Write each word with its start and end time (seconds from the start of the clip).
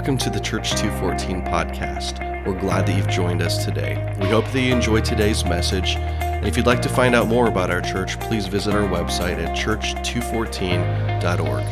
Welcome 0.00 0.16
to 0.16 0.30
the 0.30 0.40
Church 0.40 0.70
214 0.76 1.42
podcast. 1.42 2.46
We're 2.46 2.58
glad 2.58 2.86
that 2.86 2.96
you've 2.96 3.06
joined 3.06 3.42
us 3.42 3.66
today. 3.66 4.16
We 4.18 4.28
hope 4.28 4.46
that 4.46 4.58
you 4.58 4.72
enjoyed 4.72 5.04
today's 5.04 5.44
message. 5.44 5.96
And 5.96 6.46
if 6.46 6.56
you'd 6.56 6.64
like 6.64 6.80
to 6.80 6.88
find 6.88 7.14
out 7.14 7.28
more 7.28 7.48
about 7.48 7.70
our 7.70 7.82
church, 7.82 8.18
please 8.18 8.46
visit 8.46 8.74
our 8.74 8.88
website 8.88 9.36
at 9.36 9.54
church214.org. 9.54 11.64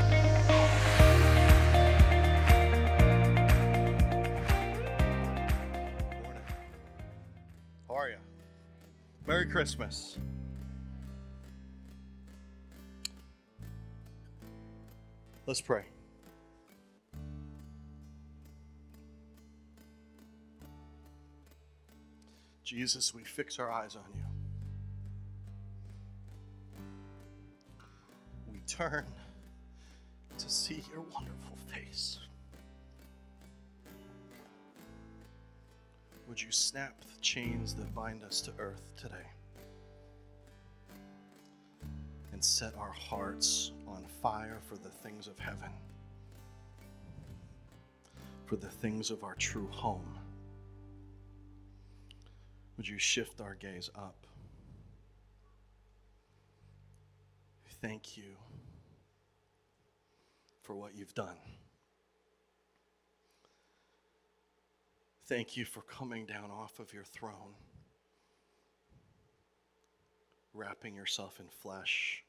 How 7.89 7.95
are 7.95 8.11
you? 8.11 8.19
Merry 9.27 9.47
Christmas. 9.47 10.19
Let's 15.47 15.63
pray. 15.63 15.87
Jesus, 22.69 23.15
we 23.15 23.25
fix 23.25 23.59
our 23.59 23.73
eyes 23.73 23.97
on 23.97 24.03
you. 24.15 24.23
We 28.53 28.61
turn 28.67 29.07
to 30.37 30.51
see 30.51 30.85
your 30.93 31.01
wonderful 31.01 31.57
face. 31.73 32.19
Would 36.29 36.43
you 36.43 36.53
snap 36.53 36.93
the 37.01 37.19
chains 37.23 37.73
that 37.73 37.95
bind 37.95 38.23
us 38.23 38.43
to 38.43 38.53
earth 38.59 38.83
today 38.99 39.15
and 42.33 42.45
set 42.45 42.77
our 42.77 42.93
hearts 42.93 43.73
on 43.87 44.05
fire 44.21 44.59
for 44.69 44.77
the 44.77 44.91
things 44.91 45.27
of 45.27 45.39
heaven, 45.39 45.71
for 48.45 48.57
the 48.57 48.69
things 48.69 49.11
of 49.11 49.25
our 49.25 49.37
true 49.37 49.69
home? 49.71 50.18
Would 52.79 52.89
you 52.89 52.99
shift 52.99 53.41
our 53.41 53.55
gaze 53.55 53.91
up? 53.97 54.25
Thank 57.83 58.17
you 58.17 58.37
for 60.63 60.77
what 60.77 60.95
you've 60.97 61.15
done. 61.15 61.37
Thank 65.27 65.57
you 65.57 65.65
for 65.65 65.83
coming 65.83 66.25
down 66.25 66.51
off 66.51 66.79
of 66.79 66.95
your 66.95 67.03
throne, 67.03 67.55
wrapping 70.55 70.95
yourself 70.95 71.41
in 71.41 71.49
flesh, 71.49 72.23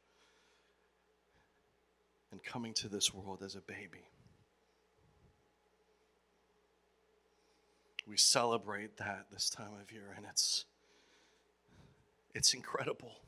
and 2.32 2.44
coming 2.44 2.74
to 2.74 2.90
this 2.90 3.14
world 3.14 3.44
as 3.46 3.56
a 3.56 3.62
baby. 3.62 4.10
We 8.10 8.18
celebrate 8.18 8.98
that 8.98 9.28
this 9.32 9.52
time 9.52 9.74
of 9.80 9.92
year, 9.92 10.16
and 10.18 10.26
it's, 10.26 10.66
it's 12.34 12.56
incredible. 12.56 13.22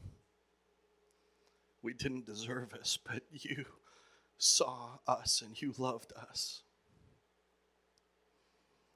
We 1.84 1.94
didn't 1.94 2.26
deserve 2.26 2.72
this, 2.72 2.98
but 2.98 3.22
you 3.32 3.66
saw 4.40 4.98
us 5.08 5.44
and 5.46 5.62
you 5.62 5.76
loved 5.78 6.14
us 6.14 6.64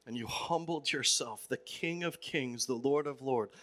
and 0.07 0.17
you 0.17 0.25
humbled 0.25 0.91
yourself, 0.91 1.47
the 1.47 1.57
King 1.57 2.03
of 2.03 2.19
Kings, 2.19 2.65
the 2.65 2.73
Lord 2.73 3.05
of 3.05 3.21
Lords, 3.21 3.53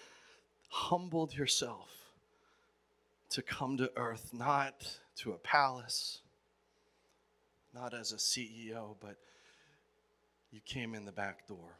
humbled 0.69 1.35
yourself 1.35 1.91
to 3.31 3.43
come 3.43 3.77
to 3.79 3.91
earth, 3.97 4.31
not 4.33 4.99
to 5.17 5.33
a 5.33 5.39
palace, 5.39 6.21
not 7.75 7.95
as 7.95 8.13
a 8.13 8.17
CEO, 8.17 8.95
but 9.01 9.17
you 10.53 10.61
came 10.65 10.95
in 10.95 11.05
the 11.05 11.13
back 11.13 11.49
door. 11.49 11.79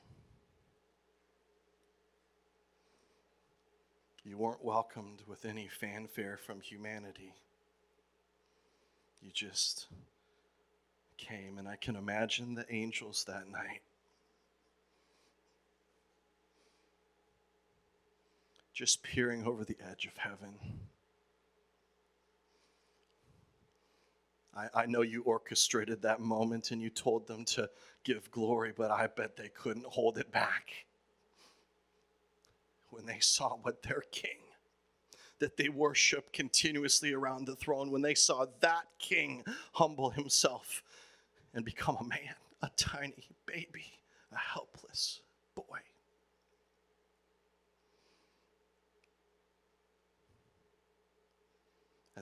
You 4.25 4.39
weren't 4.39 4.65
welcomed 4.65 5.23
with 5.27 5.45
any 5.45 5.69
fanfare 5.69 6.37
from 6.37 6.61
humanity. 6.61 7.35
You 9.21 9.31
just 9.33 9.87
came, 11.19 11.59
and 11.59 11.69
I 11.69 11.77
can 11.77 11.97
imagine 11.97 12.55
the 12.55 12.67
angels 12.73 13.25
that 13.25 13.49
night 13.51 13.83
just 18.73 19.03
peering 19.03 19.45
over 19.45 19.65
the 19.65 19.77
edge 19.91 20.07
of 20.07 20.17
heaven. 20.17 20.55
I, 24.57 24.83
I 24.83 24.87
know 24.87 25.03
you 25.03 25.23
orchestrated 25.23 26.03
that 26.03 26.21
moment 26.21 26.71
and 26.71 26.81
you 26.81 26.91
told 26.91 27.27
them 27.27 27.45
to 27.47 27.69
give 28.05 28.31
glory, 28.31 28.73
but 28.77 28.91
I 28.91 29.07
bet 29.09 29.37
they 29.37 29.49
couldn't 29.49 29.87
hold 29.87 30.19
it 30.19 30.31
back 30.33 30.71
when 32.93 33.07
they 33.07 33.19
saw 33.21 33.57
what 33.63 33.83
their 33.83 34.03
king 34.13 34.39
that 35.39 35.57
they 35.57 35.69
worship 35.69 36.33
continuously 36.33 37.13
around 37.13 37.47
the 37.47 37.57
throne, 37.57 37.91
when 37.91 38.03
they 38.03 38.15
saw 38.15 38.47
that 38.61 38.85
king 39.01 39.43
humble 39.73 40.11
himself 40.11 40.85
and 41.53 41.65
become 41.65 41.97
a 42.01 42.05
man, 42.05 42.37
a 42.63 42.71
tiny 42.77 43.29
baby, 43.45 43.99
a 44.31 44.39
helpless 44.39 45.21
boy. 45.57 45.81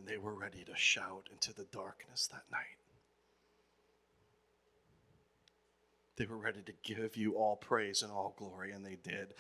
and 0.01 0.09
they 0.09 0.17
were 0.17 0.35
ready 0.35 0.65
to 0.65 0.75
shout 0.75 1.29
into 1.31 1.53
the 1.53 1.65
darkness 1.65 2.27
that 2.29 2.45
night. 2.51 2.79
They 6.17 6.25
were 6.25 6.39
ready 6.39 6.63
to 6.63 6.73
give 6.83 7.17
you 7.17 7.35
all 7.35 7.57
praise 7.57 8.03
and 8.03 8.11
all 8.11 8.35
glory, 8.39 8.73
and 8.73 8.85
they 8.85 8.97
did. 9.03 9.35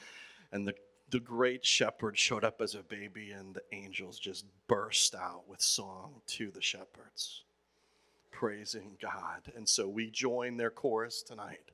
And 0.53 0.69
the, 0.69 0.75
the 1.11 1.21
great 1.21 1.65
shepherd 1.65 2.19
showed 2.19 2.45
up 2.45 2.61
as 2.61 2.75
a 2.75 2.83
baby, 2.83 3.33
and 3.33 3.55
the 3.55 3.63
angels 3.73 4.19
just 4.19 4.45
burst 4.69 5.15
out 5.15 5.49
with 5.49 5.61
song 5.61 6.23
to 6.29 6.51
the 6.51 6.63
shepherds, 6.63 7.43
praising 8.31 8.97
God. 9.01 9.53
And 9.57 9.69
so 9.69 9.89
we 9.89 10.11
join 10.11 10.57
their 10.57 10.71
chorus 10.71 11.23
tonight. 11.23 11.73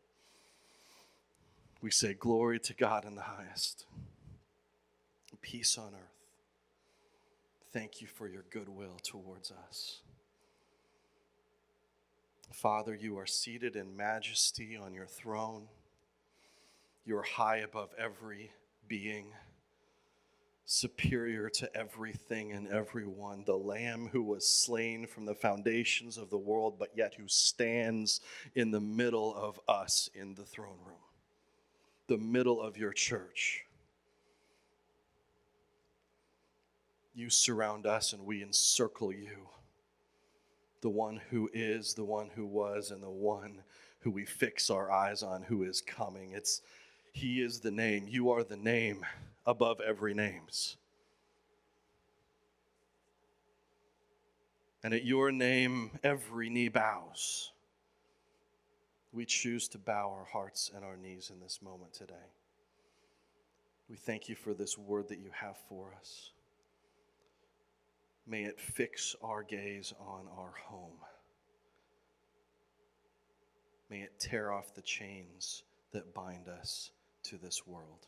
We 1.80 1.90
say, 1.90 2.14
Glory 2.14 2.58
to 2.60 2.74
God 2.74 3.04
in 3.04 3.14
the 3.14 3.22
highest, 3.22 3.84
peace 5.42 5.76
on 5.78 5.92
earth 5.94 6.16
thank 7.76 8.00
you 8.00 8.06
for 8.06 8.26
your 8.26 8.46
goodwill 8.48 8.96
towards 9.02 9.52
us. 9.68 10.00
Father, 12.50 12.94
you 12.94 13.18
are 13.18 13.26
seated 13.26 13.76
in 13.76 13.94
majesty 13.94 14.78
on 14.78 14.94
your 14.94 15.04
throne. 15.04 15.68
You 17.04 17.18
are 17.18 17.22
high 17.22 17.58
above 17.58 17.90
every 17.98 18.50
being, 18.88 19.32
superior 20.64 21.48
to 21.48 21.76
everything 21.76 22.52
and 22.52 22.68
everyone. 22.68 23.44
The 23.46 23.56
Lamb 23.56 24.08
who 24.12 24.22
was 24.22 24.46
slain 24.46 25.06
from 25.06 25.24
the 25.24 25.34
foundations 25.34 26.18
of 26.18 26.28
the 26.28 26.38
world, 26.38 26.74
but 26.78 26.90
yet 26.94 27.14
who 27.14 27.28
stands 27.28 28.20
in 28.54 28.72
the 28.72 28.80
middle 28.80 29.34
of 29.34 29.60
us 29.68 30.10
in 30.14 30.34
the 30.34 30.44
throne 30.44 30.78
room, 30.84 30.98
the 32.08 32.18
middle 32.18 32.60
of 32.60 32.76
your 32.76 32.92
church. 32.92 33.64
You 37.14 37.30
surround 37.30 37.86
us 37.86 38.12
and 38.12 38.26
we 38.26 38.42
encircle 38.42 39.12
you. 39.12 39.48
The 40.82 40.90
one 40.90 41.20
who 41.30 41.48
is, 41.54 41.94
the 41.94 42.04
one 42.04 42.28
who 42.34 42.44
was, 42.44 42.90
and 42.90 43.02
the 43.02 43.08
one 43.08 43.62
who 44.00 44.10
we 44.10 44.24
fix 44.24 44.68
our 44.68 44.90
eyes 44.90 45.22
on 45.22 45.42
who 45.42 45.62
is 45.62 45.80
coming. 45.80 46.32
It's 46.32 46.60
He 47.16 47.40
is 47.40 47.60
the 47.60 47.70
name. 47.70 48.04
You 48.06 48.30
are 48.32 48.44
the 48.44 48.58
name 48.58 49.06
above 49.46 49.80
every 49.80 50.12
names. 50.12 50.76
And 54.84 54.92
at 54.92 55.06
your 55.06 55.32
name, 55.32 55.92
every 56.04 56.50
knee 56.50 56.68
bows. 56.68 57.52
We 59.14 59.24
choose 59.24 59.66
to 59.68 59.78
bow 59.78 60.10
our 60.10 60.26
hearts 60.26 60.70
and 60.76 60.84
our 60.84 60.98
knees 60.98 61.30
in 61.32 61.40
this 61.40 61.60
moment 61.62 61.94
today. 61.94 62.28
We 63.88 63.96
thank 63.96 64.28
you 64.28 64.34
for 64.34 64.52
this 64.52 64.76
word 64.76 65.08
that 65.08 65.18
you 65.18 65.30
have 65.32 65.56
for 65.70 65.94
us. 65.98 66.32
May 68.26 68.44
it 68.44 68.60
fix 68.60 69.16
our 69.22 69.42
gaze 69.42 69.94
on 69.98 70.26
our 70.36 70.52
home. 70.66 71.00
May 73.88 74.00
it 74.00 74.20
tear 74.20 74.52
off 74.52 74.74
the 74.74 74.82
chains 74.82 75.62
that 75.92 76.12
bind 76.12 76.48
us 76.48 76.90
to 77.30 77.36
this 77.36 77.66
world. 77.66 78.06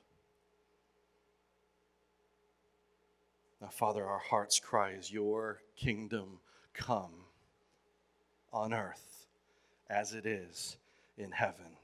Now, 3.60 3.68
Father, 3.68 4.04
our 4.04 4.20
heart's 4.20 4.60
cry 4.60 4.90
is 4.90 5.10
Your 5.10 5.60
kingdom 5.76 6.38
come 6.72 7.24
on 8.52 8.72
earth 8.72 9.26
as 9.90 10.12
it 10.12 10.26
is 10.26 10.76
in 11.16 11.32
heaven. 11.32 11.76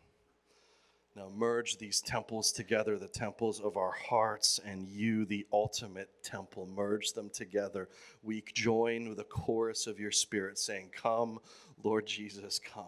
Now, 1.16 1.28
merge 1.32 1.78
these 1.78 2.00
temples 2.00 2.50
together, 2.50 2.98
the 2.98 3.06
temples 3.06 3.60
of 3.60 3.76
our 3.76 3.92
hearts 3.92 4.58
and 4.64 4.88
you, 4.88 5.24
the 5.24 5.46
ultimate 5.52 6.10
temple. 6.24 6.66
Merge 6.66 7.12
them 7.12 7.30
together. 7.30 7.88
We 8.22 8.42
join 8.52 9.08
with 9.08 9.18
the 9.18 9.24
chorus 9.24 9.86
of 9.86 10.00
your 10.00 10.10
spirit 10.10 10.58
saying, 10.58 10.90
Come, 10.92 11.38
Lord 11.84 12.06
Jesus, 12.06 12.58
come. 12.58 12.86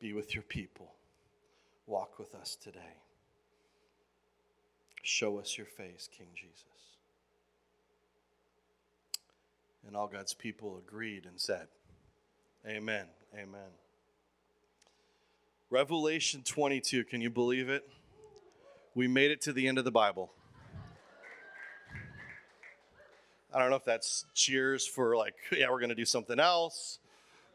Be 0.00 0.12
with 0.12 0.34
your 0.34 0.42
people. 0.42 0.92
Walk 1.90 2.20
with 2.20 2.36
us 2.36 2.54
today. 2.54 2.94
Show 5.02 5.40
us 5.40 5.58
your 5.58 5.66
face, 5.66 6.08
King 6.16 6.28
Jesus. 6.36 6.64
And 9.84 9.96
all 9.96 10.06
God's 10.06 10.32
people 10.32 10.78
agreed 10.78 11.26
and 11.26 11.40
said, 11.40 11.66
Amen. 12.64 13.06
Amen. 13.34 13.72
Revelation 15.68 16.42
22, 16.44 17.02
can 17.02 17.20
you 17.20 17.28
believe 17.28 17.68
it? 17.68 17.88
We 18.94 19.08
made 19.08 19.32
it 19.32 19.40
to 19.42 19.52
the 19.52 19.66
end 19.66 19.76
of 19.76 19.84
the 19.84 19.90
Bible. 19.90 20.30
I 23.52 23.58
don't 23.58 23.68
know 23.68 23.76
if 23.76 23.84
that's 23.84 24.26
cheers 24.32 24.86
for 24.86 25.16
like, 25.16 25.34
yeah, 25.50 25.68
we're 25.68 25.80
going 25.80 25.88
to 25.88 25.96
do 25.96 26.04
something 26.04 26.38
else. 26.38 27.00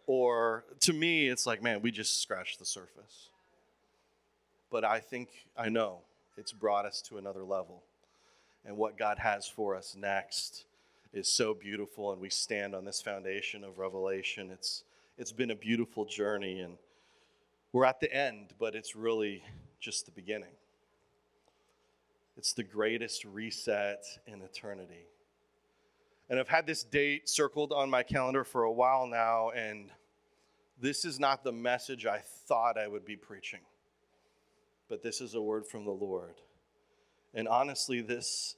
Or 0.07 0.65
to 0.81 0.91
me, 0.91 1.29
it's 1.29 1.47
like, 1.47 1.63
man, 1.63 1.81
we 1.81 1.89
just 1.89 2.21
scratched 2.21 2.59
the 2.59 2.65
surface. 2.65 3.29
But 4.75 4.83
I 4.83 5.00
think, 5.00 5.30
I 5.56 5.69
know, 5.69 6.00
it's 6.36 6.51
brought 6.51 6.86
us 6.86 7.01
to 7.04 7.18
another 7.18 7.45
level. 7.45 7.81
And 8.66 8.75
what 8.75 8.98
God 8.98 9.18
has 9.19 9.48
for 9.48 9.74
us 9.74 9.95
next 9.98 10.66
is 11.13 11.30
so 11.30 11.54
beautiful. 11.54 12.12
And 12.12 12.19
we 12.19 12.30
stand 12.30 12.75
on 12.75 12.83
this 12.83 13.01
foundation 13.01 13.63
of 13.63 13.80
revelation. 13.80 14.51
It's, 14.51 14.83
it's 15.18 15.31
been 15.31 15.51
a 15.51 15.56
beautiful 15.56 16.04
journey. 16.04 16.60
And 16.60 16.75
we're 17.72 17.86
at 17.86 18.01
the 18.01 18.13
end, 18.13 18.48
but 18.60 18.75
it's 18.75 18.98
really 18.98 19.45
just 19.80 20.07
the 20.07 20.12
beginning. 20.12 20.51
It's 22.36 22.51
the 22.51 22.63
greatest 22.66 23.24
reset 23.24 24.04
in 24.28 24.42
eternity. 24.42 25.06
And 26.30 26.38
I've 26.38 26.50
had 26.50 26.68
this 26.68 26.83
date 26.83 27.30
circled 27.30 27.71
on 27.71 27.89
my 27.89 28.04
calendar 28.04 28.44
for 28.44 28.63
a 28.63 28.71
while 28.74 29.07
now, 29.07 29.51
and 29.51 29.89
this 30.81 31.06
is 31.06 31.18
not 31.18 31.45
the 31.45 31.54
message 31.54 32.06
I 32.06 32.19
thought 32.19 32.78
I 32.78 32.89
would 32.89 33.06
be 33.06 33.16
preaching. 33.16 33.62
But 34.89 35.01
this 35.01 35.21
is 35.21 35.33
a 35.35 35.41
word 35.41 35.65
from 35.65 35.85
the 35.85 35.91
Lord. 35.91 36.35
And 37.33 37.47
honestly, 37.47 38.01
this, 38.01 38.55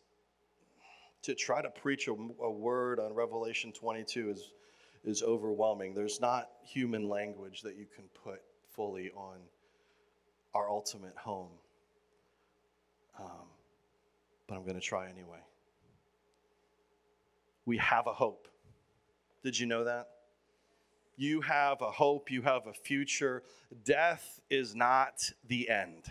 to 1.24 1.34
try 1.34 1.62
to 1.62 1.70
preach 1.70 2.08
a, 2.08 2.12
a 2.12 2.52
word 2.52 3.00
on 3.00 3.14
Revelation 3.14 3.72
22 3.72 4.30
is, 4.30 4.52
is 5.04 5.24
overwhelming. 5.24 5.94
There's 5.94 6.20
not 6.20 6.50
human 6.64 7.08
language 7.08 7.62
that 7.62 7.78
you 7.78 7.86
can 7.96 8.06
put 8.24 8.42
fully 8.70 9.12
on 9.16 9.38
our 10.54 10.70
ultimate 10.70 11.16
home. 11.16 11.52
Um, 13.20 13.48
but 14.48 14.56
I'm 14.56 14.64
going 14.64 14.76
to 14.76 14.82
try 14.82 15.10
anyway 15.10 15.40
we 17.68 17.78
have 17.78 18.08
a 18.08 18.14
hope. 18.14 18.48
Did 19.44 19.60
you 19.60 19.68
know 19.68 19.84
that? 19.84 20.08
You 21.18 21.42
have 21.42 21.82
a 21.82 21.92
hope, 21.92 22.32
you 22.32 22.42
have 22.44 22.66
a 22.66 22.74
future. 22.74 23.44
Death 23.84 24.40
is 24.50 24.74
not 24.74 25.22
the 25.48 25.70
end. 25.70 26.06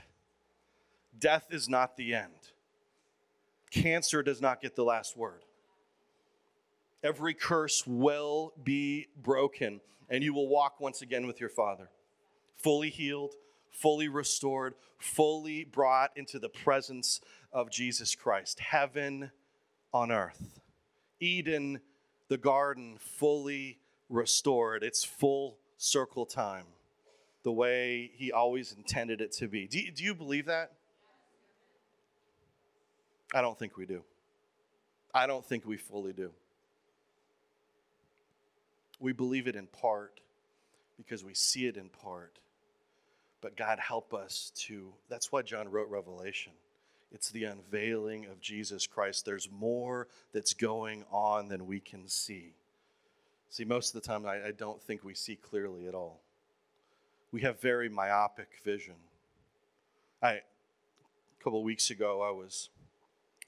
Death 1.18 1.46
is 1.50 1.68
not 1.68 1.96
the 1.96 2.14
end. 2.14 2.32
Cancer 3.70 4.22
does 4.22 4.40
not 4.40 4.60
get 4.60 4.76
the 4.76 4.84
last 4.84 5.16
word. 5.16 5.42
Every 7.02 7.34
curse 7.34 7.86
will 7.86 8.52
be 8.62 9.06
broken, 9.22 9.80
and 10.08 10.24
you 10.24 10.34
will 10.34 10.48
walk 10.48 10.80
once 10.80 11.02
again 11.02 11.26
with 11.26 11.40
your 11.40 11.48
Father, 11.48 11.90
fully 12.56 12.90
healed, 12.90 13.34
fully 13.70 14.08
restored, 14.08 14.74
fully 14.98 15.64
brought 15.64 16.10
into 16.16 16.38
the 16.38 16.48
presence 16.48 17.20
of 17.52 17.70
Jesus 17.70 18.14
Christ. 18.14 18.60
Heaven 18.60 19.30
on 19.92 20.10
earth. 20.10 20.60
Eden, 21.20 21.80
the 22.28 22.38
garden, 22.38 22.96
fully 22.98 23.78
restored. 24.08 24.82
It's 24.82 25.04
full 25.04 25.58
circle 25.76 26.26
time, 26.26 26.64
the 27.42 27.52
way 27.52 28.10
He 28.14 28.32
always 28.32 28.72
intended 28.72 29.20
it 29.20 29.32
to 29.32 29.48
be. 29.48 29.66
Do 29.66 29.78
you, 29.78 29.92
do 29.92 30.02
you 30.02 30.14
believe 30.14 30.46
that? 30.46 30.72
I 33.37 33.43
don't 33.43 33.59
think 33.59 33.77
we 33.77 33.85
do. 33.85 34.03
I 35.12 35.27
don't 35.27 35.44
think 35.44 35.67
we 35.67 35.77
fully 35.77 36.15
do. 36.15 36.31
We 38.99 39.12
believe 39.12 39.47
it 39.47 39.56
in 39.56 39.67
part 39.67 40.23
because 40.97 41.23
we 41.23 41.35
see 41.35 41.67
it 41.67 41.77
in 41.77 41.91
part. 41.91 42.38
But 43.43 43.55
God, 43.55 43.79
help 43.79 44.15
us 44.15 44.53
to. 44.61 44.91
That's 45.11 45.31
why 45.31 45.43
John 45.43 45.71
wrote 45.71 45.91
Revelation. 45.91 46.55
It's 47.12 47.29
the 47.29 47.44
unveiling 47.44 48.25
of 48.25 48.41
Jesus 48.41 48.87
Christ. 48.87 49.27
There's 49.27 49.50
more 49.50 50.09
that's 50.33 50.55
going 50.55 51.05
on 51.12 51.49
than 51.49 51.67
we 51.67 51.79
can 51.79 52.09
see. 52.09 52.55
See, 53.50 53.67
most 53.67 53.94
of 53.94 54.00
the 54.00 54.09
time, 54.09 54.25
I, 54.25 54.47
I 54.47 54.53
don't 54.53 54.81
think 54.81 55.05
we 55.05 55.12
see 55.12 55.37
clearly 55.37 55.87
at 55.87 55.94
all. 55.94 56.21
We 57.33 57.43
have 57.43 57.61
very 57.61 57.91
myopic 57.91 58.49
vision. 58.65 58.94
I, 60.23 60.31
a 60.31 60.41
couple 61.44 61.62
weeks 61.62 61.91
ago, 61.91 62.23
I 62.23 62.31
was 62.31 62.71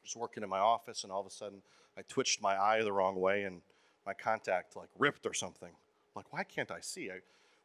just 0.08 0.16
working 0.16 0.42
in 0.42 0.48
my 0.48 0.58
office, 0.58 1.04
and 1.04 1.12
all 1.12 1.20
of 1.20 1.26
a 1.26 1.30
sudden, 1.30 1.60
I 1.96 2.02
twitched 2.08 2.40
my 2.40 2.56
eye 2.56 2.82
the 2.82 2.92
wrong 2.92 3.20
way, 3.20 3.42
and 3.44 3.60
my 4.06 4.14
contact 4.14 4.74
like 4.74 4.88
ripped 4.98 5.26
or 5.26 5.34
something. 5.34 5.68
I'm 5.68 6.12
like, 6.14 6.32
why 6.32 6.44
can't 6.44 6.70
I 6.70 6.80
see? 6.80 7.10
I 7.10 7.18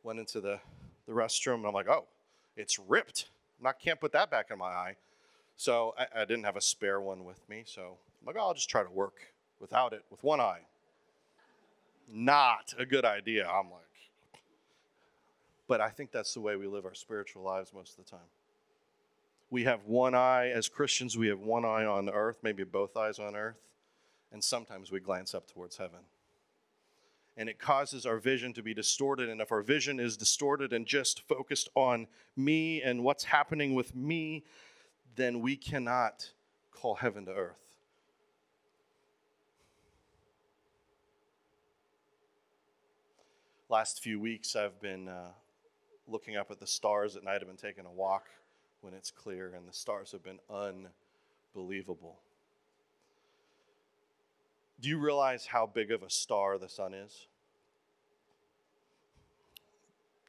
went 0.04 0.20
into 0.20 0.42
the, 0.42 0.60
the 1.08 1.14
restroom, 1.14 1.56
and 1.56 1.68
I'm 1.68 1.74
like, 1.74 1.88
oh, 1.88 2.06
it's 2.58 2.78
ripped. 2.78 3.30
I 3.64 3.72
can't 3.72 4.00
put 4.00 4.12
that 4.12 4.30
back 4.30 4.48
in 4.52 4.58
my 4.58 4.66
eye. 4.66 4.96
So 5.56 5.96
I, 5.98 6.22
I 6.22 6.26
didn't 6.26 6.44
have 6.44 6.58
a 6.58 6.62
spare 6.62 7.00
one 7.00 7.24
with 7.24 7.48
me. 7.48 7.64
So 7.66 7.98
I'm 8.22 8.28
like, 8.28 8.36
oh, 8.38 8.48
I'll 8.48 8.54
just 8.54 8.70
try 8.70 8.84
to 8.84 8.92
work 8.92 9.16
without 9.62 9.94
it 9.94 10.04
with 10.12 10.22
one 10.22 10.42
eye. 10.42 10.62
Not 12.12 12.74
a 12.78 12.86
good 12.86 13.06
idea. 13.06 13.48
I'm 13.48 13.72
like, 13.72 14.42
but 15.70 15.80
I 15.80 15.90
think 15.90 16.12
that's 16.12 16.34
the 16.34 16.42
way 16.42 16.58
we 16.58 16.68
live 16.68 16.86
our 16.86 16.94
spiritual 16.94 17.44
lives 17.44 17.72
most 17.74 17.98
of 17.98 18.04
the 18.04 18.12
time. 18.12 18.28
We 19.54 19.66
have 19.66 19.86
one 19.86 20.16
eye, 20.16 20.50
as 20.50 20.68
Christians, 20.68 21.16
we 21.16 21.28
have 21.28 21.40
one 21.40 21.64
eye 21.64 21.86
on 21.86 22.10
earth, 22.10 22.40
maybe 22.42 22.64
both 22.64 22.98
eyes 22.98 23.20
on 23.20 23.36
earth, 23.36 23.60
and 24.32 24.44
sometimes 24.44 24.92
we 24.92 25.00
glance 25.00 25.36
up 25.36 25.46
towards 25.46 25.78
heaven. 25.78 26.00
And 27.38 27.48
it 27.48 27.60
causes 27.60 28.08
our 28.08 28.18
vision 28.18 28.54
to 28.54 28.64
be 28.64 28.74
distorted. 28.74 29.30
And 29.30 29.40
if 29.40 29.52
our 29.52 29.62
vision 29.62 30.00
is 30.00 30.18
distorted 30.18 30.74
and 30.74 30.88
just 30.88 31.22
focused 31.28 31.70
on 31.76 32.08
me 32.36 32.82
and 32.82 33.04
what's 33.04 33.26
happening 33.26 33.76
with 33.76 33.96
me, 33.96 34.44
then 35.16 35.40
we 35.40 35.56
cannot 35.56 36.32
call 36.72 36.96
heaven 36.96 37.24
to 37.26 37.32
earth. 37.32 37.62
Last 43.70 44.02
few 44.02 44.20
weeks, 44.20 44.56
I've 44.56 44.82
been 44.82 45.08
uh, 45.08 45.28
looking 46.08 46.38
up 46.38 46.50
at 46.50 46.60
the 46.60 46.66
stars 46.66 47.16
at 47.16 47.24
night. 47.24 47.36
I've 47.42 47.46
been 47.46 47.56
taking 47.56 47.86
a 47.86 47.92
walk 47.92 48.26
when 48.84 48.94
it's 48.94 49.12
clear, 49.12 49.54
and 49.56 49.66
the 49.68 49.74
stars 49.74 50.12
have 50.12 50.24
been 50.24 50.40
unbelievable. 51.56 52.20
Do 54.82 54.90
you 54.90 55.00
realize 55.00 55.46
how 55.46 55.66
big 55.66 55.92
of 55.92 56.04
a 56.04 56.10
star 56.10 56.58
the 56.58 56.68
sun 56.68 56.94
is? 56.94 57.28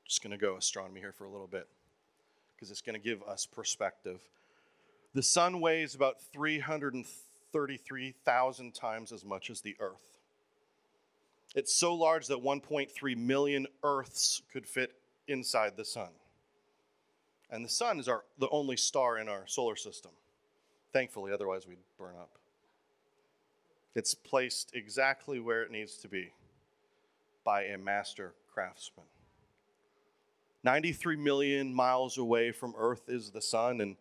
Just 0.06 0.22
going 0.22 0.30
to 0.30 0.38
go 0.38 0.56
astronomy 0.56 1.00
here 1.00 1.10
for 1.12 1.24
a 1.24 1.30
little 1.30 1.48
bit 1.48 1.66
because 2.54 2.70
it's 2.70 2.80
going 2.80 2.94
to 2.94 3.00
give 3.00 3.20
us 3.24 3.46
perspective. 3.46 4.20
The 5.12 5.22
sun 5.22 5.60
weighs 5.60 5.96
about 5.96 6.22
333,000 6.32 8.74
times 8.74 9.12
as 9.12 9.24
much 9.24 9.50
as 9.50 9.60
the 9.60 9.76
earth. 9.80 10.14
It's 11.54 11.74
so 11.74 11.94
large 11.94 12.28
that 12.28 12.42
1.3 12.42 13.16
million 13.16 13.66
Earths 13.82 14.42
could 14.52 14.66
fit 14.66 14.92
inside 15.28 15.76
the 15.76 15.84
sun. 15.84 16.08
And 17.54 17.64
the 17.64 17.68
sun 17.68 18.00
is 18.00 18.08
our, 18.08 18.24
the 18.38 18.48
only 18.50 18.76
star 18.76 19.16
in 19.16 19.28
our 19.28 19.46
solar 19.46 19.76
system. 19.76 20.10
Thankfully, 20.92 21.32
otherwise, 21.32 21.68
we'd 21.68 21.78
burn 21.96 22.16
up. 22.20 22.32
It's 23.94 24.12
placed 24.12 24.74
exactly 24.74 25.38
where 25.38 25.62
it 25.62 25.70
needs 25.70 25.96
to 25.98 26.08
be 26.08 26.32
by 27.44 27.66
a 27.66 27.78
master 27.78 28.34
craftsman. 28.52 29.06
93 30.64 31.14
million 31.14 31.72
miles 31.72 32.18
away 32.18 32.50
from 32.50 32.74
Earth 32.76 33.08
is 33.08 33.30
the 33.30 33.40
sun, 33.40 33.80
and 33.80 33.96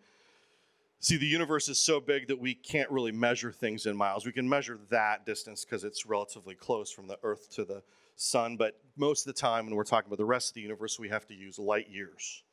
See, 1.00 1.18
the 1.18 1.28
universe 1.28 1.68
is 1.68 1.78
so 1.78 2.00
big 2.00 2.30
that 2.30 2.40
we 2.40 2.56
can't 2.56 2.90
really 2.90 3.12
measure 3.12 3.52
things 3.52 3.88
in 3.88 3.98
miles. 3.98 4.26
We 4.26 4.32
can 4.32 4.48
measure 4.48 4.80
that 4.90 5.26
distance 5.26 5.66
because 5.66 5.84
it's 5.84 6.06
relatively 6.06 6.56
close 6.56 6.92
from 6.92 7.08
the 7.08 7.20
Earth 7.24 7.50
to 7.56 7.66
the 7.66 7.84
sun, 8.16 8.56
but 8.56 8.80
most 8.96 9.28
of 9.28 9.36
the 9.36 9.40
time 9.40 9.66
when 9.66 9.76
we're 9.76 9.84
talking 9.84 10.08
about 10.08 10.18
the 10.18 10.24
rest 10.24 10.52
of 10.52 10.54
the 10.54 10.62
universe, 10.62 10.98
we 10.98 11.10
have 11.10 11.28
to 11.28 11.34
use 11.34 11.60
light 11.60 11.90
years. 11.90 12.44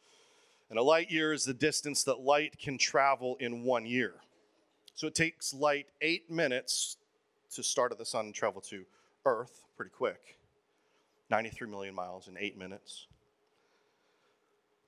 And 0.70 0.78
a 0.78 0.82
light 0.82 1.10
year 1.10 1.32
is 1.32 1.44
the 1.44 1.52
distance 1.52 2.04
that 2.04 2.20
light 2.20 2.56
can 2.58 2.78
travel 2.78 3.36
in 3.40 3.64
one 3.64 3.84
year. 3.84 4.14
So 4.94 5.08
it 5.08 5.16
takes 5.16 5.52
light 5.52 5.86
eight 6.00 6.30
minutes 6.30 6.96
to 7.54 7.64
start 7.64 7.90
at 7.90 7.98
the 7.98 8.04
sun 8.04 8.26
and 8.26 8.34
travel 8.34 8.60
to 8.62 8.84
Earth 9.26 9.64
pretty 9.76 9.90
quick 9.90 10.38
93 11.30 11.68
million 11.68 11.94
miles 11.94 12.28
in 12.28 12.36
eight 12.38 12.56
minutes. 12.58 13.06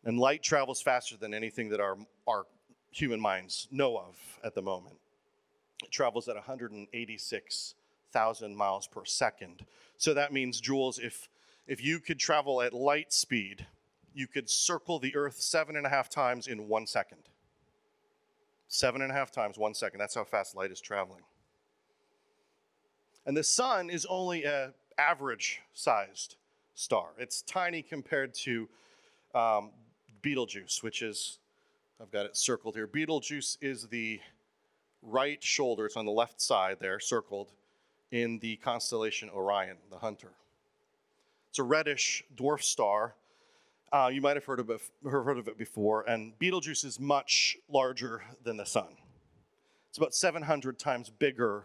And 0.05 0.19
light 0.19 0.43
travels 0.43 0.83
faster 0.83 1.17
than 1.17 1.33
anything 1.35 1.69
that 1.71 1.81
our, 1.81 1.97
our 2.27 2.47
human 2.91 3.21
minds 3.21 3.69
know 3.71 3.97
of 3.97 4.17
at 4.45 4.55
the 4.55 4.63
moment. 4.63 4.97
It 5.83 5.91
travels 5.91 6.29
at 6.29 6.35
186,000 6.35 8.57
miles 8.57 8.87
per 8.87 9.05
second. 9.05 9.67
So 9.97 10.13
that 10.15 10.33
means, 10.33 10.61
Jules, 10.61 10.99
if, 10.99 11.29
if 11.67 11.83
you 11.83 11.99
could 12.01 12.19
travel 12.19 12.63
at 12.63 12.73
light 12.73 13.13
speed 13.13 13.67
you 14.15 14.27
could 14.27 14.49
circle 14.49 14.99
the 14.99 15.15
earth 15.17 15.41
seven 15.41 15.77
and 15.77 15.87
a 15.87 15.89
half 15.89 16.09
times 16.09 16.47
in 16.47 16.69
one 16.69 16.87
second. 16.87 17.19
Seven 18.69 19.03
and 19.03 19.11
a 19.11 19.15
half 19.15 19.31
times, 19.31 19.59
one 19.59 19.75
second. 19.75 20.01
That's 20.01 20.15
how 20.15 20.25
fast 20.25 20.57
light 20.57 20.71
is 20.71 20.81
traveling. 20.81 21.23
And 23.27 23.37
the 23.37 23.45
sun 23.45 23.91
is 23.91 24.07
only 24.07 24.45
a 24.45 24.73
average 24.99 25.61
sized 25.75 26.37
star. 26.75 27.09
It's 27.19 27.43
tiny 27.43 27.83
compared 27.83 28.35
to 28.35 28.69
um, 29.35 29.71
Betelgeuse, 30.23 30.83
which 30.83 31.03
is, 31.03 31.39
I've 32.01 32.11
got 32.11 32.27
it 32.27 32.37
circled 32.37 32.75
here. 32.75 32.87
Betelgeuse 32.87 33.59
is 33.61 33.87
the 33.89 34.21
right 35.03 35.43
shoulder, 35.43 35.87
it's 35.87 35.97
on 35.97 36.05
the 36.05 36.13
left 36.13 36.41
side 36.41 36.79
there, 36.81 37.01
circled, 37.01 37.53
in 38.11 38.39
the 38.41 38.57
constellation 38.57 39.31
Orion, 39.31 39.77
the 39.91 39.99
hunter. 39.99 40.33
It's 41.51 41.59
a 41.59 41.63
reddish 41.63 42.25
dwarf 42.37 42.63
star. 42.63 43.15
Uh, 43.93 44.09
you 44.11 44.23
might 44.23 44.37
have 44.37 44.45
heard 44.47 44.59
of, 44.59 44.71
it, 44.71 44.81
heard 45.05 45.37
of 45.37 45.49
it 45.49 45.59
before, 45.59 46.09
and 46.09 46.39
Betelgeuse 46.39 46.83
is 46.83 46.99
much 46.99 47.59
larger 47.69 48.23
than 48.43 48.57
the 48.57 48.65
sun. 48.65 48.89
It's 49.91 49.99
about 49.99 50.15
700 50.15 50.79
times 50.79 51.11
bigger 51.11 51.65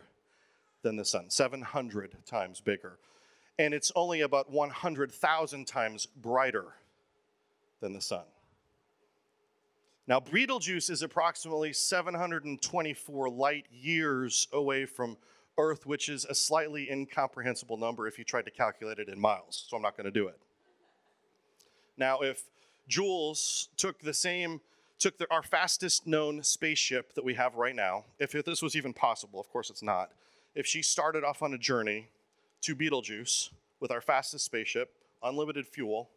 than 0.81 0.97
the 0.97 1.05
sun, 1.05 1.29
700 1.29 2.17
times 2.25 2.59
bigger. 2.59 2.99
And 3.57 3.73
it's 3.73 3.93
only 3.95 4.21
about 4.21 4.51
100,000 4.51 5.65
times 5.65 6.05
brighter 6.05 6.65
than 7.79 7.93
the 7.93 8.01
sun. 8.01 8.25
Now, 10.05 10.19
Betelgeuse 10.19 10.89
is 10.89 11.01
approximately 11.01 11.71
724 11.71 13.29
light 13.29 13.65
years 13.71 14.49
away 14.51 14.85
from 14.85 15.17
Earth, 15.57 15.85
which 15.85 16.09
is 16.09 16.25
a 16.25 16.35
slightly 16.35 16.91
incomprehensible 16.91 17.77
number 17.77 18.05
if 18.07 18.19
you 18.19 18.25
tried 18.25 18.45
to 18.45 18.51
calculate 18.51 18.99
it 18.99 19.07
in 19.07 19.17
miles, 19.17 19.65
so 19.69 19.77
I'm 19.77 19.83
not 19.83 19.95
going 19.95 20.05
to 20.05 20.11
do 20.11 20.27
it. 20.27 20.39
Now, 21.97 22.19
if 22.19 22.43
Jules 22.87 23.69
took 23.75 23.99
the 23.99 24.13
same, 24.13 24.61
took 24.99 25.17
the, 25.17 25.27
our 25.31 25.43
fastest 25.43 26.07
known 26.07 26.43
spaceship 26.43 27.13
that 27.15 27.25
we 27.25 27.33
have 27.33 27.55
right 27.55 27.75
now, 27.75 28.05
if 28.19 28.31
this 28.31 28.61
was 28.61 28.75
even 28.75 28.93
possible, 28.93 29.39
of 29.39 29.49
course 29.49 29.69
it's 29.69 29.83
not, 29.83 30.11
if 30.55 30.65
she 30.65 30.81
started 30.81 31.23
off 31.23 31.41
on 31.41 31.53
a 31.53 31.57
journey 31.57 32.09
to 32.61 32.75
Betelgeuse 32.75 33.51
with 33.79 33.91
our 33.91 34.01
fastest 34.01 34.45
spaceship, 34.45 34.93
unlimited 35.23 35.67
fuel, 35.67 36.09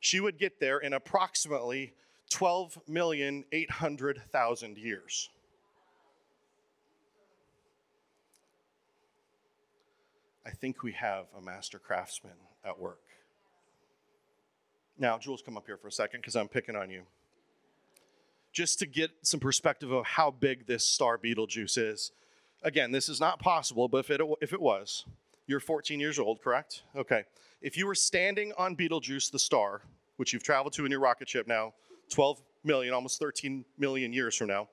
she 0.00 0.20
would 0.20 0.38
get 0.38 0.58
there 0.58 0.78
in 0.78 0.94
approximately 0.94 1.92
12,800,000 2.30 4.82
years. 4.82 5.28
I 10.44 10.50
think 10.50 10.82
we 10.82 10.90
have 10.92 11.26
a 11.38 11.40
master 11.40 11.78
craftsman 11.78 12.34
at 12.64 12.76
work. 12.78 13.11
Now, 15.02 15.18
Jules, 15.18 15.42
come 15.42 15.56
up 15.56 15.66
here 15.66 15.76
for 15.76 15.88
a 15.88 15.92
second 15.92 16.20
because 16.20 16.36
I'm 16.36 16.46
picking 16.46 16.76
on 16.76 16.88
you. 16.88 17.02
Just 18.52 18.78
to 18.78 18.86
get 18.86 19.10
some 19.22 19.40
perspective 19.40 19.90
of 19.90 20.06
how 20.06 20.30
big 20.30 20.68
this 20.68 20.86
star 20.86 21.18
Betelgeuse 21.18 21.76
is. 21.76 22.12
Again, 22.62 22.92
this 22.92 23.08
is 23.08 23.18
not 23.18 23.40
possible, 23.40 23.88
but 23.88 23.98
if 23.98 24.10
it, 24.10 24.20
if 24.40 24.52
it 24.52 24.60
was, 24.60 25.04
you're 25.48 25.58
14 25.58 25.98
years 25.98 26.20
old, 26.20 26.40
correct? 26.40 26.82
Okay. 26.94 27.24
If 27.60 27.76
you 27.76 27.88
were 27.88 27.96
standing 27.96 28.52
on 28.56 28.76
Betelgeuse, 28.76 29.28
the 29.28 29.40
star, 29.40 29.82
which 30.18 30.32
you've 30.32 30.44
traveled 30.44 30.72
to 30.74 30.84
in 30.84 30.92
your 30.92 31.00
rocket 31.00 31.28
ship 31.28 31.48
now, 31.48 31.74
12 32.10 32.40
million, 32.62 32.94
almost 32.94 33.18
13 33.18 33.64
million 33.78 34.12
years 34.12 34.36
from 34.36 34.46
now, 34.46 34.68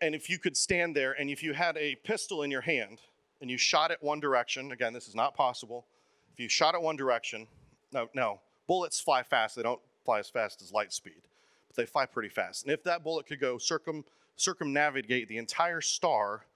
and 0.00 0.14
if 0.14 0.30
you 0.30 0.38
could 0.38 0.56
stand 0.56 0.94
there 0.94 1.10
and 1.10 1.28
if 1.28 1.42
you 1.42 1.54
had 1.54 1.76
a 1.76 1.96
pistol 2.04 2.44
in 2.44 2.52
your 2.52 2.60
hand 2.60 3.00
and 3.40 3.50
you 3.50 3.58
shot 3.58 3.90
it 3.90 3.98
one 4.00 4.20
direction, 4.20 4.70
again, 4.70 4.92
this 4.92 5.08
is 5.08 5.16
not 5.16 5.34
possible. 5.34 5.86
If 6.32 6.38
you 6.38 6.48
shot 6.48 6.76
it 6.76 6.80
one 6.80 6.94
direction, 6.94 7.48
no, 7.92 8.08
no, 8.14 8.38
bullets 8.72 8.98
fly 8.98 9.22
fast. 9.22 9.54
They 9.54 9.62
don't 9.62 9.82
fly 10.02 10.18
as 10.18 10.30
fast 10.30 10.62
as 10.62 10.72
light 10.72 10.94
speed, 10.94 11.28
but 11.68 11.76
they 11.76 11.84
fly 11.84 12.06
pretty 12.06 12.30
fast. 12.30 12.64
And 12.64 12.72
if 12.72 12.82
that 12.84 13.04
bullet 13.04 13.26
could 13.26 13.38
go 13.38 13.58
circum 13.58 14.02
circumnavigate 14.36 15.28
the 15.28 15.36
entire 15.36 15.82
star, 15.82 16.46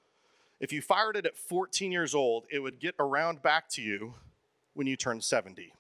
if 0.59 0.73
you 0.73 0.81
fired 0.81 1.17
it 1.17 1.27
at 1.27 1.37
14 1.37 1.93
years 1.93 2.15
old, 2.15 2.45
it 2.51 2.61
would 2.61 2.81
get 2.81 2.95
around 2.99 3.43
back 3.43 3.69
to 3.73 3.83
you 3.83 4.15
when 4.73 4.87
you 4.87 4.97
turn 4.97 5.21
70. 5.21 5.75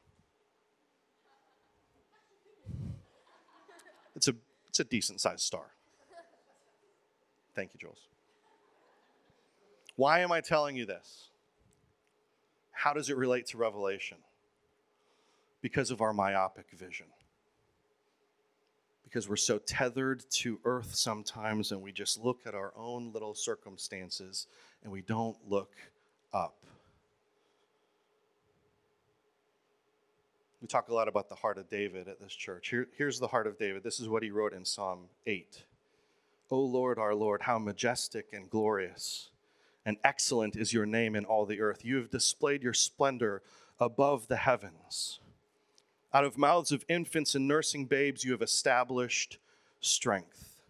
It's 4.14 4.28
a, 4.28 4.34
it's 4.68 4.80
a 4.80 4.84
decent 4.84 5.22
sized 5.22 5.40
star. 5.40 5.64
Thank 7.54 7.70
you, 7.72 7.80
Jules. 7.80 8.08
Why 9.96 10.20
am 10.20 10.32
I 10.32 10.42
telling 10.42 10.76
you 10.76 10.84
this? 10.84 11.28
How 12.72 12.92
does 12.92 13.08
it 13.08 13.16
relate 13.16 13.46
to 13.46 13.56
Revelation? 13.56 14.18
Because 15.66 15.90
of 15.90 16.00
our 16.00 16.12
myopic 16.12 16.70
vision. 16.70 17.06
Because 19.02 19.28
we're 19.28 19.34
so 19.34 19.58
tethered 19.58 20.22
to 20.30 20.60
earth 20.64 20.94
sometimes 20.94 21.72
and 21.72 21.82
we 21.82 21.90
just 21.90 22.22
look 22.22 22.42
at 22.46 22.54
our 22.54 22.72
own 22.76 23.10
little 23.12 23.34
circumstances 23.34 24.46
and 24.84 24.92
we 24.92 25.02
don't 25.02 25.36
look 25.48 25.72
up. 26.32 26.54
We 30.62 30.68
talk 30.68 30.88
a 30.88 30.94
lot 30.94 31.08
about 31.08 31.28
the 31.28 31.34
heart 31.34 31.58
of 31.58 31.68
David 31.68 32.06
at 32.06 32.20
this 32.20 32.32
church. 32.32 32.68
Here, 32.68 32.86
here's 32.96 33.18
the 33.18 33.26
heart 33.26 33.48
of 33.48 33.58
David. 33.58 33.82
This 33.82 33.98
is 33.98 34.08
what 34.08 34.22
he 34.22 34.30
wrote 34.30 34.52
in 34.52 34.64
Psalm 34.64 35.08
8. 35.26 35.64
O 36.52 36.60
Lord, 36.60 36.96
our 36.96 37.12
Lord, 37.16 37.42
how 37.42 37.58
majestic 37.58 38.26
and 38.32 38.48
glorious 38.48 39.30
and 39.84 39.96
excellent 40.04 40.54
is 40.54 40.72
your 40.72 40.86
name 40.86 41.16
in 41.16 41.24
all 41.24 41.44
the 41.44 41.60
earth. 41.60 41.84
You 41.84 41.96
have 41.96 42.10
displayed 42.10 42.62
your 42.62 42.72
splendor 42.72 43.42
above 43.80 44.28
the 44.28 44.36
heavens. 44.36 45.18
Out 46.16 46.24
of 46.24 46.38
mouths 46.38 46.72
of 46.72 46.82
infants 46.88 47.34
and 47.34 47.46
nursing 47.46 47.84
babes, 47.84 48.24
you 48.24 48.32
have 48.32 48.40
established 48.40 49.36
strength. 49.80 50.62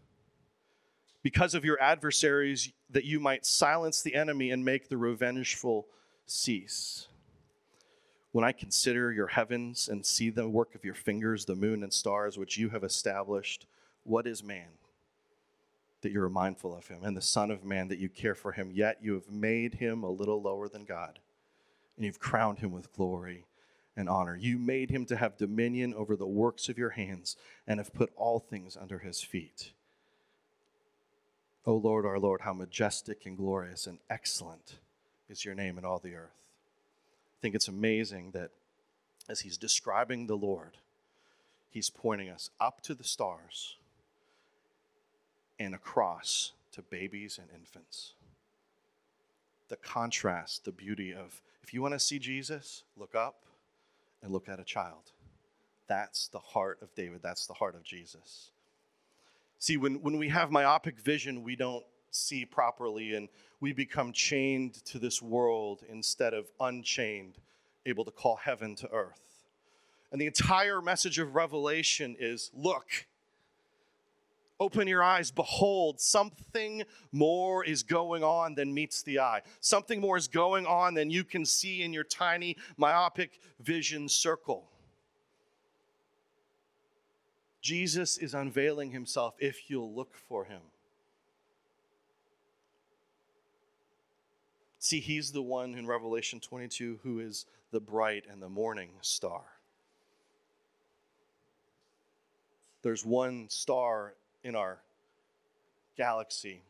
Because 1.23 1.55
of 1.55 1.65
your 1.65 1.81
adversaries, 1.81 2.73
that 2.91 3.05
you 3.05 3.21
might 3.21 3.47
silence 3.47 4.03
the 4.03 4.17
enemy 4.17 4.51
and 4.51 4.65
make 4.65 4.89
the 4.89 4.97
revengeful 4.97 5.87
cease. 6.27 7.07
When 8.33 8.45
I 8.45 8.51
consider 8.51 9.13
your 9.13 9.29
heavens 9.29 9.89
and 9.89 10.05
see 10.05 10.31
the 10.31 10.49
work 10.49 10.75
of 10.75 10.85
your 10.85 10.95
fingers, 10.95 11.45
the 11.45 11.55
moon 11.55 11.85
and 11.85 11.93
stars 11.93 12.37
which 12.37 12.59
you 12.59 12.71
have 12.71 12.83
established, 12.83 13.69
what 14.03 14.27
is 14.27 14.43
man 14.43 14.71
that 16.01 16.11
you're 16.11 16.29
mindful 16.29 16.77
of 16.77 16.89
him, 16.89 17.05
and 17.05 17.17
the 17.17 17.23
Son 17.23 17.53
of 17.53 17.65
Man 17.65 17.87
that 17.87 18.01
you 18.01 18.09
care 18.09 18.35
for 18.35 18.51
him? 18.51 18.73
Yet 18.75 18.99
you 19.01 19.15
have 19.15 19.31
made 19.31 19.75
him 19.75 20.03
a 20.03 20.11
little 20.11 20.43
lower 20.43 20.69
than 20.69 20.85
God, 20.85 21.21
and 21.95 22.05
you've 22.05 22.19
crowned 22.19 22.59
him 22.59 22.73
with 22.73 22.93
glory 22.93 23.45
and 23.97 24.09
honor. 24.09 24.37
You 24.37 24.59
made 24.59 24.91
him 24.91 25.07
to 25.07 25.17
have 25.17 25.39
dominion 25.39 25.95
over 25.95 26.17
the 26.17 26.27
works 26.27 26.69
of 26.69 26.79
your 26.79 26.91
hands, 26.91 27.37
and 27.67 27.81
have 27.81 27.95
put 27.95 28.13
all 28.17 28.39
things 28.39 28.77
under 28.77 28.99
his 28.99 29.23
feet. 29.23 29.73
O 31.65 31.75
Lord, 31.75 32.07
our 32.07 32.19
Lord, 32.19 32.43
how 32.43 32.53
majestic 32.53 33.27
and 33.27 33.37
glorious 33.37 33.87
and 33.87 33.99
excellent 34.09 34.79
is 35.29 35.45
your 35.45 35.55
name 35.55 35.79
in 35.79 35.85
all 35.85 35.99
the 35.99 36.15
earth. 36.15 36.37
I 37.39 37.39
think 37.43 37.55
it's 37.55 37.69
amazing 37.69 38.31
that 38.33 38.51
as 39.29 39.41
he's 39.41 39.57
describing 39.57 40.27
the 40.27 40.37
Lord, 40.37 40.77
he's 41.71 41.91
pointing 41.91 42.29
us 42.29 42.51
up 42.61 42.83
to 42.83 42.95
the 42.95 43.05
stars 43.05 43.77
and 45.59 45.75
across 45.75 46.53
to 46.73 46.83
babies 46.83 47.39
and 47.41 47.49
infants. 47.53 48.13
The 49.69 49.77
contrast, 49.77 50.65
the 50.65 50.73
beauty 50.73 51.13
of 51.13 51.41
if 51.63 51.75
you 51.75 51.83
want 51.83 51.95
to 51.95 51.99
see 51.99 52.21
Jesus, 52.21 52.85
look 52.97 53.17
up 53.17 53.46
and 54.23 54.33
look 54.33 54.49
at 54.49 54.61
a 54.61 54.65
child. 54.65 55.13
That's 55.89 56.29
the 56.29 56.39
heart 56.39 56.79
of 56.83 56.95
David. 56.95 57.21
That's 57.23 57.47
the 57.47 57.55
heart 57.55 57.75
of 57.75 57.83
Jesus. 57.83 58.51
See, 59.59 59.77
when, 59.77 60.03
when 60.03 60.19
we 60.19 60.29
have 60.29 60.51
myopic 60.51 61.01
vision, 61.01 61.43
we 61.43 61.57
don't 61.57 61.85
see 62.11 62.45
properly 62.45 63.15
and 63.15 63.29
we 63.61 63.73
become 63.73 64.13
chained 64.13 64.75
to 64.87 64.99
this 64.99 65.23
world 65.23 65.83
instead 65.89 66.35
of 66.35 66.47
unchained, 66.61 67.39
able 67.85 68.05
to 68.05 68.11
call 68.11 68.37
heaven 68.37 68.75
to 68.77 68.91
earth. 68.91 69.45
And 70.13 70.21
the 70.21 70.27
entire 70.27 70.81
message 70.81 71.19
of 71.19 71.35
Revelation 71.35 72.17
is 72.19 72.51
look, 72.55 73.07
open 74.59 74.89
your 74.89 75.03
eyes, 75.03 75.31
behold, 75.31 76.01
something 76.01 76.83
more 77.13 77.65
is 77.65 77.83
going 77.83 78.25
on 78.25 78.55
than 78.55 78.73
meets 78.73 79.03
the 79.03 79.21
eye. 79.21 79.43
Something 79.61 80.01
more 80.01 80.17
is 80.17 80.29
going 80.29 80.67
on 80.67 80.95
than 80.95 81.11
you 81.11 81.25
can 81.25 81.45
see 81.45 81.83
in 81.83 81.93
your 81.93 82.05
tiny 82.05 82.57
myopic 82.77 83.41
vision 83.61 84.09
circle. 84.09 84.71
Jesus 87.61 88.17
is 88.17 88.33
unveiling 88.33 88.93
himself 88.93 89.35
if 89.39 89.69
you'll 89.69 89.93
look 89.93 90.15
for 90.15 90.45
him. 90.45 90.61
See, 94.79 95.01
he's 95.01 95.33
the 95.33 95.43
one 95.43 95.75
in 95.75 95.85
Revelation 95.85 96.39
22 96.39 97.01
who 97.03 97.19
is 97.19 97.45
the 97.73 97.81
bright 97.81 98.25
and 98.31 98.41
the 98.41 98.49
morning 98.49 98.91
star. 99.01 99.43
There's 102.83 103.05
one 103.05 103.47
star 103.49 104.15
in 104.45 104.55
our 104.55 104.79
galaxy, 105.97 106.63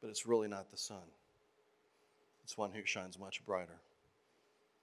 but 0.00 0.10
it's 0.10 0.26
really 0.26 0.48
not 0.48 0.70
the 0.70 0.76
sun. 0.76 0.98
It's 2.42 2.58
one 2.58 2.70
who 2.72 2.84
shines 2.84 3.18
much 3.18 3.44
brighter. 3.46 3.80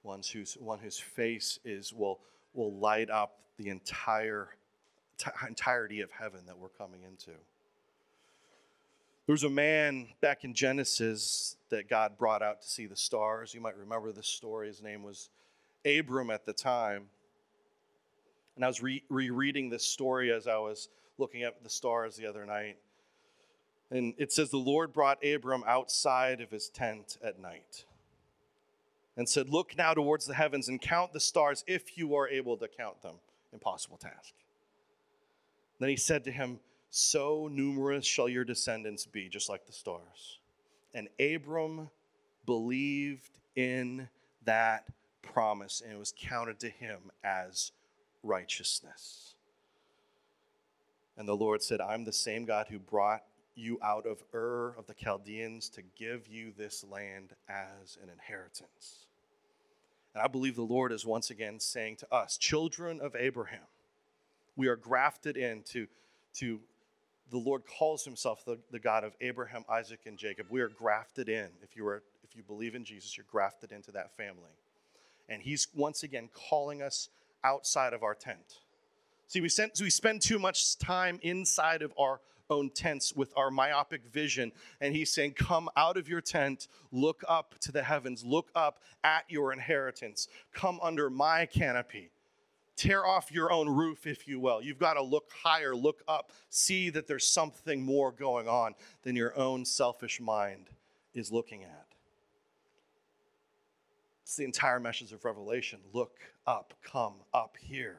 One 0.01 0.21
whose, 0.33 0.55
one 0.55 0.79
whose 0.79 0.97
face 0.97 1.59
is, 1.63 1.93
will, 1.93 2.19
will 2.53 2.73
light 2.73 3.11
up 3.11 3.37
the 3.57 3.69
entire 3.69 4.49
t- 5.17 5.29
entirety 5.47 6.01
of 6.01 6.09
heaven 6.11 6.41
that 6.47 6.57
we're 6.57 6.69
coming 6.69 7.03
into. 7.03 7.31
There 9.27 9.33
was 9.33 9.43
a 9.43 9.49
man 9.49 10.07
back 10.19 10.43
in 10.43 10.55
Genesis 10.55 11.55
that 11.69 11.87
God 11.87 12.17
brought 12.17 12.41
out 12.41 12.63
to 12.63 12.67
see 12.67 12.87
the 12.87 12.95
stars. 12.95 13.53
You 13.53 13.61
might 13.61 13.77
remember 13.77 14.11
this 14.11 14.27
story. 14.27 14.67
His 14.67 14.81
name 14.81 15.03
was 15.03 15.29
Abram 15.85 16.31
at 16.31 16.45
the 16.45 16.53
time. 16.53 17.05
And 18.61 18.65
I 18.67 18.69
was 18.69 18.83
re- 18.83 19.03
rereading 19.09 19.71
this 19.71 19.83
story 19.83 20.31
as 20.31 20.45
I 20.45 20.59
was 20.59 20.89
looking 21.17 21.41
at 21.41 21.63
the 21.63 21.69
stars 21.69 22.15
the 22.15 22.27
other 22.27 22.45
night. 22.45 22.77
And 23.89 24.13
it 24.19 24.31
says, 24.31 24.51
The 24.51 24.57
Lord 24.57 24.93
brought 24.93 25.25
Abram 25.25 25.63
outside 25.65 26.41
of 26.41 26.51
his 26.51 26.69
tent 26.69 27.17
at 27.23 27.39
night 27.39 27.85
and 29.17 29.27
said, 29.27 29.49
Look 29.49 29.75
now 29.75 29.95
towards 29.95 30.27
the 30.27 30.35
heavens 30.35 30.69
and 30.69 30.79
count 30.79 31.11
the 31.11 31.19
stars 31.19 31.63
if 31.65 31.97
you 31.97 32.13
are 32.13 32.27
able 32.27 32.55
to 32.57 32.67
count 32.67 33.01
them. 33.01 33.15
Impossible 33.51 33.97
task. 33.97 34.35
Then 35.79 35.89
he 35.89 35.97
said 35.97 36.23
to 36.25 36.31
him, 36.31 36.59
So 36.91 37.49
numerous 37.51 38.05
shall 38.05 38.29
your 38.29 38.43
descendants 38.43 39.07
be, 39.07 39.27
just 39.27 39.49
like 39.49 39.65
the 39.65 39.73
stars. 39.73 40.37
And 40.93 41.09
Abram 41.19 41.89
believed 42.45 43.39
in 43.55 44.07
that 44.45 44.85
promise, 45.23 45.81
and 45.83 45.91
it 45.91 45.97
was 45.97 46.13
counted 46.15 46.59
to 46.59 46.69
him 46.69 46.99
as 47.23 47.71
righteousness. 48.23 49.35
And 51.17 51.27
the 51.27 51.35
Lord 51.35 51.61
said, 51.61 51.81
I'm 51.81 52.05
the 52.05 52.13
same 52.13 52.45
God 52.45 52.67
who 52.69 52.79
brought 52.79 53.23
you 53.55 53.77
out 53.83 54.05
of 54.05 54.23
Ur 54.33 54.73
of 54.77 54.87
the 54.87 54.93
Chaldeans 54.93 55.69
to 55.69 55.81
give 55.97 56.27
you 56.27 56.53
this 56.57 56.85
land 56.89 57.31
as 57.49 57.97
an 58.01 58.09
inheritance. 58.09 59.05
And 60.13 60.23
I 60.23 60.27
believe 60.27 60.55
the 60.55 60.61
Lord 60.61 60.91
is 60.91 61.05
once 61.05 61.29
again 61.29 61.59
saying 61.59 61.97
to 61.97 62.13
us, 62.13 62.37
children 62.37 62.99
of 63.01 63.15
Abraham, 63.15 63.67
we 64.55 64.67
are 64.67 64.75
grafted 64.75 65.37
into 65.37 65.87
to 66.35 66.59
the 67.29 67.37
Lord 67.37 67.63
calls 67.65 68.03
himself 68.03 68.43
the, 68.43 68.59
the 68.71 68.79
God 68.79 69.05
of 69.05 69.13
Abraham, 69.21 69.63
Isaac, 69.69 70.01
and 70.05 70.17
Jacob. 70.17 70.47
We 70.49 70.59
are 70.59 70.67
grafted 70.67 71.29
in. 71.29 71.47
If 71.63 71.75
you 71.77 71.87
are 71.87 72.03
if 72.23 72.35
you 72.35 72.43
believe 72.43 72.75
in 72.75 72.85
Jesus, 72.85 73.17
you're 73.17 73.25
grafted 73.29 73.71
into 73.71 73.91
that 73.91 74.15
family. 74.15 74.51
And 75.27 75.41
he's 75.41 75.67
once 75.73 76.03
again 76.03 76.29
calling 76.49 76.81
us 76.81 77.09
outside 77.43 77.93
of 77.93 78.03
our 78.03 78.15
tent. 78.15 78.59
See, 79.27 79.41
we, 79.41 79.49
sent, 79.49 79.79
we 79.81 79.89
spend 79.89 80.21
too 80.21 80.39
much 80.39 80.77
time 80.77 81.19
inside 81.21 81.81
of 81.81 81.93
our 81.97 82.19
own 82.51 82.69
tents 82.69 83.15
with 83.15 83.31
our 83.35 83.49
myopic 83.49 84.05
vision. 84.11 84.51
And 84.81 84.93
he's 84.93 85.11
saying, 85.11 85.33
Come 85.33 85.69
out 85.75 85.97
of 85.97 86.07
your 86.07 86.21
tent, 86.21 86.67
look 86.91 87.23
up 87.27 87.55
to 87.61 87.71
the 87.71 87.81
heavens, 87.81 88.23
look 88.23 88.49
up 88.53 88.79
at 89.03 89.23
your 89.29 89.53
inheritance, 89.53 90.27
come 90.53 90.79
under 90.83 91.09
my 91.09 91.45
canopy. 91.45 92.11
Tear 92.75 93.05
off 93.05 93.31
your 93.31 93.51
own 93.51 93.69
roof, 93.69 94.07
if 94.07 94.27
you 94.27 94.39
will. 94.39 94.61
You've 94.61 94.79
got 94.79 94.95
to 94.95 95.03
look 95.03 95.29
higher, 95.43 95.75
look 95.75 96.01
up, 96.07 96.31
see 96.49 96.89
that 96.89 97.05
there's 97.05 97.27
something 97.27 97.81
more 97.83 98.11
going 98.11 98.47
on 98.47 98.73
than 99.03 99.15
your 99.15 99.37
own 99.37 99.65
selfish 99.65 100.19
mind 100.19 100.69
is 101.13 101.31
looking 101.31 101.63
at. 101.63 101.90
It's 104.31 104.37
the 104.37 104.45
entire 104.45 104.79
message 104.79 105.11
of 105.11 105.25
Revelation. 105.25 105.79
Look 105.91 106.19
up, 106.47 106.73
come 106.89 107.15
up 107.33 107.57
here. 107.59 107.97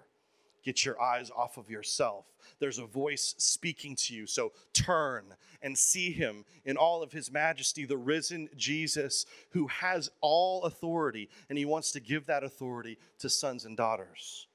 Get 0.64 0.82
your 0.82 0.98
eyes 0.98 1.30
off 1.30 1.58
of 1.58 1.68
yourself. 1.68 2.24
There's 2.58 2.78
a 2.78 2.86
voice 2.86 3.34
speaking 3.36 3.96
to 3.96 4.14
you. 4.14 4.26
So 4.26 4.52
turn 4.72 5.24
and 5.60 5.76
see 5.76 6.10
him 6.10 6.46
in 6.64 6.78
all 6.78 7.02
of 7.02 7.12
his 7.12 7.30
majesty, 7.30 7.84
the 7.84 7.98
risen 7.98 8.48
Jesus 8.56 9.26
who 9.50 9.66
has 9.66 10.08
all 10.22 10.62
authority, 10.62 11.28
and 11.50 11.58
he 11.58 11.66
wants 11.66 11.92
to 11.92 12.00
give 12.00 12.24
that 12.24 12.42
authority 12.42 12.96
to 13.18 13.28
sons 13.28 13.66
and 13.66 13.76
daughters. 13.76 14.46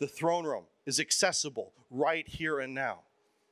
The 0.00 0.08
throne 0.08 0.44
room 0.44 0.64
is 0.86 0.98
accessible 0.98 1.72
right 1.88 2.26
here 2.26 2.58
and 2.58 2.74
now. 2.74 3.02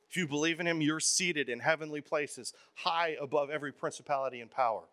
If 0.09 0.17
you 0.17 0.27
believe 0.27 0.59
in 0.59 0.67
him, 0.67 0.81
you're 0.81 0.99
seated 0.99 1.47
in 1.47 1.61
heavenly 1.61 2.01
places, 2.01 2.53
high 2.73 3.15
above 3.21 3.49
every 3.49 3.71
principality 3.71 4.41
and 4.41 4.51
power. 4.51 4.83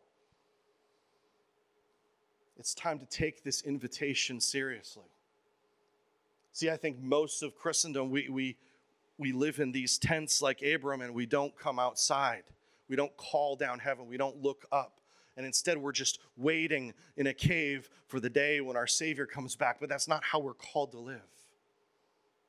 It's 2.59 2.75
time 2.75 2.99
to 2.99 3.07
take 3.07 3.45
this 3.45 3.63
invitation 3.63 4.41
seriously. 4.41 5.05
See, 6.53 6.71
I 6.71 6.77
think 6.77 7.01
most 7.01 7.43
of 7.43 7.55
Christendom, 7.55 8.11
we, 8.11 8.29
we, 8.29 8.57
we 9.17 9.31
live 9.33 9.61
in 9.61 9.71
these 9.71 9.97
tents 9.97 10.43
like 10.43 10.63
Abram 10.63 11.01
and 11.01 11.15
we 11.15 11.25
don't 11.25 11.57
come 11.57 11.79
outside. 11.79 12.43
We 12.89 12.97
don't 12.97 13.17
call 13.17 13.55
down 13.55 13.79
heaven. 13.79 14.09
We 14.09 14.17
don't 14.17 14.43
look 14.43 14.67
up. 14.73 15.01
And 15.37 15.47
instead, 15.47 15.79
we're 15.79 15.93
just 15.93 16.19
waiting 16.37 16.93
in 17.17 17.29
a 17.29 17.35
cave 17.35 17.89
for 18.09 18.19
the 18.19 18.29
day 18.29 18.61
when 18.61 18.77
our 18.77 18.89
Savior 18.89 19.25
comes 19.25 19.55
back. 19.55 19.79
But 19.79 19.89
that's 19.89 20.09
not 20.09 20.25
how 20.25 20.41
we're 20.41 20.55
called 20.55 20.91
to 20.93 20.99
live. 20.99 21.21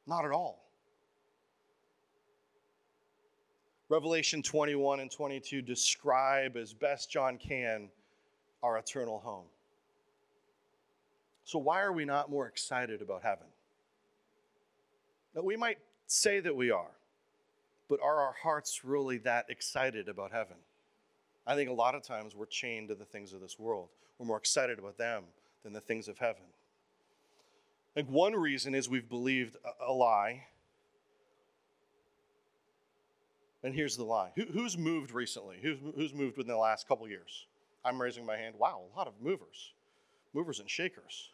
Not 0.07 0.25
at 0.25 0.31
all. 0.31 0.65
Revelation 3.89 4.41
21 4.41 5.01
and 5.01 5.11
22 5.11 5.61
describe 5.61 6.57
as 6.57 6.73
best 6.73 7.11
John 7.11 7.37
can 7.37 7.89
our 8.63 8.79
eternal 8.79 9.19
home. 9.19 9.45
So, 11.49 11.57
why 11.57 11.81
are 11.81 11.91
we 11.91 12.05
not 12.05 12.29
more 12.29 12.45
excited 12.45 13.01
about 13.01 13.23
heaven? 13.23 13.47
Now, 15.33 15.41
we 15.41 15.57
might 15.57 15.79
say 16.05 16.39
that 16.41 16.55
we 16.55 16.69
are, 16.69 16.91
but 17.87 17.99
are 18.03 18.17
our 18.17 18.35
hearts 18.43 18.85
really 18.85 19.17
that 19.17 19.47
excited 19.49 20.09
about 20.09 20.31
heaven? 20.31 20.57
I 21.47 21.55
think 21.55 21.71
a 21.71 21.73
lot 21.73 21.95
of 21.95 22.03
times 22.03 22.35
we're 22.35 22.45
chained 22.45 22.89
to 22.89 22.93
the 22.93 23.03
things 23.03 23.33
of 23.33 23.41
this 23.41 23.57
world. 23.57 23.89
We're 24.19 24.27
more 24.27 24.37
excited 24.37 24.77
about 24.77 24.99
them 24.99 25.23
than 25.63 25.73
the 25.73 25.81
things 25.81 26.07
of 26.07 26.19
heaven. 26.19 26.43
I 27.95 28.01
think 28.01 28.11
one 28.11 28.33
reason 28.33 28.75
is 28.75 28.87
we've 28.87 29.09
believed 29.09 29.57
a, 29.83 29.91
lie. 29.91 30.45
And 33.63 33.73
here's 33.73 33.97
the 33.97 34.03
lie. 34.03 34.33
Who, 34.35 34.43
who's 34.53 34.77
moved 34.77 35.11
recently? 35.11 35.57
Who's, 35.63 35.79
who's 35.95 36.13
moved 36.13 36.37
within 36.37 36.53
the 36.53 36.59
last 36.59 36.87
couple 36.87 37.07
years? 37.07 37.47
I'm 37.83 37.99
raising 37.99 38.23
my 38.23 38.37
hand. 38.37 38.53
Wow, 38.59 38.83
a 38.93 38.95
lot 38.95 39.07
of 39.07 39.13
movers. 39.19 39.73
Movers 40.35 40.59
and 40.59 40.69
shakers. 40.69 41.31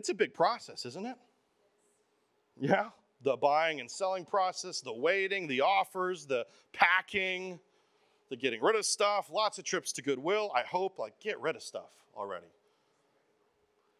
It's 0.00 0.08
a 0.08 0.14
big 0.14 0.32
process, 0.32 0.86
isn't 0.86 1.04
it? 1.04 1.16
Yeah. 2.58 2.88
The 3.22 3.36
buying 3.36 3.80
and 3.80 3.90
selling 3.90 4.24
process, 4.24 4.80
the 4.80 4.94
waiting, 4.94 5.46
the 5.46 5.60
offers, 5.60 6.24
the 6.24 6.46
packing, 6.72 7.60
the 8.30 8.36
getting 8.36 8.62
rid 8.62 8.76
of 8.76 8.86
stuff, 8.86 9.28
lots 9.30 9.58
of 9.58 9.66
trips 9.66 9.92
to 9.92 10.02
Goodwill. 10.02 10.52
I 10.54 10.62
hope, 10.62 10.98
like, 10.98 11.20
get 11.20 11.38
rid 11.38 11.54
of 11.54 11.62
stuff 11.62 11.90
already. 12.16 12.46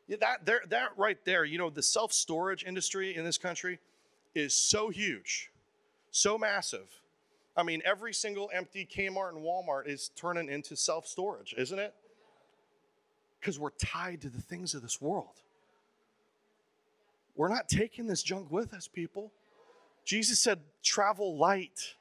Yeah, 0.08 0.16
that, 0.20 0.46
there, 0.46 0.62
that 0.70 0.92
right 0.96 1.18
there, 1.26 1.44
you 1.44 1.58
know, 1.58 1.68
the 1.68 1.82
self 1.82 2.14
storage 2.14 2.64
industry 2.64 3.14
in 3.14 3.22
this 3.22 3.36
country 3.36 3.78
is 4.34 4.54
so 4.54 4.88
huge, 4.88 5.50
so 6.10 6.38
massive. 6.38 6.88
I 7.58 7.62
mean, 7.62 7.82
every 7.84 8.14
single 8.14 8.48
empty 8.54 8.88
Kmart 8.90 9.34
and 9.34 9.44
Walmart 9.44 9.86
is 9.86 10.12
turning 10.16 10.48
into 10.48 10.76
self 10.76 11.06
storage, 11.06 11.54
isn't 11.58 11.78
it? 11.78 11.92
Because 13.38 13.58
we're 13.58 13.68
tied 13.78 14.22
to 14.22 14.30
the 14.30 14.40
things 14.40 14.72
of 14.72 14.80
this 14.80 14.98
world. 14.98 15.42
We're 17.40 17.48
not 17.48 17.70
taking 17.70 18.06
this 18.06 18.22
junk 18.22 18.50
with 18.50 18.74
us, 18.74 18.86
people. 18.86 19.32
Jesus 20.04 20.38
said, 20.38 20.58
travel 20.82 21.38
light. 21.38 21.94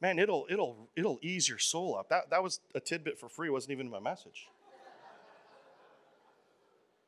Man, 0.00 0.18
it'll 0.18 0.48
it'll 0.50 0.88
it'll 0.96 1.20
ease 1.22 1.48
your 1.48 1.58
soul 1.58 1.96
up. 1.96 2.08
That 2.08 2.30
that 2.30 2.42
was 2.42 2.58
a 2.74 2.80
tidbit 2.80 3.20
for 3.20 3.28
free, 3.28 3.46
it 3.46 3.50
wasn't 3.52 3.70
even 3.70 3.88
my 3.88 4.00
message. 4.00 4.48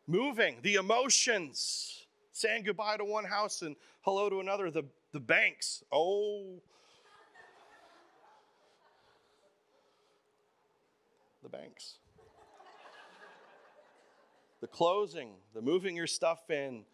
Moving, 0.06 0.58
the 0.62 0.76
emotions, 0.76 2.06
saying 2.30 2.62
goodbye 2.62 2.98
to 2.98 3.04
one 3.04 3.24
house 3.24 3.62
and 3.62 3.74
hello 4.02 4.30
to 4.30 4.38
another, 4.38 4.70
the, 4.70 4.84
the 5.10 5.18
banks. 5.18 5.82
Oh, 5.90 6.60
the 11.42 11.48
banks. 11.48 11.94
the 14.60 14.68
closing, 14.68 15.30
the 15.52 15.60
moving 15.60 15.96
your 15.96 16.06
stuff 16.06 16.48
in, 16.48 16.84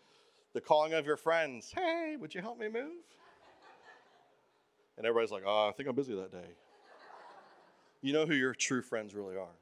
the 0.57 0.61
calling 0.63 0.95
of 0.95 1.05
your 1.05 1.19
friends, 1.19 1.71
hey, 1.77 2.17
would 2.19 2.35
you 2.35 2.41
help 2.41 2.59
me 2.59 2.67
move? 2.67 3.05
And 4.97 5.07
everybody's 5.07 5.31
like, 5.31 5.43
oh, 5.45 5.69
I 5.69 5.73
think 5.73 5.87
I'm 5.87 5.95
busy 5.95 6.15
that 6.15 6.33
day. 6.33 6.49
You 8.01 8.15
know 8.15 8.25
who 8.25 8.33
your 8.33 8.55
true 8.55 8.81
friends 8.81 9.15
really 9.15 9.37
are. 9.37 9.55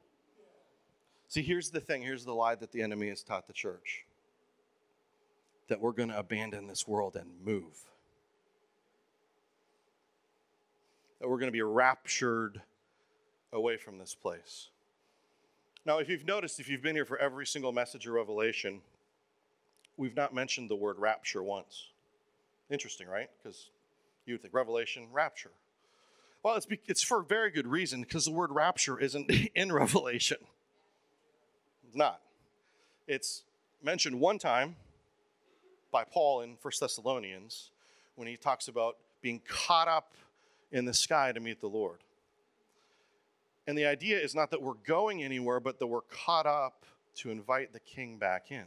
See, 1.27 1.41
here's 1.41 1.69
the 1.69 1.81
thing 1.81 2.01
here's 2.01 2.23
the 2.23 2.31
lie 2.31 2.55
that 2.55 2.71
the 2.71 2.81
enemy 2.81 3.09
has 3.09 3.23
taught 3.23 3.45
the 3.45 3.51
church 3.51 4.05
that 5.67 5.81
we're 5.81 5.91
going 5.91 6.07
to 6.07 6.17
abandon 6.17 6.65
this 6.65 6.87
world 6.87 7.17
and 7.17 7.29
move, 7.43 7.77
that 11.19 11.27
we're 11.27 11.39
going 11.39 11.49
to 11.49 11.51
be 11.51 11.61
raptured 11.61 12.61
away 13.51 13.75
from 13.75 13.97
this 13.97 14.15
place. 14.15 14.69
Now, 15.85 15.97
if 15.97 16.07
you've 16.07 16.25
noticed, 16.25 16.61
if 16.61 16.69
you've 16.69 16.81
been 16.81 16.95
here 16.95 17.03
for 17.03 17.17
every 17.17 17.45
single 17.45 17.73
message 17.73 18.07
of 18.07 18.13
Revelation, 18.13 18.79
we've 19.97 20.15
not 20.15 20.33
mentioned 20.33 20.69
the 20.69 20.75
word 20.75 20.99
rapture 20.99 21.43
once. 21.43 21.89
Interesting, 22.69 23.07
right? 23.07 23.29
Because 23.41 23.69
you 24.25 24.33
would 24.33 24.41
think 24.41 24.53
Revelation, 24.53 25.07
rapture. 25.11 25.51
Well, 26.43 26.55
it's, 26.55 26.65
be, 26.65 26.79
it's 26.85 27.03
for 27.03 27.21
a 27.21 27.23
very 27.23 27.49
good 27.51 27.67
reason 27.67 28.01
because 28.01 28.25
the 28.25 28.31
word 28.31 28.51
rapture 28.51 28.99
isn't 28.99 29.31
in 29.55 29.71
Revelation. 29.71 30.37
It's 31.87 31.95
not. 31.95 32.21
It's 33.07 33.43
mentioned 33.83 34.19
one 34.19 34.39
time 34.39 34.75
by 35.91 36.03
Paul 36.03 36.41
in 36.41 36.57
1 36.61 36.73
Thessalonians 36.79 37.71
when 38.15 38.27
he 38.27 38.37
talks 38.37 38.67
about 38.67 38.97
being 39.21 39.41
caught 39.47 39.87
up 39.87 40.13
in 40.71 40.85
the 40.85 40.93
sky 40.93 41.31
to 41.31 41.39
meet 41.39 41.61
the 41.61 41.67
Lord. 41.67 41.99
And 43.67 43.77
the 43.77 43.85
idea 43.85 44.19
is 44.19 44.35
not 44.35 44.51
that 44.51 44.61
we're 44.61 44.73
going 44.73 45.23
anywhere, 45.23 45.59
but 45.59 45.79
that 45.79 45.87
we're 45.87 46.01
caught 46.01 46.45
up 46.45 46.85
to 47.15 47.31
invite 47.31 47.73
the 47.73 47.79
king 47.79 48.17
back 48.17 48.51
in. 48.51 48.65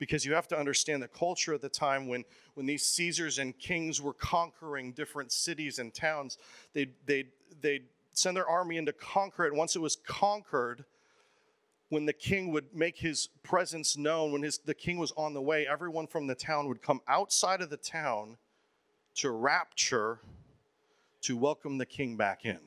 Because 0.00 0.24
you 0.24 0.32
have 0.32 0.48
to 0.48 0.58
understand 0.58 1.02
the 1.02 1.08
culture 1.08 1.54
at 1.54 1.60
the 1.60 1.68
time 1.68 2.08
when, 2.08 2.24
when 2.54 2.66
these 2.66 2.84
Caesars 2.86 3.38
and 3.38 3.56
kings 3.56 4.00
were 4.00 4.14
conquering 4.14 4.92
different 4.92 5.30
cities 5.30 5.78
and 5.78 5.94
towns, 5.94 6.38
they'd, 6.72 6.94
they'd, 7.04 7.28
they'd 7.60 7.84
send 8.12 8.36
their 8.36 8.48
army 8.48 8.78
in 8.78 8.86
to 8.86 8.92
conquer 8.94 9.44
it. 9.44 9.54
Once 9.54 9.76
it 9.76 9.78
was 9.78 9.96
conquered, 9.96 10.86
when 11.90 12.06
the 12.06 12.14
king 12.14 12.50
would 12.50 12.74
make 12.74 12.98
his 12.98 13.28
presence 13.42 13.96
known, 13.98 14.32
when 14.32 14.42
his, 14.42 14.58
the 14.58 14.74
king 14.74 14.96
was 14.96 15.12
on 15.18 15.34
the 15.34 15.42
way, 15.42 15.66
everyone 15.66 16.06
from 16.06 16.26
the 16.26 16.34
town 16.34 16.66
would 16.66 16.82
come 16.82 17.00
outside 17.06 17.60
of 17.60 17.68
the 17.68 17.76
town 17.76 18.38
to 19.16 19.30
rapture 19.30 20.20
to 21.20 21.36
welcome 21.36 21.76
the 21.76 21.84
king 21.84 22.16
back 22.16 22.46
in. 22.46 22.58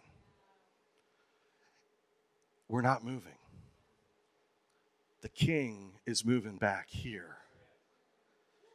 We're 2.70 2.82
not 2.84 3.04
moving. 3.04 3.34
The 5.24 5.30
king 5.30 5.94
is 6.06 6.26
moving 6.26 6.58
back 6.58 6.90
here. 6.90 7.38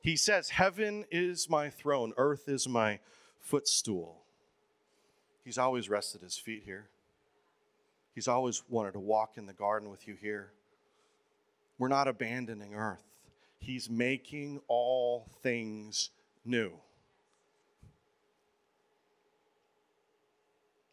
He 0.03 0.17
says, 0.17 0.49
Heaven 0.49 1.05
is 1.11 1.49
my 1.49 1.69
throne, 1.69 2.15
earth 2.17 2.49
is 2.49 2.67
my 2.67 3.01
footstool. 3.39 4.23
He's 5.45 5.59
always 5.59 5.89
rested 5.89 6.23
his 6.23 6.37
feet 6.37 6.63
here. 6.65 6.89
He's 8.15 8.27
always 8.27 8.63
wanted 8.69 8.95
to 8.95 8.99
walk 8.99 9.37
in 9.37 9.45
the 9.47 9.53
garden 9.53 9.91
with 9.91 10.09
you 10.09 10.15
here. 10.15 10.51
We're 11.79 11.89
not 11.89 12.09
abandoning 12.09 12.75
earth, 12.75 13.05
He's 13.61 13.89
making 13.89 14.61
all 14.67 15.29
things 15.43 16.11
new. 16.45 16.73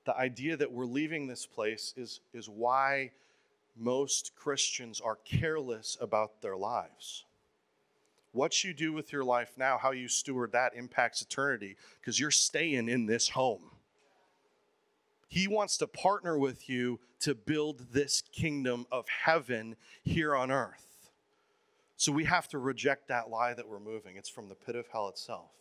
the 0.06 0.16
idea 0.16 0.56
that 0.56 0.72
we're 0.72 0.86
leaving 0.86 1.28
this 1.28 1.46
place 1.46 1.94
is, 1.98 2.22
is 2.34 2.48
why 2.48 3.12
most 3.78 4.32
Christians 4.36 5.02
are 5.02 5.18
careless 5.26 5.98
about 6.00 6.42
their 6.42 6.56
lives. 6.56 7.26
What 8.32 8.64
you 8.64 8.74
do 8.74 8.92
with 8.92 9.14
your 9.14 9.24
life 9.24 9.54
now, 9.58 9.78
how 9.78 9.92
you 9.92 10.08
steward 10.08 10.52
that, 10.52 10.76
impacts 10.76 11.22
eternity 11.22 11.78
because 12.00 12.20
you're 12.20 12.32
staying 12.32 12.90
in 12.90 13.06
this 13.06 13.30
home. 13.30 13.72
He 15.28 15.48
wants 15.48 15.78
to 15.78 15.88
partner 15.88 16.38
with 16.38 16.70
you 16.70 17.00
to 17.20 17.34
build 17.34 17.94
this 17.94 18.22
kingdom 18.22 18.86
of 18.92 19.08
heaven 19.08 19.76
here 20.04 20.36
on 20.36 20.52
earth. 20.52 21.10
So 21.98 22.12
we 22.12 22.26
have 22.26 22.48
to 22.50 22.58
reject 22.58 23.08
that 23.08 23.30
lie 23.30 23.54
that 23.54 23.68
we're 23.68 23.80
moving. 23.80 24.18
It's 24.18 24.30
from 24.30 24.50
the 24.50 24.56
pit 24.56 24.76
of 24.76 24.88
hell 24.92 25.08
itself. 25.08 25.52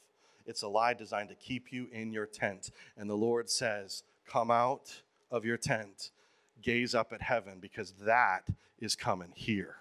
It's 0.47 0.63
a 0.63 0.69
lie 0.69 0.95
designed 0.95 1.29
to 1.31 1.35
keep 1.35 1.73
you 1.73 1.89
in 1.93 2.13
your 2.13 2.27
tent. 2.27 2.71
And 2.97 3.09
the 3.09 3.17
Lord 3.17 3.49
says, 3.49 4.03
Come 4.27 4.51
out 4.51 5.03
of 5.31 5.45
your 5.45 5.57
tent, 5.57 6.11
gaze 6.63 6.95
up 6.95 7.13
at 7.13 7.23
heaven, 7.23 7.59
because 7.61 7.93
that 8.03 8.49
is 8.79 8.95
coming 8.97 9.33
here. 9.35 9.77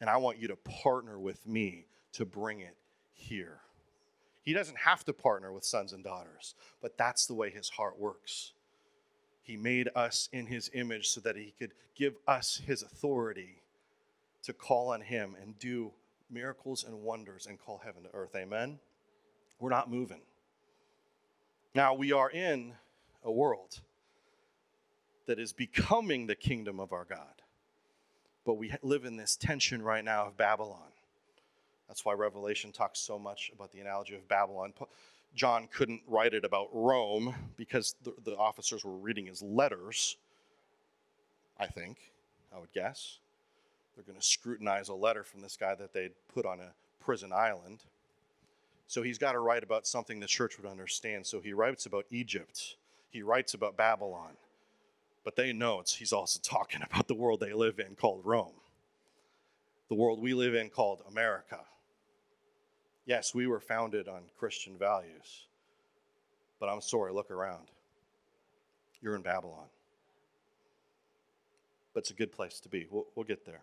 And 0.00 0.10
I 0.10 0.16
want 0.16 0.38
you 0.38 0.48
to 0.48 0.56
partner 0.56 1.18
with 1.18 1.46
me 1.46 1.86
to 2.12 2.24
bring 2.24 2.60
it 2.60 2.76
here. 3.12 3.60
He 4.42 4.52
doesn't 4.52 4.78
have 4.78 5.04
to 5.04 5.12
partner 5.12 5.52
with 5.52 5.64
sons 5.64 5.92
and 5.92 6.04
daughters, 6.04 6.54
but 6.82 6.98
that's 6.98 7.26
the 7.26 7.34
way 7.34 7.50
his 7.50 7.70
heart 7.70 7.98
works. 7.98 8.52
He 9.42 9.56
made 9.56 9.88
us 9.94 10.28
in 10.32 10.46
his 10.46 10.70
image 10.74 11.08
so 11.08 11.20
that 11.20 11.36
he 11.36 11.54
could 11.58 11.72
give 11.94 12.14
us 12.26 12.60
his 12.66 12.82
authority 12.82 13.62
to 14.42 14.52
call 14.52 14.92
on 14.92 15.00
him 15.00 15.36
and 15.40 15.58
do 15.58 15.92
miracles 16.30 16.84
and 16.84 17.02
wonders 17.02 17.46
and 17.46 17.58
call 17.58 17.80
heaven 17.84 18.02
to 18.02 18.08
earth. 18.12 18.34
Amen? 18.36 18.78
We're 19.60 19.70
not 19.70 19.90
moving. 19.90 20.20
Now, 21.74 21.94
we 21.94 22.12
are 22.12 22.30
in 22.30 22.74
a 23.24 23.32
world 23.32 23.80
that 25.26 25.38
is 25.38 25.52
becoming 25.52 26.26
the 26.26 26.34
kingdom 26.34 26.80
of 26.80 26.92
our 26.92 27.04
God. 27.04 27.42
But 28.44 28.54
we 28.54 28.72
live 28.82 29.04
in 29.04 29.16
this 29.16 29.36
tension 29.36 29.82
right 29.82 30.04
now 30.04 30.26
of 30.26 30.36
Babylon. 30.36 30.92
That's 31.88 32.04
why 32.04 32.12
Revelation 32.14 32.72
talks 32.72 32.98
so 32.98 33.18
much 33.18 33.50
about 33.54 33.72
the 33.72 33.80
analogy 33.80 34.14
of 34.14 34.26
Babylon. 34.28 34.72
John 35.34 35.68
couldn't 35.72 36.02
write 36.06 36.34
it 36.34 36.44
about 36.44 36.68
Rome 36.72 37.34
because 37.56 37.94
the, 38.02 38.14
the 38.24 38.36
officers 38.36 38.84
were 38.84 38.96
reading 38.96 39.26
his 39.26 39.42
letters, 39.42 40.16
I 41.58 41.66
think, 41.66 41.98
I 42.54 42.58
would 42.58 42.72
guess. 42.72 43.18
They're 43.94 44.04
going 44.04 44.18
to 44.18 44.26
scrutinize 44.26 44.88
a 44.88 44.94
letter 44.94 45.24
from 45.24 45.40
this 45.40 45.56
guy 45.56 45.74
that 45.74 45.92
they'd 45.92 46.12
put 46.32 46.46
on 46.46 46.60
a 46.60 46.72
prison 47.00 47.32
island. 47.32 47.80
So 48.86 49.02
he's 49.02 49.18
got 49.18 49.32
to 49.32 49.40
write 49.40 49.62
about 49.62 49.86
something 49.86 50.20
the 50.20 50.26
church 50.26 50.58
would 50.58 50.70
understand. 50.70 51.26
So 51.26 51.40
he 51.40 51.52
writes 51.52 51.86
about 51.86 52.06
Egypt 52.10 52.76
he 53.14 53.22
writes 53.22 53.54
about 53.54 53.76
Babylon, 53.76 54.32
but 55.24 55.36
they 55.36 55.52
know 55.52 55.80
it's, 55.80 55.94
he's 55.94 56.12
also 56.12 56.38
talking 56.42 56.82
about 56.90 57.08
the 57.08 57.14
world 57.14 57.40
they 57.40 57.52
live 57.52 57.78
in 57.78 57.94
called 57.94 58.20
Rome, 58.24 58.52
the 59.88 59.94
world 59.94 60.20
we 60.20 60.34
live 60.34 60.54
in 60.54 60.68
called 60.68 61.02
America. 61.08 61.60
Yes, 63.06 63.34
we 63.34 63.46
were 63.46 63.60
founded 63.60 64.08
on 64.08 64.22
Christian 64.38 64.78
values, 64.78 65.46
but 66.60 66.68
I'm 66.68 66.80
sorry, 66.80 67.12
look 67.12 67.30
around. 67.30 67.66
You're 69.02 69.16
in 69.16 69.22
Babylon. 69.22 69.66
But 71.92 72.00
it's 72.00 72.10
a 72.10 72.14
good 72.14 72.32
place 72.32 72.60
to 72.60 72.68
be. 72.68 72.86
We'll, 72.90 73.06
we'll 73.14 73.26
get 73.26 73.44
there. 73.44 73.60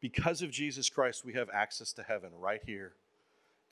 Because 0.00 0.40
of 0.40 0.50
Jesus 0.50 0.88
Christ, 0.88 1.24
we 1.24 1.34
have 1.34 1.48
access 1.52 1.92
to 1.94 2.02
heaven 2.02 2.30
right 2.38 2.60
here 2.64 2.92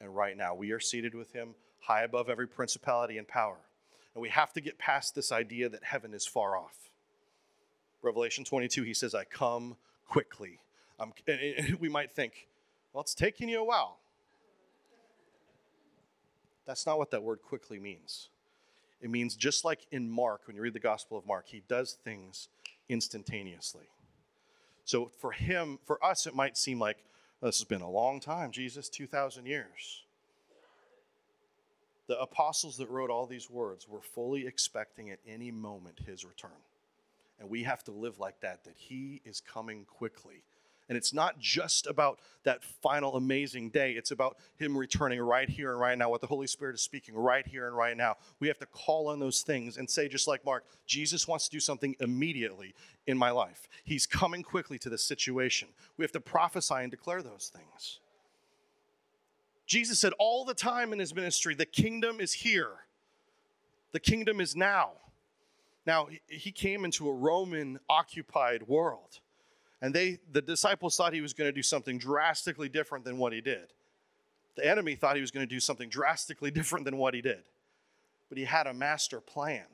and 0.00 0.14
right 0.14 0.36
now. 0.36 0.54
We 0.54 0.72
are 0.72 0.80
seated 0.80 1.14
with 1.14 1.32
him 1.32 1.54
high 1.80 2.02
above 2.02 2.28
every 2.28 2.46
principality 2.46 3.18
and 3.18 3.26
power. 3.26 3.58
And 4.14 4.22
we 4.22 4.28
have 4.28 4.52
to 4.52 4.60
get 4.60 4.78
past 4.78 5.14
this 5.14 5.32
idea 5.32 5.68
that 5.68 5.84
heaven 5.84 6.14
is 6.14 6.26
far 6.26 6.56
off. 6.56 6.90
Revelation 8.02 8.44
22, 8.44 8.82
he 8.82 8.94
says, 8.94 9.14
I 9.14 9.24
come 9.24 9.76
quickly. 10.06 10.60
Um, 11.00 11.12
we 11.80 11.88
might 11.88 12.12
think, 12.12 12.48
well, 12.92 13.02
it's 13.02 13.14
taking 13.14 13.48
you 13.48 13.60
a 13.60 13.64
while. 13.64 13.98
That's 16.66 16.86
not 16.86 16.98
what 16.98 17.10
that 17.10 17.22
word 17.22 17.40
quickly 17.42 17.78
means. 17.78 18.28
It 19.00 19.10
means 19.10 19.36
just 19.36 19.64
like 19.64 19.86
in 19.90 20.08
Mark, 20.08 20.42
when 20.46 20.56
you 20.56 20.62
read 20.62 20.72
the 20.72 20.80
Gospel 20.80 21.18
of 21.18 21.26
Mark, 21.26 21.46
he 21.48 21.62
does 21.68 21.98
things 22.04 22.48
instantaneously. 22.88 23.88
So 24.84 25.10
for 25.20 25.32
him, 25.32 25.78
for 25.84 26.02
us, 26.04 26.26
it 26.26 26.34
might 26.34 26.56
seem 26.56 26.78
like 26.78 26.98
this 27.42 27.58
has 27.58 27.64
been 27.64 27.82
a 27.82 27.90
long 27.90 28.20
time, 28.20 28.50
Jesus, 28.50 28.88
2,000 28.88 29.46
years. 29.46 30.03
The 32.06 32.20
apostles 32.20 32.76
that 32.78 32.90
wrote 32.90 33.10
all 33.10 33.26
these 33.26 33.50
words 33.50 33.88
were 33.88 34.02
fully 34.02 34.46
expecting 34.46 35.10
at 35.10 35.20
any 35.26 35.50
moment 35.50 36.00
his 36.06 36.24
return. 36.24 36.50
And 37.40 37.48
we 37.48 37.64
have 37.64 37.82
to 37.84 37.92
live 37.92 38.18
like 38.18 38.40
that, 38.40 38.64
that 38.64 38.74
he 38.76 39.20
is 39.24 39.40
coming 39.40 39.84
quickly. 39.84 40.44
And 40.88 40.98
it's 40.98 41.14
not 41.14 41.38
just 41.38 41.86
about 41.86 42.20
that 42.42 42.62
final 42.62 43.16
amazing 43.16 43.70
day. 43.70 43.92
It's 43.92 44.10
about 44.10 44.36
Him 44.56 44.76
returning 44.76 45.20
right 45.20 45.48
here 45.48 45.70
and 45.70 45.80
right 45.80 45.96
now, 45.96 46.10
what 46.10 46.20
the 46.20 46.26
Holy 46.26 46.46
Spirit 46.46 46.74
is 46.74 46.82
speaking 46.82 47.14
right 47.14 47.46
here 47.46 47.66
and 47.66 47.76
right 47.76 47.96
now. 47.96 48.16
We 48.38 48.48
have 48.48 48.58
to 48.58 48.66
call 48.66 49.08
on 49.08 49.18
those 49.18 49.42
things 49.42 49.78
and 49.78 49.88
say, 49.88 50.08
just 50.08 50.28
like 50.28 50.44
Mark, 50.44 50.64
Jesus 50.86 51.26
wants 51.26 51.46
to 51.46 51.50
do 51.50 51.60
something 51.60 51.96
immediately 52.00 52.74
in 53.06 53.16
my 53.16 53.30
life. 53.30 53.68
He's 53.82 54.06
coming 54.06 54.42
quickly 54.42 54.78
to 54.80 54.90
this 54.90 55.04
situation. 55.04 55.68
We 55.96 56.04
have 56.04 56.12
to 56.12 56.20
prophesy 56.20 56.74
and 56.74 56.90
declare 56.90 57.22
those 57.22 57.50
things. 57.54 58.00
Jesus 59.66 59.98
said 59.98 60.12
all 60.18 60.44
the 60.44 60.54
time 60.54 60.92
in 60.92 60.98
his 60.98 61.14
ministry, 61.14 61.54
the 61.54 61.66
kingdom 61.66 62.20
is 62.20 62.32
here, 62.32 62.72
the 63.92 64.00
kingdom 64.00 64.40
is 64.40 64.54
now. 64.54 64.92
Now, 65.86 66.08
he 66.28 66.50
came 66.50 66.84
into 66.84 67.08
a 67.08 67.12
Roman 67.12 67.78
occupied 67.90 68.66
world, 68.66 69.20
and 69.82 69.94
they, 69.94 70.18
the 70.32 70.40
disciples 70.40 70.96
thought 70.96 71.12
he 71.12 71.20
was 71.20 71.34
going 71.34 71.48
to 71.48 71.52
do 71.52 71.62
something 71.62 71.98
drastically 71.98 72.70
different 72.70 73.04
than 73.04 73.18
what 73.18 73.34
he 73.34 73.42
did. 73.42 73.72
The 74.56 74.66
enemy 74.66 74.94
thought 74.94 75.16
he 75.16 75.20
was 75.20 75.30
going 75.30 75.46
to 75.46 75.54
do 75.54 75.60
something 75.60 75.88
drastically 75.88 76.50
different 76.50 76.84
than 76.84 76.96
what 76.96 77.12
he 77.14 77.20
did. 77.20 77.42
But 78.28 78.38
he 78.38 78.44
had 78.44 78.66
a 78.66 78.74
master 78.74 79.20
plan. 79.20 79.64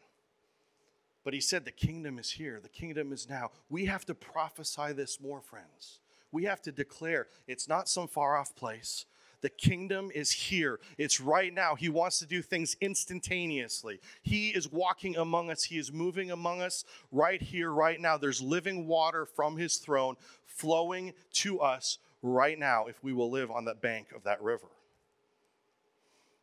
But 1.22 1.34
he 1.34 1.40
said, 1.40 1.64
The 1.64 1.70
kingdom 1.70 2.18
is 2.18 2.32
here, 2.32 2.60
the 2.62 2.68
kingdom 2.68 3.12
is 3.12 3.28
now. 3.28 3.50
We 3.68 3.84
have 3.86 4.04
to 4.06 4.14
prophesy 4.14 4.92
this 4.92 5.20
more, 5.20 5.40
friends. 5.40 6.00
We 6.32 6.44
have 6.44 6.62
to 6.62 6.72
declare 6.72 7.26
it's 7.46 7.68
not 7.68 7.88
some 7.88 8.08
far 8.08 8.36
off 8.36 8.54
place. 8.54 9.04
The 9.40 9.50
kingdom 9.50 10.10
is 10.14 10.30
here. 10.30 10.80
It's 10.98 11.20
right 11.20 11.52
now. 11.52 11.74
He 11.74 11.88
wants 11.88 12.18
to 12.18 12.26
do 12.26 12.42
things 12.42 12.76
instantaneously. 12.80 14.00
He 14.22 14.50
is 14.50 14.70
walking 14.70 15.16
among 15.16 15.50
us, 15.50 15.64
He 15.64 15.78
is 15.78 15.92
moving 15.92 16.30
among 16.30 16.60
us 16.60 16.84
right 17.10 17.40
here, 17.40 17.70
right 17.70 18.00
now. 18.00 18.18
There's 18.18 18.42
living 18.42 18.86
water 18.86 19.24
from 19.24 19.56
His 19.56 19.76
throne 19.76 20.16
flowing 20.44 21.14
to 21.34 21.60
us 21.60 21.98
right 22.22 22.58
now 22.58 22.86
if 22.86 23.02
we 23.02 23.12
will 23.12 23.30
live 23.30 23.50
on 23.50 23.64
the 23.64 23.74
bank 23.74 24.08
of 24.14 24.24
that 24.24 24.42
river. 24.42 24.66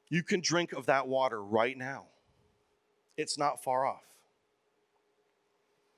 You 0.10 0.24
can 0.24 0.40
drink 0.40 0.74
of 0.74 0.86
that 0.86 1.08
water 1.08 1.44
right 1.44 1.78
now, 1.78 2.06
it's 3.16 3.38
not 3.38 3.64
far 3.64 3.86
off. 3.86 4.04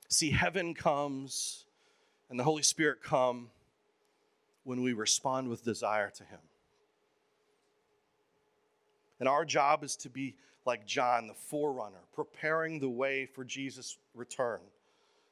See, 0.08 0.30
heaven 0.30 0.74
comes 0.74 1.64
and 2.28 2.38
the 2.38 2.44
Holy 2.44 2.62
Spirit 2.62 3.02
come 3.02 3.50
when 4.64 4.82
we 4.82 4.92
respond 4.92 5.48
with 5.48 5.64
desire 5.64 6.10
to 6.10 6.24
Him. 6.24 6.40
And 9.20 9.28
our 9.28 9.44
job 9.44 9.84
is 9.84 9.96
to 9.96 10.08
be 10.10 10.34
like 10.66 10.86
John, 10.86 11.26
the 11.26 11.34
forerunner, 11.34 12.02
preparing 12.12 12.80
the 12.80 12.88
way 12.88 13.26
for 13.26 13.44
Jesus' 13.44 13.98
return, 14.14 14.60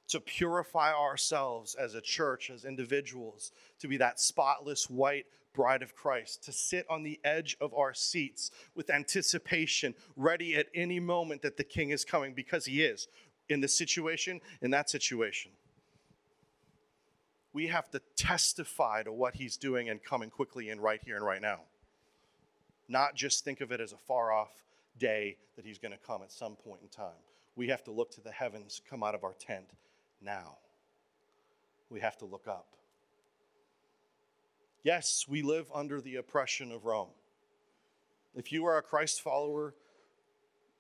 to 0.09 0.21
purify 0.21 0.93
ourselves 0.93 1.75
as 1.75 1.95
a 1.95 2.01
church, 2.01 2.51
as 2.51 2.65
individuals, 2.65 3.53
to 3.81 3.89
be 3.89 3.97
that 3.97 4.21
spotless 4.21 4.89
white 4.89 5.27
bride 5.55 5.83
of 5.83 5.95
Christ, 5.95 6.45
to 6.45 6.53
sit 6.53 6.87
on 6.89 7.03
the 7.03 7.19
edge 7.25 7.57
of 7.61 7.75
our 7.75 7.93
seats 7.93 8.51
with 8.75 8.91
anticipation, 8.91 9.95
ready 10.17 10.55
at 10.55 10.67
any 10.75 11.01
moment 11.01 11.43
that 11.43 11.57
the 11.57 11.65
King 11.65 11.91
is 11.91 12.05
coming, 12.05 12.33
because 12.33 12.65
he 12.67 12.83
is 12.83 13.09
in 13.49 13.61
this 13.61 13.77
situation, 13.77 14.41
in 14.63 14.71
that 14.71 14.89
situation. 14.89 15.51
We 17.53 17.67
have 17.69 17.91
to 17.91 18.01
testify 18.15 19.03
to 19.03 19.13
what 19.13 19.35
he's 19.37 19.57
doing 19.57 19.89
and 19.89 20.03
coming 20.03 20.31
quickly 20.31 20.69
in 20.69 20.81
right 20.81 21.01
here 21.05 21.17
and 21.17 21.25
right 21.25 21.43
now. 21.43 21.61
Not 22.89 23.15
just 23.15 23.45
think 23.45 23.61
of 23.61 23.71
it 23.71 23.81
as 23.81 23.93
a 23.93 23.99
far 23.99 24.33
off 24.33 24.53
day 24.99 25.37
that 25.57 25.65
he's 25.65 25.79
going 25.79 25.93
to 25.93 25.99
come 25.99 26.23
at 26.23 26.33
some 26.33 26.57
point 26.57 26.81
in 26.83 26.89
time. 26.89 27.21
We 27.57 27.69
have 27.69 27.85
to 27.85 27.91
look 27.91 28.11
to 28.13 28.21
the 28.21 28.31
heavens 28.31 28.81
come 28.89 29.03
out 29.03 29.15
of 29.15 29.25
our 29.25 29.35
tent 29.35 29.71
now. 30.23 30.57
We 31.91 32.01
have 32.01 32.17
to 32.19 32.25
look 32.25 32.47
up. 32.47 32.67
Yes, 34.83 35.27
we 35.29 35.43
live 35.43 35.67
under 35.75 36.01
the 36.01 36.17
oppression 36.17 36.71
of 36.73 36.85
Rome. 36.85 37.09
If 38.35 38.53
you 38.53 38.65
are 38.67 38.79
a 38.79 38.83
Christ 38.83 39.21
follower, 39.23 39.75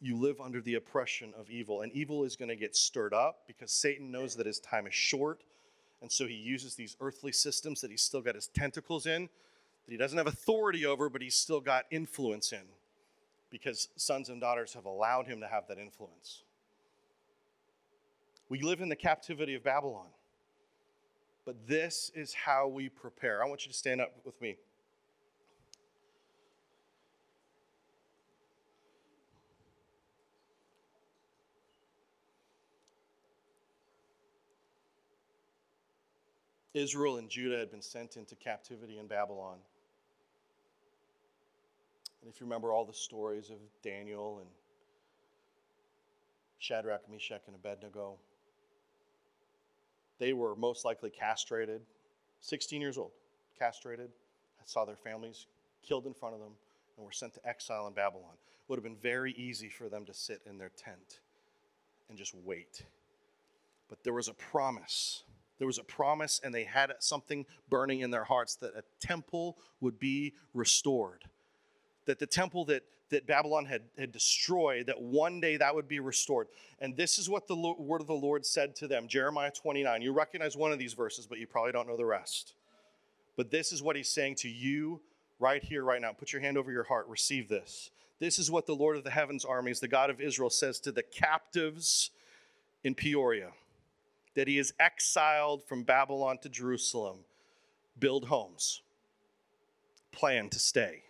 you 0.00 0.16
live 0.16 0.40
under 0.40 0.60
the 0.60 0.74
oppression 0.74 1.34
of 1.38 1.50
evil. 1.50 1.80
And 1.82 1.92
evil 1.92 2.24
is 2.24 2.36
going 2.36 2.48
to 2.48 2.56
get 2.56 2.76
stirred 2.76 3.12
up 3.12 3.40
because 3.46 3.72
Satan 3.72 4.10
knows 4.10 4.36
that 4.36 4.46
his 4.46 4.60
time 4.60 4.86
is 4.86 4.94
short. 4.94 5.42
And 6.00 6.10
so 6.10 6.26
he 6.26 6.34
uses 6.34 6.76
these 6.76 6.96
earthly 7.00 7.32
systems 7.32 7.80
that 7.80 7.90
he's 7.90 8.02
still 8.02 8.20
got 8.20 8.36
his 8.36 8.46
tentacles 8.46 9.06
in, 9.06 9.28
that 9.88 9.92
he 9.92 9.96
doesn't 9.96 10.18
have 10.18 10.27
authority 10.27 10.85
over, 10.85 11.09
but 11.09 11.22
he's 11.22 11.35
still 11.35 11.62
got 11.62 11.87
influence 11.90 12.53
in 12.53 12.61
because 13.48 13.88
sons 13.96 14.29
and 14.29 14.38
daughters 14.38 14.74
have 14.74 14.85
allowed 14.85 15.27
him 15.27 15.40
to 15.40 15.48
have 15.48 15.66
that 15.68 15.79
influence. 15.79 16.42
We 18.51 18.61
live 18.61 18.83
in 18.83 18.90
the 18.90 18.96
captivity 18.96 19.55
of 19.55 19.64
Babylon. 19.64 20.09
But 21.46 21.66
this 21.66 22.12
is 22.14 22.35
how 22.35 22.68
we 22.68 22.90
prepare. 22.90 23.42
I 23.42 23.48
want 23.48 23.64
you 23.64 23.72
to 23.72 23.79
stand 23.79 24.03
up 24.03 24.12
with 24.27 24.38
me. 24.42 24.59
Israel 36.74 37.16
and 37.16 37.31
Judah 37.31 37.57
had 37.57 37.70
been 37.70 37.81
sent 37.81 38.18
into 38.18 38.35
captivity 38.35 38.98
in 38.98 39.07
Babylon. 39.07 39.57
And 42.20 42.33
if 42.33 42.40
you 42.40 42.46
remember 42.46 42.72
all 42.72 42.85
the 42.85 42.92
stories 42.92 43.50
of 43.50 43.59
Daniel 43.83 44.38
and 44.40 44.48
Shadrach, 46.59 47.02
Meshach, 47.11 47.42
and 47.46 47.54
Abednego, 47.54 48.16
they 50.18 50.33
were 50.33 50.57
most 50.57 50.85
likely 50.85 51.11
castrated, 51.11 51.81
16 52.40 52.81
years 52.81 52.98
old, 52.98 53.12
castrated, 53.59 54.11
saw 54.68 54.85
their 54.85 54.96
families 54.96 55.46
killed 55.83 56.07
in 56.07 56.12
front 56.12 56.35
of 56.35 56.40
them, 56.40 56.52
and 56.96 57.07
were 57.07 57.12
sent 57.12 57.33
to 57.35 57.48
exile 57.48 57.87
in 57.87 57.94
Babylon. 57.94 58.35
It 58.35 58.68
would 58.68 58.76
have 58.76 58.85
been 58.85 58.96
very 58.96 59.33
easy 59.33 59.70
for 59.70 59.88
them 59.88 60.04
to 60.04 60.12
sit 60.12 60.42
in 60.46 60.59
their 60.59 60.70
tent 60.76 61.20
and 62.09 62.18
just 62.18 62.35
wait. 62.44 62.83
But 63.88 64.04
there 64.04 64.12
was 64.12 64.28
a 64.28 64.35
promise. 64.35 65.22
There 65.59 65.66
was 65.66 65.78
a 65.78 65.85
promise, 65.85 66.40
and 66.44 66.54
they 66.54 66.64
had 66.64 66.92
something 66.98 67.46
burning 67.70 68.00
in 68.00 68.11
their 68.11 68.24
hearts 68.24 68.57
that 68.57 68.76
a 68.76 68.83
temple 69.00 69.57
would 69.81 69.98
be 69.98 70.35
restored. 70.52 71.24
That 72.08 72.18
the 72.18 72.26
temple 72.26 72.64
that 72.64 72.82
that 73.10 73.26
Babylon 73.26 73.64
had, 73.64 73.82
had 73.98 74.12
destroyed, 74.12 74.86
that 74.86 75.00
one 75.00 75.40
day 75.40 75.56
that 75.56 75.74
would 75.74 75.88
be 75.88 76.00
restored. 76.00 76.48
And 76.80 76.96
this 76.96 77.18
is 77.18 77.28
what 77.28 77.46
the 77.46 77.56
word 77.56 78.00
of 78.00 78.06
the 78.06 78.12
Lord 78.14 78.44
said 78.44 78.74
to 78.76 78.88
them 78.88 79.08
Jeremiah 79.08 79.50
29. 79.50 80.02
You 80.02 80.12
recognize 80.12 80.56
one 80.56 80.72
of 80.72 80.78
these 80.78 80.94
verses, 80.94 81.26
but 81.26 81.38
you 81.38 81.46
probably 81.46 81.72
don't 81.72 81.88
know 81.88 81.96
the 81.96 82.04
rest. 82.04 82.54
But 83.36 83.50
this 83.50 83.72
is 83.72 83.82
what 83.82 83.96
he's 83.96 84.08
saying 84.08 84.36
to 84.36 84.48
you 84.48 85.00
right 85.38 85.62
here, 85.62 85.84
right 85.84 86.00
now. 86.00 86.12
Put 86.12 86.32
your 86.32 86.42
hand 86.42 86.58
over 86.58 86.72
your 86.72 86.84
heart, 86.84 87.06
receive 87.08 87.48
this. 87.48 87.90
This 88.20 88.38
is 88.38 88.50
what 88.50 88.66
the 88.66 88.74
Lord 88.74 88.96
of 88.96 89.04
the 89.04 89.10
heavens 89.10 89.44
armies, 89.44 89.80
the 89.80 89.88
God 89.88 90.10
of 90.10 90.20
Israel, 90.20 90.50
says 90.50 90.80
to 90.80 90.92
the 90.92 91.04
captives 91.04 92.10
in 92.82 92.94
Peoria 92.94 93.52
that 94.34 94.48
he 94.48 94.58
is 94.58 94.72
exiled 94.78 95.62
from 95.62 95.84
Babylon 95.84 96.38
to 96.38 96.48
Jerusalem. 96.48 97.18
Build 97.98 98.26
homes, 98.26 98.82
plan 100.12 100.48
to 100.50 100.58
stay 100.60 101.02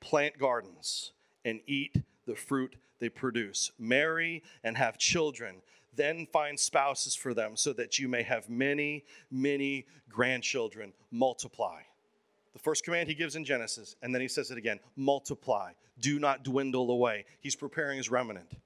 plant 0.00 0.38
gardens, 0.38 1.12
and 1.44 1.60
eat 1.66 1.96
the 2.26 2.34
fruit 2.34 2.76
they 2.98 3.08
produce. 3.08 3.72
Marry 3.78 4.42
and 4.62 4.76
have 4.76 4.98
children, 4.98 5.56
then 5.96 6.26
find 6.32 6.58
spouses 6.58 7.14
for 7.14 7.34
them, 7.34 7.56
so 7.56 7.72
that 7.72 7.98
you 7.98 8.08
may 8.08 8.22
have 8.22 8.48
many, 8.48 9.04
many 9.30 9.86
grandchildren. 10.08 10.92
Multiply. 11.10 11.80
The 12.52 12.58
first 12.58 12.84
command 12.84 13.08
he 13.08 13.14
gives 13.14 13.36
in 13.36 13.44
Genesis, 13.44 13.96
and 14.02 14.14
then 14.14 14.20
he 14.20 14.28
says 14.28 14.50
it 14.50 14.58
again 14.58 14.80
multiply, 14.96 15.72
do 16.00 16.18
not 16.18 16.44
dwindle 16.44 16.90
away. 16.90 17.24
He's 17.40 17.56
preparing 17.56 17.98
his 17.98 18.10
remnant. 18.10 18.56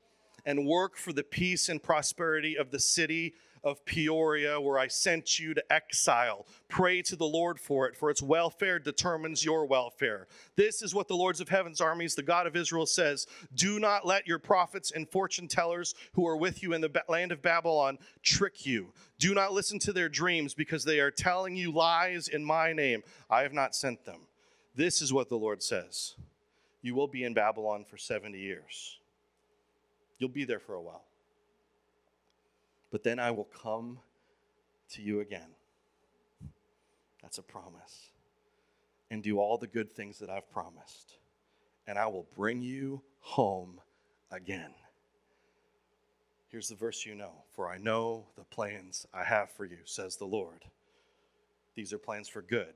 And 0.47 0.66
work 0.66 0.97
for 0.97 1.12
the 1.12 1.23
peace 1.23 1.68
and 1.68 1.83
prosperity 1.83 2.57
of 2.59 2.70
the 2.70 2.79
city 2.79 3.35
of 3.64 3.85
Peoria, 3.85 4.61
where 4.61 4.79
I 4.79 4.88
sent 4.88 5.38
you 5.38 5.55
to 5.55 5.72
exile. 5.72 6.46
Pray 6.68 7.03
to 7.03 7.16
the 7.16 7.27
Lord 7.27 7.59
for 7.59 7.88
it, 7.88 7.96
for 7.96 8.11
its 8.11 8.22
welfare 8.22 8.79
determines 8.79 9.44
your 9.44 9.64
welfare. 9.64 10.27
This 10.57 10.83
is 10.83 10.94
what 10.94 11.09
the 11.09 11.16
Lords 11.16 11.40
of 11.40 11.48
Heaven's 11.48 11.81
armies, 11.81 12.14
the 12.14 12.22
God 12.22 12.46
of 12.46 12.57
Israel, 12.57 12.87
says 12.87 13.27
Do 13.55 13.81
not 13.81 14.07
let 14.07 14.27
your 14.27 14.38
prophets 14.38 14.90
and 14.90 15.09
fortune 15.09 15.48
tellers 15.48 15.94
who 16.12 16.27
are 16.27 16.37
with 16.37 16.62
you 16.62 16.74
in 16.74 16.81
the 16.81 17.03
land 17.09 17.33
of 17.33 17.42
Babylon 17.42 17.98
trick 18.22 18.66
you. 18.66 18.92
Do 19.18 19.35
not 19.35 19.53
listen 19.53 19.79
to 19.81 19.92
their 19.92 20.09
dreams, 20.09 20.55
because 20.55 20.85
they 20.85 21.00
are 21.00 21.11
telling 21.11 21.57
you 21.57 21.72
lies 21.72 22.29
in 22.29 22.44
my 22.44 22.72
name. 22.72 23.03
I 23.31 23.42
have 23.42 23.53
not 23.53 23.74
sent 23.74 24.05
them. 24.05 24.20
This 24.74 25.00
is 25.00 25.12
what 25.12 25.29
the 25.29 25.38
Lord 25.38 25.62
says 25.62 26.14
You 26.83 26.94
will 26.94 27.09
be 27.09 27.24
in 27.24 27.33
Babylon 27.33 27.85
for 27.88 27.96
70 27.96 28.38
years. 28.38 28.98
You'll 30.18 30.29
be 30.29 30.44
there 30.44 30.61
for 30.61 30.74
a 30.74 30.83
while 30.83 31.05
but 32.94 33.02
then 33.02 33.18
I 33.18 33.33
will 33.33 33.48
come 33.61 33.98
to 34.90 35.02
you 35.02 35.18
again. 35.18 35.48
That's 37.22 37.38
a 37.38 37.42
promise. 37.42 38.11
And 39.11 39.20
do 39.20 39.40
all 39.40 39.59
the 39.59 39.66
good 39.66 39.90
things 39.90 40.20
that 40.20 40.30
I've 40.30 40.48
promised. 40.52 41.16
And 41.88 41.98
I 41.98 42.07
will 42.07 42.28
bring 42.37 42.62
you 42.62 43.02
home 43.18 43.80
again. 44.30 44.70
Here's 46.46 46.68
the 46.68 46.76
verse 46.76 47.04
you 47.04 47.16
know 47.16 47.33
For 47.57 47.68
I 47.68 47.78
know 47.78 48.26
the 48.37 48.44
plans 48.44 49.09
I 49.12 49.24
have 49.24 49.50
for 49.50 49.64
you, 49.64 49.78
says 49.85 50.14
the 50.14 50.26
Lord. 50.26 50.64
These 51.74 51.92
are 51.92 51.98
plans 51.98 52.28
for 52.28 52.42
good 52.42 52.74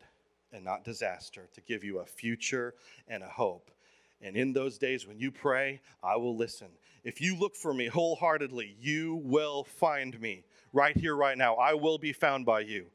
and 0.52 0.64
not 0.64 0.83
disaster, 0.83 1.48
to 1.54 1.61
give 1.61 1.85
you 1.85 2.00
a 2.00 2.04
future 2.04 2.74
and 3.07 3.22
a 3.22 3.28
hope. 3.28 3.70
And 4.20 4.37
in 4.37 4.52
those 4.52 4.78
days 4.78 5.07
when 5.07 5.20
you 5.20 5.31
pray, 5.31 5.81
I 6.02 6.16
will 6.16 6.37
listen. 6.37 6.70
If 7.04 7.20
you 7.20 7.37
look 7.37 7.54
for 7.54 7.72
me 7.72 7.87
wholeheartedly, 7.87 8.76
you 8.80 9.16
will 9.24 9.64
find 9.64 10.20
me 10.20 10.44
right 10.72 10.96
here, 10.96 11.16
right 11.16 11.38
now. 11.38 11.54
I 11.54 11.74
will 11.74 11.98
be 11.98 12.12
found 12.12 12.44
by 12.44 12.61
you. 12.61 12.87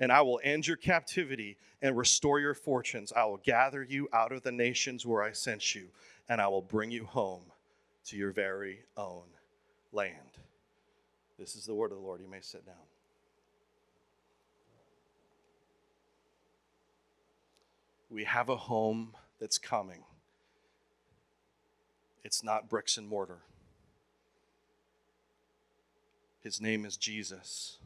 And 0.00 0.10
I 0.10 0.22
will 0.22 0.40
end 0.42 0.66
your 0.66 0.76
captivity 0.76 1.56
and 1.80 1.96
restore 1.96 2.40
your 2.40 2.54
fortunes. 2.54 3.12
I 3.12 3.24
will 3.24 3.36
gather 3.36 3.82
you 3.82 4.08
out 4.12 4.32
of 4.32 4.42
the 4.42 4.50
nations 4.50 5.06
where 5.06 5.22
I 5.22 5.32
sent 5.32 5.74
you, 5.74 5.88
and 6.28 6.40
I 6.40 6.48
will 6.48 6.62
bring 6.62 6.90
you 6.90 7.04
home 7.04 7.44
to 8.06 8.16
your 8.16 8.32
very 8.32 8.80
own 8.96 9.24
land. 9.92 10.16
This 11.38 11.54
is 11.54 11.66
the 11.66 11.74
word 11.74 11.92
of 11.92 11.98
the 11.98 12.04
Lord. 12.04 12.20
You 12.20 12.28
may 12.28 12.40
sit 12.40 12.66
down. 12.66 12.74
We 18.10 18.24
have 18.24 18.48
a 18.48 18.56
home 18.56 19.14
that's 19.40 19.58
coming. 19.58 20.02
It's 22.24 22.44
not 22.44 22.68
bricks 22.68 22.96
and 22.96 23.08
mortar. 23.08 23.38
His 26.42 26.60
name 26.60 26.84
is 26.84 26.96
Jesus. 26.96 27.78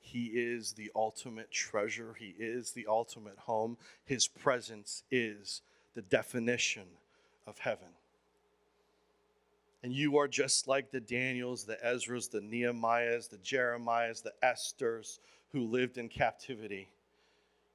He 0.00 0.26
is 0.26 0.72
the 0.72 0.90
ultimate 0.94 1.50
treasure. 1.50 2.14
He 2.18 2.34
is 2.38 2.72
the 2.72 2.86
ultimate 2.88 3.38
home. 3.38 3.76
His 4.04 4.28
presence 4.28 5.02
is 5.10 5.62
the 5.94 6.02
definition 6.02 6.86
of 7.46 7.58
heaven. 7.58 7.88
And 9.82 9.92
you 9.92 10.16
are 10.18 10.28
just 10.28 10.68
like 10.68 10.90
the 10.90 11.00
Daniels, 11.00 11.64
the 11.64 11.78
Ezras, 11.84 12.30
the 12.30 12.40
Nehemiahs, 12.40 13.28
the 13.28 13.38
Jeremiahs, 13.38 14.22
the 14.22 14.32
Esthers 14.42 15.18
who 15.52 15.62
lived 15.62 15.98
in 15.98 16.08
captivity, 16.08 16.88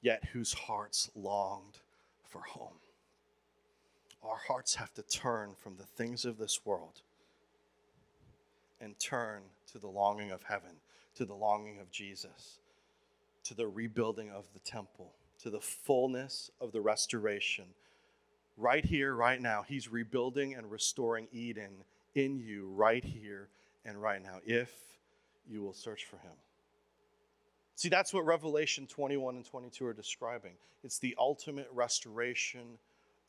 yet 0.02 0.24
whose 0.34 0.54
hearts 0.54 1.10
longed 1.16 1.80
for 2.24 2.42
home 2.42 2.81
our 4.24 4.38
hearts 4.48 4.76
have 4.76 4.94
to 4.94 5.04
turn 5.04 5.56
from 5.60 5.78
the 5.78 5.84
things 5.84 6.26
of 6.26 6.38
this 6.38 6.66
world 6.66 7.02
and 8.80 8.98
turn 9.00 9.42
to 9.72 9.80
the 9.80 9.88
longing 9.88 10.32
of 10.32 10.44
heaven, 10.44 10.72
to 11.16 11.26
the 11.26 11.34
longing 11.34 11.80
of 11.80 11.92
Jesus, 11.92 12.60
to 13.44 13.54
the 13.54 13.68
rebuilding 13.68 14.30
of 14.30 14.46
the 14.54 14.60
temple, 14.60 15.12
to 15.42 15.50
the 15.50 15.60
fullness 15.60 16.52
of 16.60 16.72
the 16.72 16.82
restoration. 16.82 17.66
Right 18.58 18.86
here, 18.86 19.16
right 19.16 19.42
now, 19.42 19.64
He's 19.68 19.92
rebuilding 19.92 20.56
and 20.56 20.70
restoring 20.70 21.28
Eden 21.32 21.84
in 22.16 22.40
you, 22.40 22.68
right 22.76 23.04
here 23.04 23.48
and 23.86 24.02
right 24.02 24.22
now, 24.22 24.40
if 24.46 24.72
you 25.50 25.62
will 25.62 25.74
search 25.74 26.06
for 26.06 26.18
Him. 26.18 26.34
See, 27.76 27.90
that's 27.90 28.14
what 28.14 28.26
Revelation 28.26 28.86
21 28.86 29.38
and 29.38 29.46
22 29.46 29.86
are 29.88 29.94
describing. 29.94 30.54
It's 30.84 31.00
the 31.00 31.16
ultimate 31.18 31.68
restoration 31.74 32.78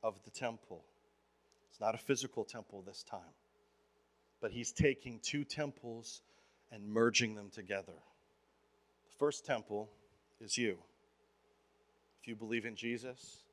of 0.02 0.14
the 0.24 0.30
temple. 0.30 0.82
It's 1.70 1.80
not 1.80 1.94
a 1.94 1.98
physical 1.98 2.44
temple 2.44 2.82
this 2.86 3.02
time, 3.02 3.34
but 4.40 4.52
he's 4.52 4.72
taking 4.72 5.20
two 5.22 5.44
temples 5.44 6.22
and 6.70 6.86
merging 6.86 7.34
them 7.34 7.50
together. 7.50 7.92
The 9.04 9.16
first 9.18 9.46
temple 9.46 9.88
is 10.40 10.58
you. 10.58 10.78
If 12.20 12.28
you 12.28 12.36
believe 12.36 12.64
in 12.64 12.76
Jesus, 12.76 13.44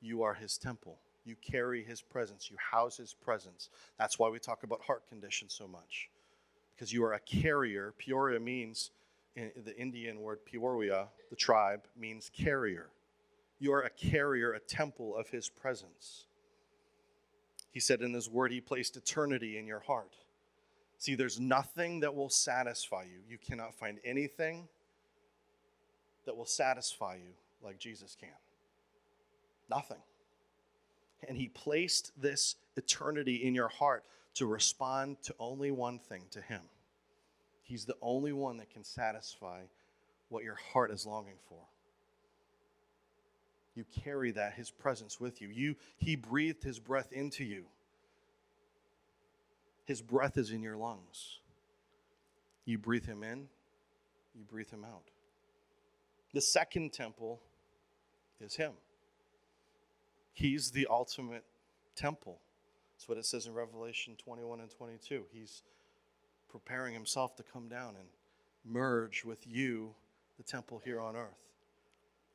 you 0.00 0.22
are 0.22 0.34
his 0.34 0.58
temple. 0.58 0.98
You 1.24 1.36
carry 1.42 1.82
his 1.82 2.00
presence, 2.00 2.50
you 2.50 2.56
house 2.58 2.96
his 2.96 3.12
presence. 3.12 3.68
That's 3.98 4.18
why 4.18 4.28
we 4.28 4.38
talk 4.38 4.62
about 4.62 4.82
heart 4.82 5.08
condition 5.08 5.48
so 5.48 5.66
much, 5.66 6.08
because 6.74 6.92
you 6.92 7.04
are 7.04 7.14
a 7.14 7.20
carrier. 7.20 7.92
Peoria 7.98 8.38
means, 8.38 8.90
in 9.34 9.50
the 9.64 9.76
Indian 9.76 10.20
word 10.20 10.44
Peoria, 10.44 11.08
the 11.30 11.36
tribe, 11.36 11.82
means 11.98 12.30
carrier. 12.36 12.86
You 13.58 13.72
are 13.72 13.82
a 13.82 13.90
carrier, 13.90 14.52
a 14.52 14.60
temple 14.60 15.16
of 15.16 15.28
his 15.30 15.48
presence. 15.48 16.26
He 17.70 17.80
said 17.80 18.00
in 18.00 18.12
his 18.12 18.28
word, 18.28 18.52
he 18.52 18.60
placed 18.60 18.96
eternity 18.96 19.58
in 19.58 19.66
your 19.66 19.80
heart. 19.80 20.14
See, 20.98 21.14
there's 21.14 21.38
nothing 21.38 22.00
that 22.00 22.14
will 22.14 22.30
satisfy 22.30 23.02
you. 23.02 23.18
You 23.28 23.38
cannot 23.38 23.74
find 23.74 23.98
anything 24.04 24.68
that 26.24 26.36
will 26.36 26.46
satisfy 26.46 27.16
you 27.16 27.34
like 27.62 27.78
Jesus 27.78 28.16
can. 28.18 28.28
Nothing. 29.68 30.00
And 31.28 31.36
he 31.36 31.48
placed 31.48 32.12
this 32.20 32.56
eternity 32.76 33.36
in 33.36 33.54
your 33.54 33.68
heart 33.68 34.04
to 34.34 34.46
respond 34.46 35.22
to 35.22 35.34
only 35.38 35.70
one 35.70 35.98
thing 35.98 36.24
to 36.30 36.40
him. 36.40 36.62
He's 37.62 37.84
the 37.84 37.96
only 38.00 38.32
one 38.32 38.58
that 38.58 38.70
can 38.70 38.84
satisfy 38.84 39.62
what 40.28 40.44
your 40.44 40.58
heart 40.72 40.90
is 40.90 41.06
longing 41.06 41.38
for. 41.48 41.58
You 43.76 43.84
carry 44.02 44.30
that, 44.32 44.54
his 44.54 44.70
presence 44.70 45.20
with 45.20 45.40
you. 45.40 45.48
you. 45.48 45.76
He 45.98 46.16
breathed 46.16 46.64
his 46.64 46.78
breath 46.78 47.12
into 47.12 47.44
you. 47.44 47.66
His 49.84 50.02
breath 50.02 50.36
is 50.36 50.50
in 50.50 50.62
your 50.62 50.76
lungs. 50.76 51.38
You 52.64 52.78
breathe 52.78 53.06
him 53.06 53.22
in, 53.22 53.46
you 54.34 54.44
breathe 54.50 54.70
him 54.70 54.84
out. 54.84 55.04
The 56.32 56.40
second 56.40 56.92
temple 56.92 57.40
is 58.40 58.56
him. 58.56 58.72
He's 60.32 60.70
the 60.70 60.88
ultimate 60.90 61.44
temple. 61.94 62.40
That's 62.94 63.08
what 63.08 63.18
it 63.18 63.26
says 63.26 63.46
in 63.46 63.54
Revelation 63.54 64.16
21 64.16 64.60
and 64.60 64.70
22. 64.70 65.24
He's 65.30 65.62
preparing 66.50 66.94
himself 66.94 67.36
to 67.36 67.42
come 67.42 67.68
down 67.68 67.94
and 67.96 68.08
merge 68.64 69.24
with 69.24 69.46
you, 69.46 69.94
the 70.38 70.42
temple 70.42 70.80
here 70.84 71.00
on 71.00 71.14
earth. 71.14 71.45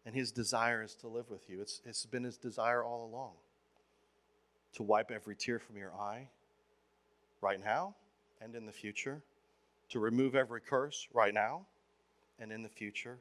And 0.05 0.15
his 0.15 0.31
desire 0.31 0.81
is 0.81 0.95
to 0.95 1.07
live 1.07 1.29
with 1.29 1.49
you. 1.49 1.61
It's, 1.61 1.81
it's 1.85 2.05
been 2.05 2.23
his 2.23 2.37
desire 2.37 2.83
all 2.83 3.05
along 3.05 3.33
to 4.73 4.83
wipe 4.83 5.11
every 5.11 5.35
tear 5.35 5.59
from 5.59 5.77
your 5.77 5.93
eye 5.93 6.27
right 7.41 7.59
now 7.63 7.95
and 8.41 8.55
in 8.55 8.65
the 8.65 8.71
future, 8.71 9.21
to 9.89 9.99
remove 9.99 10.35
every 10.35 10.61
curse 10.61 11.07
right 11.13 11.33
now 11.33 11.65
and 12.39 12.51
in 12.51 12.63
the 12.63 12.69
future, 12.69 13.19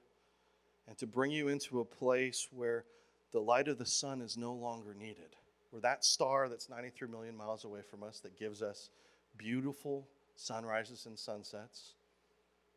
and 0.88 0.96
to 0.98 1.06
bring 1.06 1.30
you 1.30 1.48
into 1.48 1.80
a 1.80 1.84
place 1.84 2.48
where 2.50 2.84
the 3.32 3.40
light 3.40 3.68
of 3.68 3.78
the 3.78 3.86
sun 3.86 4.22
is 4.22 4.36
no 4.36 4.52
longer 4.52 4.94
needed. 4.94 5.36
Where 5.70 5.82
that 5.82 6.04
star 6.04 6.48
that's 6.48 6.68
93 6.68 7.08
million 7.08 7.36
miles 7.36 7.64
away 7.64 7.80
from 7.82 8.02
us 8.02 8.20
that 8.20 8.38
gives 8.38 8.62
us 8.62 8.90
beautiful 9.36 10.08
sunrises 10.36 11.06
and 11.06 11.18
sunsets, 11.18 11.94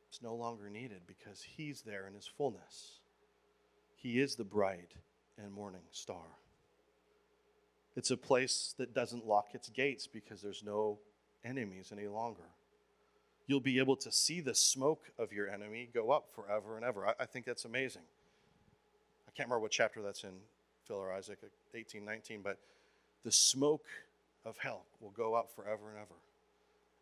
it's 0.09 0.21
no 0.21 0.35
longer 0.35 0.69
needed 0.69 1.01
because 1.07 1.41
He's 1.41 1.81
there 1.81 2.07
in 2.07 2.13
His 2.13 2.27
fullness. 2.27 2.99
He 4.03 4.19
is 4.19 4.35
the 4.35 4.43
bright 4.43 4.91
and 5.41 5.53
morning 5.53 5.81
star. 5.91 6.25
It's 7.95 8.11
a 8.11 8.17
place 8.17 8.75
that 8.77 8.93
doesn't 8.93 9.25
lock 9.25 9.47
its 9.53 9.69
gates 9.69 10.07
because 10.07 10.41
there's 10.41 10.61
no 10.61 10.99
enemies 11.45 11.93
any 11.93 12.07
longer. 12.07 12.43
You'll 13.47 13.61
be 13.61 13.79
able 13.79 13.95
to 13.97 14.11
see 14.11 14.41
the 14.41 14.53
smoke 14.53 15.09
of 15.17 15.31
your 15.31 15.49
enemy 15.49 15.89
go 15.93 16.11
up 16.11 16.25
forever 16.35 16.75
and 16.75 16.83
ever. 16.83 17.07
I, 17.07 17.13
I 17.21 17.25
think 17.25 17.45
that's 17.45 17.63
amazing. 17.63 18.01
I 19.27 19.31
can't 19.31 19.47
remember 19.47 19.61
what 19.61 19.71
chapter 19.71 20.01
that's 20.01 20.25
in, 20.25 20.33
Phil 20.85 20.97
or 20.97 21.13
Isaac, 21.13 21.39
18, 21.73 22.03
19, 22.03 22.41
but 22.41 22.57
the 23.23 23.31
smoke 23.31 23.85
of 24.43 24.57
hell 24.57 24.83
will 24.99 25.11
go 25.11 25.33
up 25.33 25.49
forever 25.55 25.89
and 25.89 25.97
ever 25.97 26.15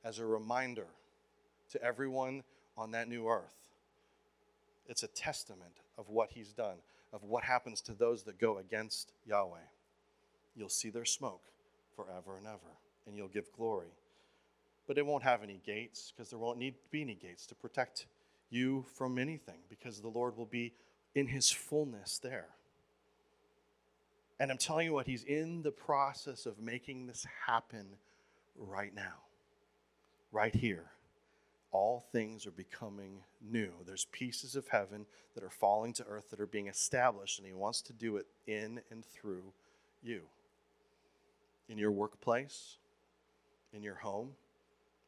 as 0.03 0.19
a 0.19 0.25
reminder 0.25 0.87
to 1.71 1.83
everyone 1.83 2.43
on 2.77 2.91
that 2.91 3.07
new 3.07 3.27
earth. 3.27 3.70
It's 4.87 5.03
a 5.03 5.07
testament 5.07 5.79
of 5.97 6.09
what 6.09 6.31
he's 6.31 6.51
done, 6.53 6.77
of 7.13 7.23
what 7.23 7.43
happens 7.43 7.81
to 7.81 7.93
those 7.93 8.23
that 8.23 8.39
go 8.39 8.57
against 8.57 9.11
Yahweh. 9.25 9.57
You'll 10.55 10.69
see 10.69 10.89
their 10.89 11.05
smoke 11.05 11.43
forever 11.95 12.37
and 12.37 12.47
ever, 12.47 12.77
and 13.05 13.15
you'll 13.15 13.27
give 13.27 13.51
glory. 13.53 13.93
But 14.87 14.97
it 14.97 15.05
won't 15.05 15.23
have 15.23 15.43
any 15.43 15.59
gates 15.65 16.11
because 16.11 16.29
there 16.29 16.39
won't 16.39 16.57
need 16.57 16.71
to 16.71 16.89
be 16.91 17.01
any 17.01 17.15
gates 17.15 17.45
to 17.47 17.55
protect 17.55 18.07
you 18.49 18.85
from 18.95 19.17
anything 19.17 19.59
because 19.69 20.01
the 20.01 20.09
Lord 20.09 20.35
will 20.35 20.45
be 20.45 20.73
in 21.15 21.27
his 21.27 21.49
fullness 21.49 22.19
there. 22.19 22.47
And 24.39 24.51
I'm 24.51 24.57
telling 24.57 24.87
you 24.87 24.93
what, 24.93 25.07
he's 25.07 25.23
in 25.23 25.61
the 25.61 25.71
process 25.71 26.45
of 26.45 26.59
making 26.59 27.05
this 27.05 27.25
happen 27.45 27.85
right 28.57 28.93
now, 28.93 29.13
right 30.31 30.53
here 30.53 30.89
all 31.71 32.05
things 32.11 32.45
are 32.45 32.51
becoming 32.51 33.23
new. 33.41 33.71
There's 33.85 34.05
pieces 34.05 34.55
of 34.55 34.67
heaven 34.67 35.05
that 35.35 35.43
are 35.43 35.49
falling 35.49 35.93
to 35.93 36.05
earth 36.05 36.29
that 36.29 36.39
are 36.39 36.47
being 36.47 36.67
established, 36.67 37.39
and 37.39 37.47
He 37.47 37.53
wants 37.53 37.81
to 37.83 37.93
do 37.93 38.17
it 38.17 38.27
in 38.45 38.81
and 38.89 39.05
through 39.05 39.53
you. 40.03 40.21
In 41.69 41.77
your 41.77 41.91
workplace, 41.91 42.77
in 43.73 43.83
your 43.83 43.95
home. 43.95 44.31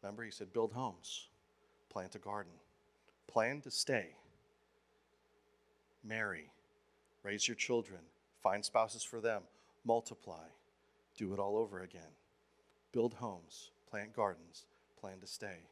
Remember, 0.01 0.23
He 0.23 0.31
said, 0.31 0.53
build 0.53 0.73
homes, 0.73 1.27
plant 1.89 2.15
a 2.15 2.19
garden, 2.19 2.53
plan 3.27 3.61
to 3.61 3.71
stay, 3.71 4.15
marry, 6.03 6.49
raise 7.23 7.47
your 7.47 7.55
children, 7.55 7.99
find 8.41 8.63
spouses 8.63 9.03
for 9.03 9.21
them, 9.21 9.43
multiply, 9.85 10.45
do 11.17 11.33
it 11.33 11.39
all 11.39 11.57
over 11.57 11.81
again. 11.81 12.01
Build 12.91 13.15
homes, 13.15 13.71
plant 13.89 14.15
gardens, 14.15 14.65
plan 14.99 15.19
to 15.19 15.27
stay. 15.27 15.67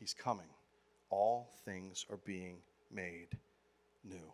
He's 0.00 0.14
coming. 0.14 0.48
All 1.10 1.50
things 1.66 2.06
are 2.10 2.16
being 2.24 2.56
made 2.90 3.28
new. 4.02 4.32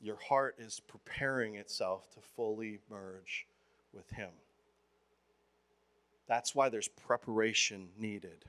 Your 0.00 0.16
heart 0.16 0.56
is 0.58 0.80
preparing 0.80 1.54
itself 1.54 2.10
to 2.14 2.20
fully 2.20 2.80
merge 2.90 3.46
with 3.92 4.10
Him. 4.10 4.30
That's 6.26 6.54
why 6.54 6.68
there's 6.68 6.88
preparation 6.88 7.88
needed 7.96 8.44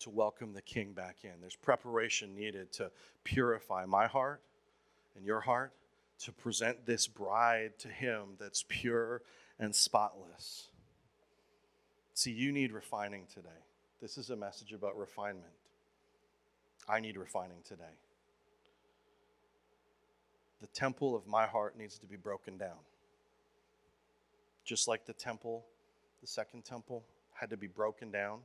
to 0.00 0.10
welcome 0.10 0.52
the 0.52 0.62
King 0.62 0.92
back 0.92 1.18
in. 1.22 1.32
There's 1.40 1.56
preparation 1.56 2.34
needed 2.34 2.72
to 2.74 2.90
purify 3.24 3.84
my 3.86 4.06
heart 4.06 4.42
and 5.16 5.24
your 5.24 5.40
heart, 5.40 5.72
to 6.20 6.32
present 6.32 6.84
this 6.86 7.06
bride 7.06 7.78
to 7.78 7.88
Him 7.88 8.36
that's 8.38 8.64
pure 8.68 9.22
and 9.58 9.74
spotless. 9.74 10.68
See, 12.18 12.32
you 12.32 12.50
need 12.50 12.72
refining 12.72 13.26
today. 13.32 13.62
This 14.02 14.18
is 14.18 14.30
a 14.30 14.34
message 14.34 14.72
about 14.72 14.98
refinement. 14.98 15.52
I 16.88 16.98
need 16.98 17.16
refining 17.16 17.58
today. 17.64 17.94
The 20.60 20.66
temple 20.66 21.14
of 21.14 21.28
my 21.28 21.46
heart 21.46 21.78
needs 21.78 21.96
to 22.00 22.06
be 22.06 22.16
broken 22.16 22.58
down. 22.58 22.78
Just 24.64 24.88
like 24.88 25.06
the 25.06 25.12
temple, 25.12 25.64
the 26.20 26.26
second 26.26 26.64
temple, 26.64 27.04
had 27.34 27.50
to 27.50 27.56
be 27.56 27.68
broken 27.68 28.10
down, 28.10 28.40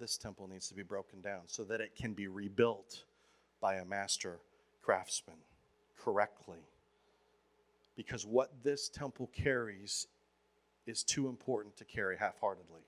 this 0.00 0.16
temple 0.16 0.48
needs 0.48 0.66
to 0.66 0.74
be 0.74 0.82
broken 0.82 1.20
down 1.20 1.42
so 1.46 1.62
that 1.62 1.80
it 1.80 1.94
can 1.94 2.12
be 2.12 2.26
rebuilt 2.26 3.04
by 3.60 3.76
a 3.76 3.84
master 3.84 4.40
craftsman 4.82 5.36
correctly. 5.96 6.66
Because 7.94 8.26
what 8.26 8.50
this 8.64 8.88
temple 8.88 9.30
carries 9.32 10.08
is 10.88 11.04
too 11.04 11.28
important 11.28 11.76
to 11.76 11.84
carry 11.84 12.16
half 12.16 12.40
heartedly. 12.40 12.80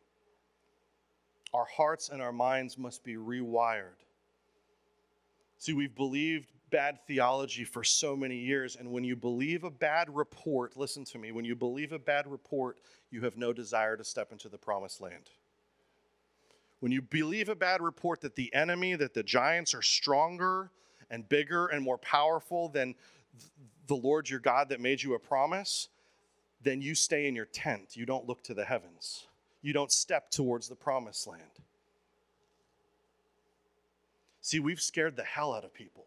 Our 1.53 1.67
hearts 1.67 2.09
and 2.09 2.23
our 2.23 2.33
minds 2.33 2.79
must 2.79 3.05
be 3.05 3.15
rewired. 3.15 4.05
See, 5.59 5.73
we've 5.75 5.95
believed 5.95 6.53
bad 6.71 6.99
theology 7.07 7.65
for 7.65 7.85
so 7.85 8.17
many 8.17 8.37
years, 8.37 8.77
and 8.77 8.91
when 8.91 9.05
you 9.05 9.17
believe 9.17 9.65
a 9.65 9.71
bad 9.71 10.09
report, 10.09 10.77
listen 10.77 11.05
to 11.05 11.19
me, 11.19 11.33
when 11.33 11.45
you 11.45 11.57
believe 11.57 11.93
a 11.93 11.99
bad 11.99 12.27
report, 12.27 12.79
you 13.11 13.21
have 13.23 13.37
no 13.37 13.53
desire 13.53 13.97
to 13.97 14.05
step 14.05 14.33
into 14.33 14.49
the 14.49 14.57
promised 14.59 15.01
land. 15.01 15.31
when 16.81 16.91
you 16.91 17.03
believe 17.03 17.49
a 17.49 17.55
bad 17.55 17.81
report 17.83 18.21
that 18.23 18.35
the 18.35 18.53
enemy, 18.55 18.95
that 18.95 19.15
the 19.15 19.23
giants 19.23 19.75
are 19.75 19.83
stronger 19.83 20.71
and 21.11 21.29
bigger 21.29 21.67
and 21.67 21.83
more 21.83 21.99
powerful 21.99 22.69
than 22.69 22.95
the 23.87 23.95
Lord 23.95 24.29
your 24.29 24.41
God 24.41 24.69
that 24.71 24.81
made 24.81 25.03
you 25.03 25.15
a 25.15 25.19
promise, 25.19 25.89
then 26.63 26.81
you 26.83 26.95
stay 26.95 27.27
in 27.27 27.35
your 27.35 27.47
tent. 27.47 27.97
You 27.97 28.07
don't 28.07 28.27
look 28.27 28.43
to 28.45 28.55
the 28.55 28.65
heavens. 28.65 29.27
You 29.63 29.73
don't 29.73 29.93
step 29.93 30.31
towards 30.31 30.69
the 30.69 30.75
promised 30.75 31.27
land. 31.27 31.43
See, 34.43 34.59
we've 34.59 34.81
scared 34.81 35.17
the 35.17 35.25
hell 35.25 35.55
out 35.55 35.65
of 35.65 35.75
people. 35.75 36.07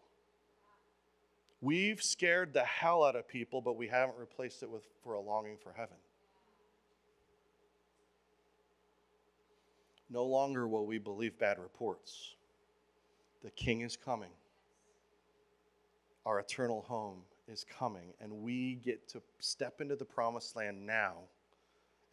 We've 1.61 2.01
scared 2.01 2.53
the 2.53 2.63
hell 2.65 3.03
out 3.03 3.15
of 3.15 3.27
people, 3.27 3.61
but 3.61 3.77
we 3.77 3.87
haven't 3.87 4.17
replaced 4.17 4.63
it 4.63 4.69
with 4.69 4.83
for 5.03 5.13
a 5.13 5.21
longing 5.21 5.57
for 5.63 5.71
heaven. 5.71 5.95
No 10.09 10.25
longer 10.25 10.67
will 10.67 10.85
we 10.85 10.97
believe 10.97 11.39
bad 11.39 11.57
reports. 11.57 12.35
The 13.43 13.51
king 13.51 13.81
is 13.81 13.95
coming. 13.95 14.29
Our 16.25 16.39
eternal 16.39 16.81
home 16.81 17.21
is 17.47 17.65
coming, 17.77 18.13
and 18.19 18.31
we 18.31 18.75
get 18.75 19.07
to 19.09 19.21
step 19.39 19.81
into 19.81 19.95
the 19.95 20.05
promised 20.05 20.55
land 20.55 20.85
now 20.85 21.15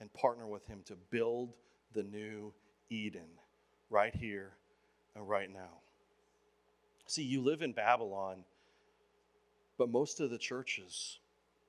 and 0.01 0.12
partner 0.12 0.47
with 0.47 0.66
him 0.66 0.81
to 0.87 0.97
build 1.11 1.55
the 1.93 2.03
new 2.03 2.53
Eden 2.89 3.28
right 3.91 4.14
here 4.14 4.53
and 5.14 5.28
right 5.28 5.53
now. 5.53 5.78
See, 7.07 7.22
you 7.22 7.43
live 7.43 7.62
in 7.62 7.72
Babylon, 7.72 8.45
but 9.78 9.91
most 9.91 10.20
of 10.20 10.31
the 10.31 10.39
churches 10.39 11.18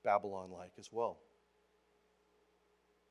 Babylon 0.04 0.52
like 0.52 0.72
as 0.80 0.90
well. 0.92 1.18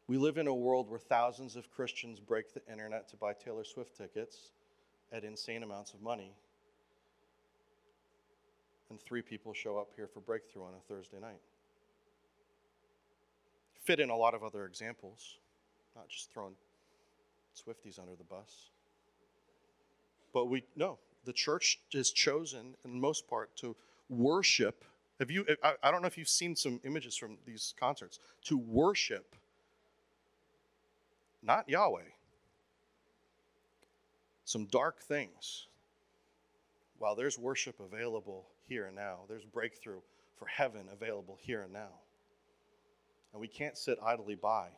We 0.07 0.18
live 0.18 0.38
in 0.38 0.48
a 0.48 0.55
world 0.55 0.90
where 0.90 0.98
thousands 0.98 1.55
of 1.55 1.70
Christians 1.70 2.18
break 2.18 2.53
the 2.53 2.62
internet 2.70 3.09
to 3.11 3.16
buy 3.16 3.32
Taylor 3.32 3.64
Swift 3.64 3.96
tickets 3.96 4.51
at 5.12 5.24
insane 5.24 5.62
amounts 5.62 5.94
of 5.94 6.03
money. 6.03 6.32
And 8.91 9.01
three 9.01 9.22
people 9.22 9.55
show 9.55 9.78
up 9.78 9.88
here 9.97 10.09
for 10.09 10.20
breakthrough 10.20 10.64
on 10.64 10.72
a 10.76 10.93
Thursday 10.93 11.18
night. 11.20 11.41
Fit 13.84 14.01
in 14.01 14.11
a 14.11 14.16
lot 14.16 14.34
of 14.34 14.43
other 14.43 14.66
examples, 14.66 15.38
not 15.97 16.09
just 16.09 16.32
throwing 16.32 16.55
Swifties 17.57 17.99
under 17.99 18.14
the 18.16 18.24
bus. 18.24 18.70
But 20.32 20.47
we 20.47 20.64
no, 20.76 20.99
the 21.24 21.32
church 21.32 21.80
is 21.93 22.11
chosen 22.11 22.74
in 22.84 23.01
most 23.01 23.28
part 23.28 23.55
to 23.57 23.74
worship. 24.09 24.84
Have 25.18 25.30
you 25.30 25.45
I, 25.62 25.74
I 25.82 25.91
don't 25.91 26.03
know 26.03 26.09
if 26.09 26.18
you've 26.18 26.28
seen 26.28 26.55
some 26.55 26.80
images 26.84 27.16
from 27.16 27.38
these 27.47 27.74
concerts, 27.78 28.18
to 28.45 28.59
worship 28.59 29.34
not 31.43 31.68
Yahweh. 31.68 32.03
Some 34.45 34.66
dark 34.66 35.01
things. 35.01 35.66
While 36.99 37.14
there's 37.14 37.38
worship 37.38 37.80
available 37.80 38.47
here 38.70 38.86
and 38.86 38.94
now, 38.94 39.18
there's 39.28 39.44
breakthrough 39.44 40.00
for 40.38 40.46
heaven 40.46 40.82
available 40.92 41.36
here 41.42 41.62
and 41.62 41.72
now. 41.72 41.90
And 43.32 43.40
we 43.40 43.48
can't 43.48 43.76
sit 43.76 43.98
idly 44.02 44.36
by 44.36 44.68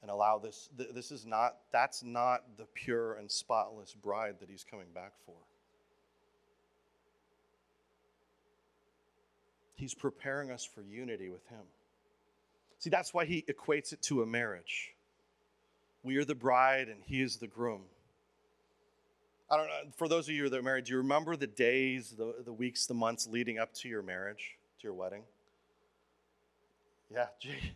and 0.00 0.10
allow 0.10 0.38
this. 0.38 0.68
This 0.76 1.10
is 1.10 1.26
not, 1.26 1.56
that's 1.72 2.04
not 2.04 2.44
the 2.56 2.66
pure 2.72 3.14
and 3.14 3.30
spotless 3.30 3.94
bride 3.94 4.36
that 4.40 4.48
he's 4.48 4.64
coming 4.64 4.86
back 4.94 5.12
for. 5.26 5.34
He's 9.74 9.94
preparing 9.94 10.52
us 10.52 10.64
for 10.64 10.82
unity 10.82 11.28
with 11.30 11.44
him. 11.48 11.64
See, 12.78 12.90
that's 12.90 13.12
why 13.12 13.24
he 13.24 13.44
equates 13.48 13.92
it 13.92 14.00
to 14.02 14.22
a 14.22 14.26
marriage. 14.26 14.94
We 16.04 16.16
are 16.16 16.24
the 16.24 16.36
bride 16.36 16.88
and 16.88 17.00
he 17.04 17.20
is 17.20 17.36
the 17.36 17.48
groom. 17.48 17.82
I 19.52 19.58
don't 19.58 19.66
know, 19.66 19.92
for 19.94 20.08
those 20.08 20.30
of 20.30 20.34
you 20.34 20.48
that 20.48 20.58
are 20.58 20.62
married, 20.62 20.86
do 20.86 20.92
you 20.92 20.96
remember 20.96 21.36
the 21.36 21.46
days, 21.46 22.14
the, 22.16 22.36
the 22.42 22.52
weeks, 22.54 22.86
the 22.86 22.94
months 22.94 23.26
leading 23.26 23.58
up 23.58 23.74
to 23.74 23.88
your 23.88 24.00
marriage, 24.00 24.56
to 24.80 24.86
your 24.86 24.94
wedding? 24.94 25.24
Yeah, 27.12 27.26
gee. 27.40 27.74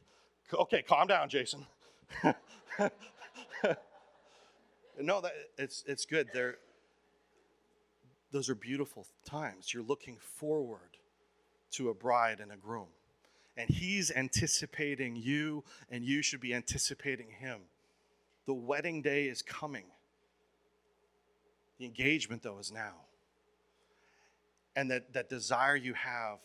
Okay, 0.55 0.81
calm 0.81 1.07
down, 1.07 1.29
Jason. 1.29 1.67
no, 4.99 5.21
that 5.21 5.33
it's 5.59 5.85
it's 5.87 6.07
good. 6.07 6.29
There 6.33 6.57
those 8.33 8.49
are 8.49 8.55
beautiful 8.55 9.07
times. 9.27 9.75
You're 9.75 9.83
looking 9.83 10.17
forward 10.17 10.97
to 11.73 11.91
a 11.91 11.95
bride 11.95 12.41
and 12.41 12.53
a 12.53 12.57
groom. 12.57 12.89
And 13.59 13.69
he's 13.69 14.11
anticipating 14.11 15.17
you, 15.17 15.63
and 15.91 16.05
you 16.05 16.23
should 16.23 16.41
be 16.41 16.55
anticipating 16.55 17.29
him. 17.39 17.61
The 18.47 18.55
wedding 18.55 19.03
day 19.03 19.27
is 19.27 19.43
coming. 19.43 19.85
The 21.79 21.85
engagement, 21.85 22.43
though, 22.43 22.59
is 22.59 22.73
now. 22.73 22.95
And 24.75 24.91
that, 24.91 25.13
that 25.15 25.29
desire 25.29 25.77
you 25.77 25.95
have 25.95 26.39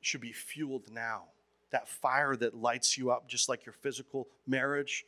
should 0.00 0.20
be 0.20 0.32
fueled 0.32 0.90
now. 0.90 1.24
That 1.70 1.88
fire 1.88 2.36
that 2.36 2.54
lights 2.54 2.96
you 2.96 3.10
up, 3.10 3.28
just 3.28 3.48
like 3.48 3.66
your 3.66 3.72
physical 3.72 4.28
marriage, 4.46 5.04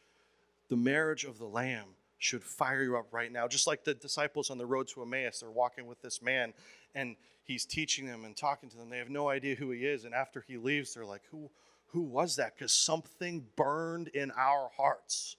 the 0.69 0.77
marriage 0.77 1.25
of 1.25 1.39
the 1.39 1.45
Lamb 1.45 1.87
should 2.19 2.43
fire 2.43 2.83
you 2.83 2.97
up 2.97 3.13
right 3.13 3.31
now. 3.31 3.47
Just 3.47 3.67
like 3.67 3.85
the 3.85 3.95
disciples 3.95 4.51
on 4.51 4.59
the 4.59 4.67
road 4.67 4.89
to 4.89 5.03
Emmaus, 5.03 5.41
they're 5.41 5.51
walking 5.51 5.87
with 5.87 6.01
this 6.03 6.23
man 6.23 6.55
and 6.95 7.15
he's 7.45 7.65
teaching 7.65 8.07
them 8.07 8.25
and 8.25 8.37
talking 8.37 8.69
to 8.71 8.77
them. 8.77 8.89
They 8.91 8.99
have 8.99 9.11
no 9.11 9.29
idea 9.29 9.55
who 9.55 9.71
he 9.71 9.87
is. 9.87 10.05
And 10.05 10.15
after 10.15 10.45
he 10.47 10.57
leaves, 10.57 10.95
they're 10.95 11.05
like, 11.05 11.23
Who, 11.31 11.51
who 11.89 12.03
was 12.03 12.37
that? 12.37 12.55
Because 12.55 12.73
something 12.73 13.47
burned 13.55 14.09
in 14.09 14.31
our 14.33 14.71
hearts. 14.77 15.37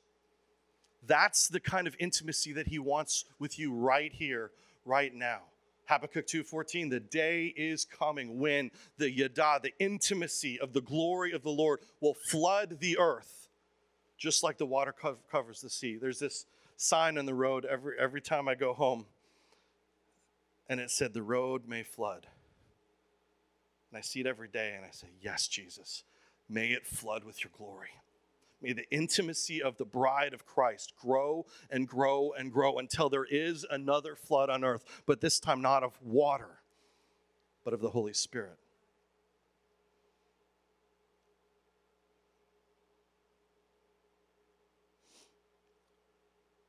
That's 1.06 1.48
the 1.48 1.60
kind 1.60 1.88
of 1.88 1.96
intimacy 2.00 2.54
that 2.54 2.68
he 2.68 2.80
wants 2.80 3.26
with 3.40 3.60
you 3.60 3.74
right 3.74 4.12
here, 4.12 4.52
right 4.86 5.14
now. 5.14 5.42
Habakkuk 5.86 6.28
2:14 6.28 6.90
the 6.90 7.00
day 7.00 7.54
is 7.56 7.86
coming 7.86 8.40
when 8.40 8.72
the 8.98 9.10
yada 9.10 9.60
the 9.64 9.74
intimacy 9.80 10.60
of 10.60 10.74
the 10.74 10.82
glory 10.82 11.32
of 11.32 11.44
the 11.44 11.50
Lord 11.50 11.80
will 12.02 12.14
flood 12.14 12.82
the 12.82 12.98
earth 12.98 13.48
just 14.18 14.44
like 14.44 14.58
the 14.58 14.66
water 14.66 14.94
covers 15.32 15.62
the 15.62 15.70
sea 15.70 15.96
there's 15.96 16.20
this 16.20 16.46
sign 16.76 17.18
on 17.18 17.26
the 17.26 17.34
road 17.34 17.64
every 17.64 17.98
every 17.98 18.20
time 18.20 18.50
I 18.50 18.56
go 18.56 18.74
home 18.74 19.06
and 20.68 20.82
it 20.82 20.92
said 20.92 21.14
the 21.14 21.24
road 21.24 21.70
may 21.70 21.84
flood 21.84 22.28
and 23.90 23.98
I 23.98 24.02
see 24.02 24.20
it 24.20 24.28
every 24.28 24.50
day 24.50 24.74
and 24.76 24.84
I 24.84 24.90
say 24.92 25.08
yes 25.22 25.48
Jesus 25.48 26.04
May 26.50 26.68
it 26.68 26.86
flood 26.86 27.24
with 27.24 27.44
your 27.44 27.52
glory. 27.58 27.90
May 28.62 28.74
the 28.74 28.90
intimacy 28.90 29.62
of 29.62 29.78
the 29.78 29.86
bride 29.86 30.34
of 30.34 30.46
Christ 30.46 30.94
grow 31.00 31.46
and 31.70 31.88
grow 31.88 32.34
and 32.38 32.52
grow 32.52 32.78
until 32.80 33.10
there 33.10 33.26
is 33.26 33.66
another 33.70 34.16
flood 34.16 34.50
on 34.50 34.64
earth, 34.64 34.84
but 35.06 35.22
this 35.22 35.40
time 35.40 35.62
not 35.62 35.84
of 35.84 35.94
water, 36.02 36.60
but 37.64 37.74
of 37.74 37.82
the 37.82 37.90
Holy 37.90 38.14
Spirit. 38.14 38.58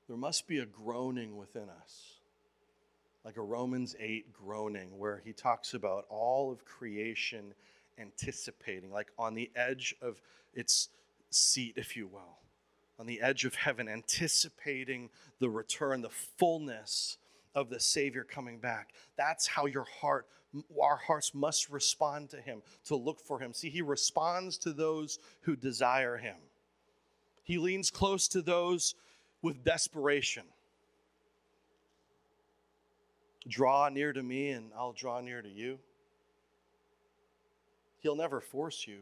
There 0.09 0.16
must 0.16 0.47
be 0.47 0.59
a 0.59 0.66
groaning 0.66 1.36
within 1.36 1.68
us, 1.68 2.20
like 3.24 3.36
a 3.36 3.43
Romans 3.43 3.95
8 4.01 4.32
groaning, 4.32 4.99
where 4.99 5.22
he 5.22 5.34
talks 5.34 5.74
about 5.74 6.07
all 6.09 6.51
of 6.51 6.64
creation 6.64 7.53
anticipating, 7.99 8.91
like 8.91 9.11
on 9.18 9.34
the 9.34 9.51
edge 9.55 9.95
of 10.01 10.20
its 10.55 10.89
seat, 11.31 11.74
if 11.76 11.97
you 11.97 12.07
will, 12.07 12.39
on 12.99 13.07
the 13.07 13.20
edge 13.20 13.45
of 13.45 13.55
heaven, 13.55 13.89
anticipating 13.89 15.11
the 15.39 15.51
return, 15.51 16.03
the 16.03 16.09
fullness 16.09 17.18
of 17.55 17.70
the 17.70 17.81
Savior 17.81 18.24
coming 18.24 18.59
back. 18.59 18.91
That's 19.16 19.47
how 19.47 19.66
your 19.66 19.87
heart, 20.01 20.26
our 20.83 20.97
hearts 20.97 21.35
must 21.35 21.70
respond 21.70 22.31
to 22.31 22.41
Him, 22.41 22.62
to 22.87 22.97
look 22.97 23.20
for 23.20 23.39
Him. 23.39 23.53
See, 23.53 23.70
He 23.70 23.83
responds 23.83 24.59
to 24.59 24.72
those 24.72 25.18
who 25.43 25.57
desire 25.57 26.16
Him, 26.16 26.37
He 27.43 27.59
leans 27.59 27.91
close 27.91 28.29
to 28.29 28.43
those 28.43 28.95
with 29.43 29.64
desperation. 29.64 30.45
Draw 33.47 33.89
near 33.91 34.12
to 34.12 34.22
me, 34.22 34.51
and 34.51 34.72
I'll 34.76 34.93
draw 34.93 35.20
near 35.20 35.41
to 35.41 35.49
you. 35.49 35.79
He'll 38.01 38.16
never 38.16 38.41
force 38.41 38.87
you, 38.87 38.99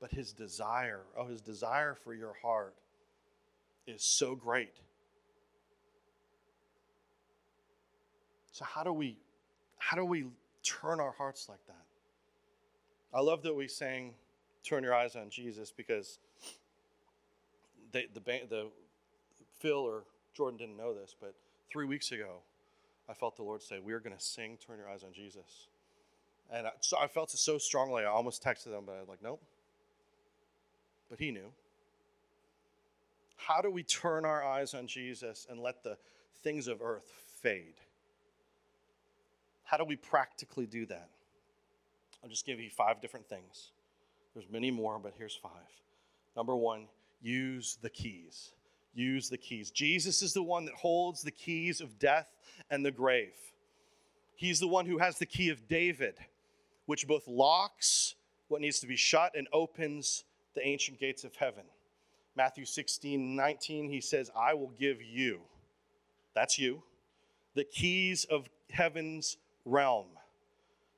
but 0.00 0.10
his 0.10 0.32
desire, 0.32 1.00
oh, 1.16 1.26
his 1.26 1.40
desire 1.40 1.94
for 1.94 2.14
your 2.14 2.34
heart 2.42 2.74
is 3.86 4.02
so 4.02 4.34
great. 4.34 4.74
So 8.52 8.64
how 8.64 8.82
do 8.82 8.92
we 8.92 9.16
how 9.78 9.96
do 9.96 10.04
we 10.04 10.26
turn 10.62 11.00
our 11.00 11.12
hearts 11.12 11.48
like 11.48 11.64
that? 11.66 11.84
I 13.12 13.20
love 13.20 13.42
that 13.42 13.54
we 13.54 13.68
sang 13.68 14.14
turn 14.62 14.84
your 14.84 14.94
eyes 14.94 15.16
on 15.16 15.30
Jesus 15.30 15.70
because 15.70 16.18
they, 17.92 18.06
the 18.12 18.20
the 18.20 18.68
Phil 19.58 19.78
or 19.78 20.04
Jordan 20.34 20.58
didn't 20.58 20.76
know 20.76 20.94
this, 20.94 21.14
but 21.18 21.34
3 21.72 21.86
weeks 21.86 22.12
ago 22.12 22.38
I 23.08 23.14
felt 23.14 23.36
the 23.36 23.42
Lord 23.42 23.62
say 23.62 23.78
we 23.80 23.92
are 23.92 24.00
going 24.00 24.16
to 24.16 24.22
sing 24.22 24.58
turn 24.64 24.78
your 24.78 24.88
eyes 24.88 25.02
on 25.04 25.12
Jesus. 25.12 25.68
And 26.52 26.66
I, 26.66 26.70
so 26.80 26.98
I 26.98 27.06
felt 27.06 27.32
it 27.32 27.38
so 27.38 27.58
strongly, 27.58 28.02
I 28.02 28.08
almost 28.08 28.42
texted 28.42 28.76
him, 28.76 28.84
but 28.84 28.96
I 28.96 29.00
was 29.00 29.08
like, 29.08 29.22
nope. 29.22 29.40
But 31.10 31.18
he 31.18 31.32
knew. 31.32 31.52
How 33.36 33.60
do 33.60 33.70
we 33.70 33.82
turn 33.82 34.24
our 34.24 34.44
eyes 34.44 34.74
on 34.74 34.86
Jesus 34.86 35.46
and 35.50 35.60
let 35.60 35.82
the 35.82 35.98
things 36.42 36.68
of 36.68 36.80
earth 36.80 37.10
fade? 37.42 37.74
How 39.64 39.76
do 39.76 39.84
we 39.84 39.96
practically 39.96 40.66
do 40.66 40.86
that? 40.86 41.08
I'll 42.22 42.30
just 42.30 42.46
give 42.46 42.60
you 42.60 42.70
five 42.70 43.00
different 43.00 43.28
things. 43.28 43.72
There's 44.34 44.48
many 44.50 44.70
more, 44.70 44.98
but 44.98 45.14
here's 45.16 45.34
five. 45.34 45.50
Number 46.36 46.54
one, 46.54 46.86
use 47.20 47.78
the 47.82 47.90
keys. 47.90 48.52
Use 48.94 49.28
the 49.28 49.38
keys. 49.38 49.70
Jesus 49.70 50.22
is 50.22 50.32
the 50.32 50.42
one 50.42 50.64
that 50.66 50.74
holds 50.74 51.22
the 51.22 51.30
keys 51.30 51.80
of 51.80 51.98
death 51.98 52.28
and 52.70 52.84
the 52.84 52.90
grave. 52.90 53.34
He's 54.34 54.60
the 54.60 54.68
one 54.68 54.86
who 54.86 54.98
has 54.98 55.18
the 55.18 55.26
key 55.26 55.50
of 55.50 55.68
David, 55.68 56.14
which 56.86 57.06
both 57.06 57.26
locks 57.26 58.14
what 58.48 58.60
needs 58.60 58.80
to 58.80 58.86
be 58.86 58.96
shut 58.96 59.32
and 59.34 59.48
opens 59.52 60.24
the 60.54 60.66
ancient 60.66 60.98
gates 60.98 61.24
of 61.24 61.34
heaven. 61.36 61.64
Matthew 62.36 62.64
16, 62.64 63.36
19, 63.36 63.88
he 63.88 64.00
says, 64.00 64.30
I 64.36 64.54
will 64.54 64.72
give 64.78 65.02
you, 65.02 65.40
that's 66.34 66.58
you, 66.58 66.82
the 67.54 67.64
keys 67.64 68.24
of 68.24 68.48
heaven's 68.70 69.36
realm 69.64 70.06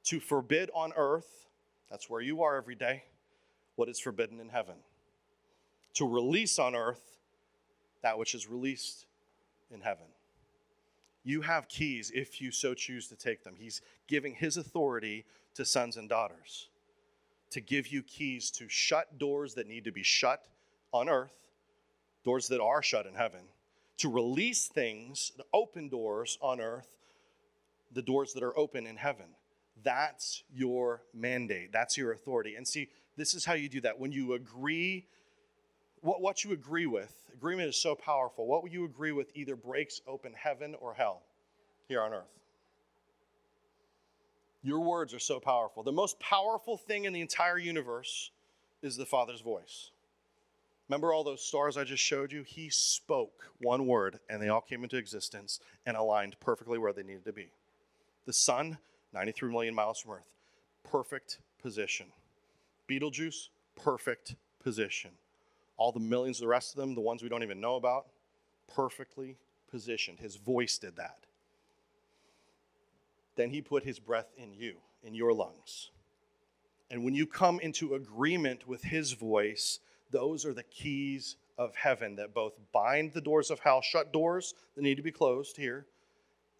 to 0.05 0.20
forbid 0.20 0.70
on 0.74 0.92
earth, 0.96 1.46
that's 1.90 2.11
where 2.11 2.20
you 2.20 2.42
are 2.42 2.57
every 2.57 2.74
day, 2.74 3.05
what 3.76 3.88
is 3.88 3.98
forbidden 3.98 4.40
in 4.40 4.48
heaven. 4.48 4.74
To 5.94 6.09
release 6.09 6.59
on 6.59 6.74
earth 6.74 7.18
that 8.03 8.18
which 8.18 8.34
is 8.34 8.48
released 8.48 9.07
in 9.70 9.80
heaven. 9.80 10.07
You 11.24 11.42
have 11.42 11.68
keys 11.68 12.11
if 12.14 12.40
you 12.40 12.50
so 12.50 12.74
choose 12.74 13.09
to 13.09 13.16
take 13.16 13.44
them. 13.44 13.55
He's 13.57 13.80
giving 14.09 14.34
his 14.34 14.57
authority 14.57 15.24
to 15.55 15.64
sons 15.64 15.96
and 15.96 16.09
daughters 16.09 16.68
to 17.53 17.61
give 17.61 17.88
you 17.88 18.03
keys 18.03 18.50
to 18.50 18.68
shut 18.68 19.18
doors 19.18 19.55
that 19.55 19.66
need 19.66 19.84
to 19.84 19.92
be 19.92 20.03
shut 20.03 20.46
on 20.92 21.09
earth, 21.09 21.32
doors 22.24 22.48
that 22.48 22.61
are 22.61 22.82
shut 22.82 23.07
in 23.07 23.14
heaven, 23.14 23.40
to 23.98 24.09
release 24.09 24.66
things, 24.66 25.32
open 25.53 25.88
doors 25.88 26.38
on 26.40 26.61
earth, 26.61 26.88
the 27.92 28.03
doors 28.03 28.32
that 28.32 28.42
are 28.42 28.57
open 28.59 28.86
in 28.86 28.96
heaven. 28.96 29.26
That's 29.82 30.44
your 30.55 31.03
mandate. 31.14 31.72
That's 31.72 31.96
your 31.96 32.12
authority. 32.12 32.57
And 32.57 32.66
see, 32.66 32.88
this 33.16 33.34
is 33.34 33.44
how 33.44 33.55
you 33.55 33.68
do 33.68 33.80
that. 33.82 33.98
When 33.98 34.12
you 34.12 34.34
agree, 34.34 35.07
what, 36.00 36.20
what 36.20 36.44
you 36.44 36.53
agree 36.53 36.86
with, 36.86 37.14
agreement 37.34 37.68
is 37.68 37.76
so 37.76 37.94
powerful. 37.94 38.46
What 38.46 38.70
you 38.72 38.84
agree 38.84 39.12
with 39.12 39.30
either 39.34 39.57
breaks 39.57 40.00
open 40.07 40.32
heaven 40.34 40.74
or 40.80 40.94
hell 40.94 41.22
here 41.88 42.03
on 42.03 42.12
earth. 42.12 42.41
Your 44.63 44.81
words 44.81 45.13
are 45.13 45.19
so 45.19 45.41
powerful. 45.41 45.83
The 45.83 45.93
most 45.93 46.21
powerful 46.21 46.77
thing 46.77 47.05
in 47.05 47.13
the 47.13 47.21
entire 47.21 47.59
universe 47.59 48.31
is 48.83 48.97
the 48.97 49.07
Father's 49.07 49.41
voice. 49.41 49.91
Remember 50.89 51.13
all 51.13 51.25
those 51.25 51.45
stars 51.45 51.77
I 51.77 51.85
just 51.85 52.03
showed 52.03 52.33
you? 52.33 52.43
He 52.43 52.69
spoke 52.69 53.51
one 53.61 53.87
word 53.87 54.21
and 54.29 54.43
they 54.43 54.49
all 54.49 54.61
came 54.61 54.83
into 54.83 54.97
existence 54.97 55.59
and 55.87 55.97
aligned 55.97 56.39
perfectly 56.39 56.79
where 56.79 56.93
they 56.93 57.03
needed 57.03 57.25
to 57.25 57.33
be. 57.33 57.51
The 58.27 58.33
sun 58.33 58.79
93 59.13 59.51
million 59.51 59.75
miles 59.75 60.01
from 60.01 60.13
Earth. 60.13 60.31
Perfect 60.85 61.39
position. 61.61 62.07
Betelgeuse, 62.87 63.51
perfect 63.77 64.37
position. 64.63 65.11
All 65.77 65.93
the 65.93 66.01
millions, 66.01 66.39
the 66.39 66.47
rest 66.47 66.75
of 66.75 66.81
them, 66.81 66.95
the 66.95 67.01
ones 67.01 67.23
we 67.23 67.29
don't 67.29 67.43
even 67.43 67.61
know 67.61 67.77
about, 67.77 68.07
perfectly 68.75 69.37
positioned. 69.71 70.19
His 70.19 70.37
voice 70.37 70.79
did 70.79 70.97
that. 70.97 71.19
Then 73.37 73.51
he 73.51 73.62
put 73.62 73.85
his 73.85 73.99
breath 73.99 74.33
in 74.37 74.53
you, 74.53 74.76
in 75.03 75.14
your 75.14 75.33
lungs. 75.33 75.91
And 76.91 77.05
when 77.05 77.14
you 77.14 77.26
come 77.26 77.59
into 77.61 77.95
agreement 77.95 78.68
with 78.68 78.85
his 78.85 79.12
voice, 79.12 79.80
those 80.11 80.45
are 80.45 80.53
the 80.53 80.62
keys 80.62 81.37
of 81.57 81.74
heaven 81.74 82.16
that 82.16 82.35
both 82.35 82.53
bind 82.72 83.12
the 83.12 83.20
doors 83.20 83.51
of 83.51 83.61
hell, 83.61 83.80
shut 83.80 84.12
doors 84.12 84.55
that 84.74 84.83
need 84.83 84.97
to 84.97 85.03
be 85.03 85.11
closed 85.11 85.57
here, 85.57 85.87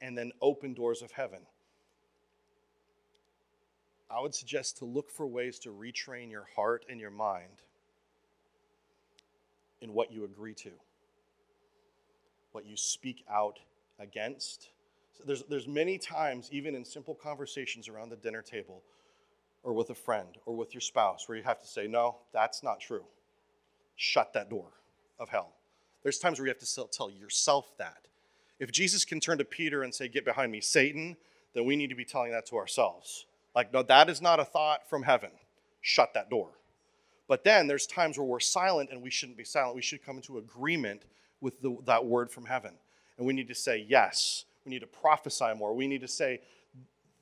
and 0.01 0.16
then 0.16 0.33
open 0.41 0.75
doors 0.75 1.03
of 1.03 1.12
heaven. 1.12 1.41
I 4.11 4.20
would 4.20 4.35
suggest 4.35 4.79
to 4.79 4.85
look 4.85 5.11
for 5.11 5.27
ways 5.27 5.59
to 5.61 5.70
retrain 5.70 6.31
your 6.31 6.47
heart 6.55 6.85
and 6.89 7.01
your 7.01 7.11
mind 7.11 7.62
in 9.81 9.95
what 9.95 10.12
you 10.12 10.25
agree 10.25 10.55
to, 10.55 10.70
what 12.53 12.66
you 12.66 12.77
speak 12.77 13.25
out 13.31 13.59
against. 13.99 14.68
So 15.17 15.25
there's, 15.27 15.43
there's 15.45 15.69
many 15.69 15.99
times, 15.99 16.49
even 16.53 16.75
in 16.75 16.85
simple 16.85 17.15
conversations 17.15 17.89
around 17.89 18.11
the 18.11 18.17
dinner 18.17 18.43
table, 18.43 18.83
or 19.63 19.73
with 19.73 19.91
a 19.91 19.95
friend, 19.95 20.39
or 20.47 20.57
with 20.57 20.75
your 20.75 20.81
spouse, 20.81 21.29
where 21.29 21.39
you 21.39 21.45
have 21.45 21.61
to 21.61 21.69
say, 21.69 21.87
No, 21.87 22.17
that's 22.33 22.63
not 22.63 22.81
true. 22.81 23.05
Shut 23.97 24.33
that 24.33 24.51
door 24.51 24.73
of 25.19 25.29
hell. 25.29 25.53
There's 26.03 26.19
times 26.19 26.39
where 26.39 26.47
you 26.47 26.55
have 26.55 26.59
to 26.59 26.89
tell 26.91 27.11
yourself 27.11 27.71
that. 27.79 28.09
If 28.59 28.73
Jesus 28.73 29.05
can 29.05 29.21
turn 29.21 29.39
to 29.39 29.45
Peter 29.45 29.83
and 29.83 29.95
say, 29.95 30.09
Get 30.09 30.25
behind 30.25 30.51
me, 30.51 30.61
Satan, 30.61 31.17
then 31.55 31.65
we 31.65 31.77
need 31.77 31.91
to 31.91 31.95
be 31.95 32.05
telling 32.05 32.33
that 32.33 32.47
to 32.47 32.57
ourselves. 32.57 33.27
Like, 33.55 33.73
no, 33.73 33.83
that 33.83 34.09
is 34.09 34.23
not 34.23 34.41
a 34.41 34.45
thought 34.45 34.89
from 34.89 35.03
heaven. 35.03 35.31
Shut 35.81 36.15
that 36.15 36.31
door. 36.31 36.49
But 37.29 37.45
then 37.45 37.67
there's 37.67 37.87
times 37.87 38.19
where 38.19 38.27
we're 38.27 38.41
silent 38.41 38.91
and 38.91 39.03
we 39.03 39.11
shouldn't 39.11 39.39
be 39.39 39.45
silent. 39.45 39.77
We 39.77 39.83
should 39.83 40.05
come 40.05 40.17
into 40.17 40.39
agreement 40.39 41.03
with 41.41 41.61
the, 41.61 41.77
that 41.87 42.05
word 42.05 42.31
from 42.31 42.47
heaven. 42.47 42.73
And 43.19 43.27
we 43.27 43.33
need 43.33 43.49
to 43.49 43.55
say 43.55 43.85
yes. 43.89 44.45
We 44.65 44.71
need 44.71 44.81
to 44.81 44.87
prophesy 44.87 45.53
more. 45.57 45.75
We 45.75 45.87
need 45.87 46.03
to 46.03 46.09
say, 46.09 46.41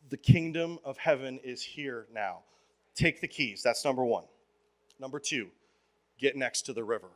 the 0.08 0.16
kingdom 0.16 0.78
of 0.84 0.98
heaven 0.98 1.38
is 1.42 1.62
here 1.62 2.06
now. 2.12 2.40
Take 2.94 3.20
the 3.20 3.28
keys. 3.28 3.62
That's 3.62 3.84
number 3.84 4.04
one. 4.04 4.24
Number 4.98 5.18
two, 5.18 5.48
get 6.18 6.36
next 6.36 6.62
to 6.62 6.72
the 6.72 6.84
river. 6.84 7.08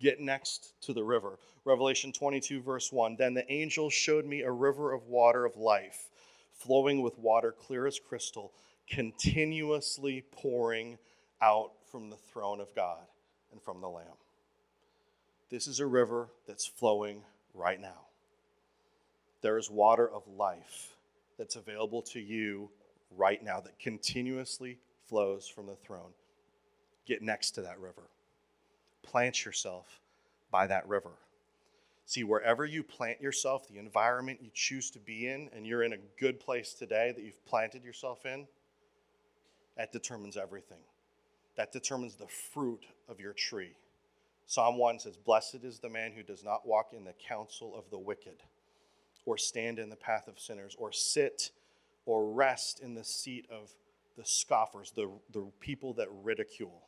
Get 0.00 0.20
next 0.20 0.74
to 0.82 0.92
the 0.92 1.04
river. 1.04 1.38
Revelation 1.64 2.12
22, 2.12 2.60
verse 2.62 2.92
1. 2.92 3.16
Then 3.16 3.34
the 3.34 3.50
angel 3.52 3.90
showed 3.90 4.26
me 4.26 4.42
a 4.42 4.50
river 4.50 4.92
of 4.92 5.06
water 5.06 5.44
of 5.44 5.56
life 5.56 6.10
flowing 6.52 7.02
with 7.02 7.18
water 7.18 7.52
clear 7.52 7.86
as 7.86 7.98
crystal, 7.98 8.52
continuously 8.88 10.24
pouring 10.30 10.98
out 11.42 11.72
from 11.90 12.10
the 12.10 12.16
throne 12.16 12.60
of 12.60 12.74
God 12.74 13.02
and 13.52 13.60
from 13.62 13.80
the 13.80 13.88
Lamb. 13.88 14.06
This 15.50 15.66
is 15.66 15.80
a 15.80 15.86
river 15.86 16.28
that's 16.46 16.66
flowing 16.66 17.22
right 17.52 17.80
now. 17.80 18.06
There 19.44 19.58
is 19.58 19.70
water 19.70 20.08
of 20.08 20.26
life 20.38 20.96
that's 21.36 21.56
available 21.56 22.00
to 22.00 22.18
you 22.18 22.70
right 23.14 23.44
now 23.44 23.60
that 23.60 23.78
continuously 23.78 24.78
flows 25.06 25.46
from 25.46 25.66
the 25.66 25.76
throne. 25.76 26.12
Get 27.04 27.20
next 27.20 27.50
to 27.50 27.60
that 27.60 27.78
river. 27.78 28.08
Plant 29.02 29.44
yourself 29.44 30.00
by 30.50 30.66
that 30.68 30.88
river. 30.88 31.10
See, 32.06 32.24
wherever 32.24 32.64
you 32.64 32.82
plant 32.82 33.20
yourself, 33.20 33.68
the 33.68 33.76
environment 33.76 34.38
you 34.40 34.48
choose 34.54 34.90
to 34.92 34.98
be 34.98 35.28
in, 35.28 35.50
and 35.54 35.66
you're 35.66 35.82
in 35.82 35.92
a 35.92 35.98
good 36.18 36.40
place 36.40 36.72
today 36.72 37.12
that 37.14 37.22
you've 37.22 37.44
planted 37.44 37.84
yourself 37.84 38.24
in, 38.24 38.46
that 39.76 39.92
determines 39.92 40.38
everything. 40.38 40.80
That 41.56 41.70
determines 41.70 42.14
the 42.14 42.28
fruit 42.28 42.86
of 43.10 43.20
your 43.20 43.34
tree. 43.34 43.76
Psalm 44.46 44.78
1 44.78 45.00
says, 45.00 45.18
Blessed 45.18 45.64
is 45.64 45.80
the 45.80 45.90
man 45.90 46.12
who 46.12 46.22
does 46.22 46.42
not 46.42 46.66
walk 46.66 46.94
in 46.96 47.04
the 47.04 47.12
counsel 47.28 47.76
of 47.76 47.90
the 47.90 47.98
wicked, 47.98 48.42
or 49.26 49.38
stand 49.38 49.78
in 49.78 49.90
the 49.90 49.96
path 49.96 50.28
of 50.28 50.38
sinners, 50.38 50.76
or 50.78 50.92
sit 50.92 51.50
or 52.06 52.30
rest 52.30 52.80
in 52.80 52.94
the 52.94 53.04
seat 53.04 53.46
of 53.50 53.70
the 54.16 54.24
scoffers, 54.24 54.92
the, 54.92 55.10
the 55.32 55.46
people 55.60 55.94
that 55.94 56.08
ridicule. 56.22 56.82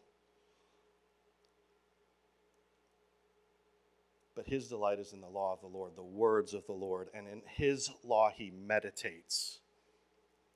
but 4.37 4.47
his 4.47 4.69
delight 4.69 5.01
is 5.01 5.15
in 5.15 5.21
the 5.23 5.29
law 5.29 5.55
of 5.55 5.61
the 5.63 5.67
Lord, 5.67 5.93
the 5.97 6.03
words 6.03 6.53
of 6.53 6.65
the 6.67 6.73
Lord, 6.73 7.09
and 7.15 7.27
in 7.27 7.41
his 7.47 7.91
law 8.05 8.31
he 8.31 8.51
meditates. 8.51 9.61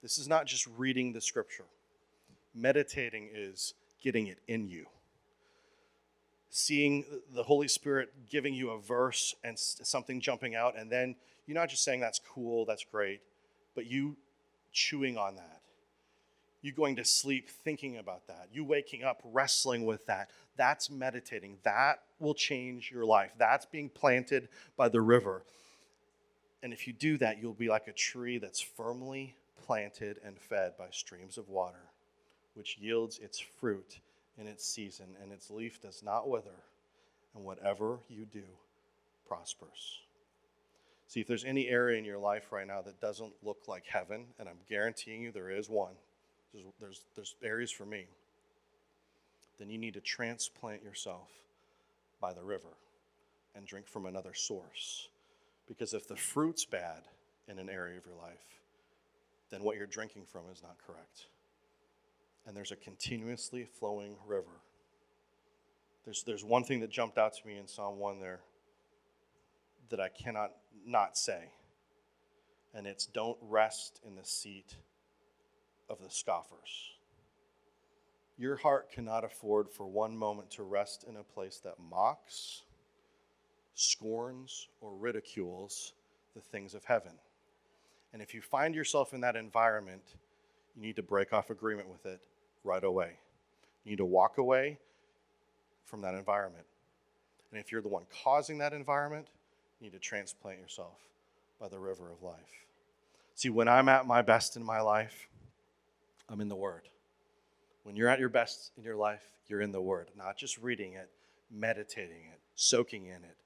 This 0.03 0.19
is 0.19 0.29
not 0.29 0.47
just 0.47 0.69
reading 0.77 1.13
the 1.13 1.21
scripture, 1.21 1.65
meditating 2.55 3.31
is 3.35 3.75
getting 4.03 4.27
it 4.29 4.39
in 4.47 4.69
you. 4.69 4.87
Seeing 6.51 7.05
the 7.33 7.45
Holy 7.45 7.69
Spirit 7.69 8.13
giving 8.29 8.55
you 8.55 8.71
a 8.71 8.81
verse 8.81 9.35
and 9.45 9.57
something 9.57 10.21
jumping 10.21 10.57
out, 10.57 10.77
and 10.77 10.91
then 10.91 11.15
you're 11.47 11.55
not 11.55 11.69
just 11.69 11.85
saying 11.85 12.01
that's 12.01 12.21
cool, 12.35 12.65
that's 12.65 12.85
great, 12.85 13.21
but 13.75 13.87
you 13.87 14.17
chewing 14.73 15.17
on 15.17 15.37
that. 15.37 15.61
You 16.63 16.73
going 16.73 16.97
to 16.97 17.05
sleep 17.05 17.49
thinking 17.49 17.97
about 17.97 18.27
that. 18.27 18.49
You 18.53 18.65
waking 18.65 19.03
up 19.03 19.23
wrestling 19.25 19.87
with 19.87 20.05
that. 20.07 20.31
That's 20.57 20.91
meditating. 20.91 21.57
That 21.63 22.03
will 22.19 22.35
change 22.35 22.91
your 22.91 23.07
life. 23.07 23.33
That's 23.39 23.65
being 23.65 23.89
planted 23.89 24.49
by 24.77 24.89
the 24.89 25.01
river. 25.01 25.43
And 26.63 26.73
if 26.73 26.87
you 26.87 26.93
do 26.93 27.17
that, 27.19 27.41
you'll 27.41 27.55
be 27.55 27.69
like 27.69 27.89
a 27.89 27.93
tree 27.93 28.39
that's 28.39 28.61
firmly 28.61 29.37
planted 29.65 30.19
and 30.25 30.39
fed 30.39 30.73
by 30.79 30.89
streams 30.91 31.39
of 31.39 31.49
water, 31.49 31.91
which 32.55 32.77
yields 32.79 33.19
its 33.19 33.39
fruit 33.39 34.01
in 34.41 34.47
its 34.47 34.65
season, 34.67 35.07
and 35.23 35.33
its 35.33 35.51
leaf 35.51 35.81
does 35.81 36.03
not 36.03 36.29
wither, 36.29 36.65
and 37.35 37.45
whatever 37.45 37.99
you 38.09 38.25
do 38.25 38.45
prospers. 39.29 40.01
See, 41.09 41.21
if 41.21 41.27
there's 41.27 41.45
any 41.45 41.69
area 41.69 41.99
in 41.99 42.05
your 42.05 42.19
life 42.19 42.53
right 42.53 42.67
now 42.67 42.83
that 42.83 43.01
doesn't 43.01 43.33
look 43.43 43.69
like 43.69 43.85
heaven, 43.87 44.27
and 44.39 44.49
I'm 44.49 44.59
guaranteeing 44.69 45.23
you 45.23 45.33
there 45.33 45.51
is 45.51 45.69
one, 45.69 45.95
there's, 46.53 46.65
there's, 46.81 47.05
there's 47.15 47.35
areas 47.43 47.71
for 47.71 47.85
me 47.85 48.07
then 49.61 49.69
you 49.69 49.79
need 49.79 49.95
to 49.95 50.01
transplant 50.01 50.83
yourself 50.83 51.29
by 52.21 52.33
the 52.33 52.43
river. 52.43 52.69
and 53.57 53.67
drink 53.67 53.87
from 53.89 54.07
another 54.07 54.33
source. 54.33 55.09
Because 55.67 55.93
if 55.93 56.07
the 56.07 56.15
fruit's 56.17 56.65
bad 56.65 57.03
in 57.49 57.59
an 57.59 57.69
area 57.69 57.99
of 57.99 58.07
your 58.07 58.15
life, 58.15 58.61
then 59.51 59.65
what 59.65 59.77
you're 59.77 59.89
drinking 59.89 60.25
from 60.25 60.43
is 60.53 60.63
not 60.63 60.77
correct. 60.87 61.27
And 62.47 62.57
there's 62.57 62.73
a 62.73 62.77
continuously 62.77 63.69
flowing 63.79 64.17
river. 64.27 64.61
There's, 66.05 66.23
there's 66.25 66.45
one 66.45 66.65
thing 66.65 66.81
that 66.81 66.91
jumped 66.91 67.19
out 67.19 67.35
to 67.35 67.47
me 67.47 67.59
in 67.59 67.69
Psalm 67.69 67.99
1 67.99 68.21
there 68.21 68.41
that 69.91 70.01
I 70.01 70.09
cannot 70.09 70.53
not 70.87 71.17
say, 71.19 71.51
and 72.75 72.87
it's 72.87 73.07
don't 73.07 73.37
rest 73.43 74.01
in 74.07 74.15
the 74.15 74.25
seat 74.25 74.77
of 75.89 76.01
the 76.03 76.11
scoffers. 76.11 76.95
Your 78.39 78.57
heart 78.57 78.91
cannot 78.91 79.25
afford 79.25 79.69
for 79.69 79.87
one 79.87 80.17
moment 80.17 80.51
to 80.53 80.63
rest 80.63 81.05
in 81.07 81.17
a 81.17 81.23
place 81.23 81.61
that 81.65 81.75
mocks, 81.79 82.63
scorns, 83.75 84.69
or 84.81 84.95
ridicules 84.95 85.93
the 86.35 86.41
things 86.41 86.75
of 86.75 86.85
heaven. 86.85 87.13
And 88.13 88.23
if 88.23 88.33
you 88.33 88.41
find 88.41 88.75
yourself 88.75 89.13
in 89.13 89.21
that 89.21 89.37
environment, 89.37 90.15
you 90.75 90.83
need 90.83 90.97
to 90.97 91.03
break 91.03 91.33
off 91.33 91.51
agreement 91.51 91.89
with 91.89 92.07
it 92.07 92.27
right 92.65 92.85
away. 92.85 93.13
You 93.85 93.93
need 93.93 93.99
to 93.99 94.05
walk 94.05 94.39
away 94.39 94.79
from 95.85 96.03
that 96.03 96.15
environment. 96.15 96.67
And 97.51 97.61
if 97.61 97.73
you're 97.73 97.83
the 97.83 97.89
one 97.89 98.05
causing 98.23 98.59
that 98.59 98.73
environment, 98.73 99.29
you 99.81 99.87
need 99.87 99.93
to 99.93 99.99
transplant 99.99 100.59
yourself 100.59 100.99
by 101.61 101.69
the 101.69 101.79
river 101.79 102.11
of 102.11 102.23
life. 102.23 102.67
See, 103.35 103.49
when 103.51 103.69
I'm 103.69 103.89
at 103.89 104.07
my 104.07 104.23
best 104.23 104.57
in 104.57 104.63
my 104.63 104.81
life, 104.81 105.29
I'm 106.29 106.41
in 106.41 106.49
the 106.49 106.57
Word. 106.57 106.83
When 107.83 107.97
you're 107.97 108.09
at 108.09 108.21
your 108.21 108.29
best 108.29 108.73
in 108.77 108.85
your 108.85 108.97
life, 108.97 109.23
you're 109.49 109.63
in 109.63 109.73
the 109.73 109.81
Word, 109.81 110.11
not 110.17 110.37
just 110.37 110.59
reading 110.59 110.93
it, 110.93 111.11
meditating 111.51 112.25
it, 112.33 112.39
soaking 112.55 113.07
in 113.07 113.25
it, 113.25 113.37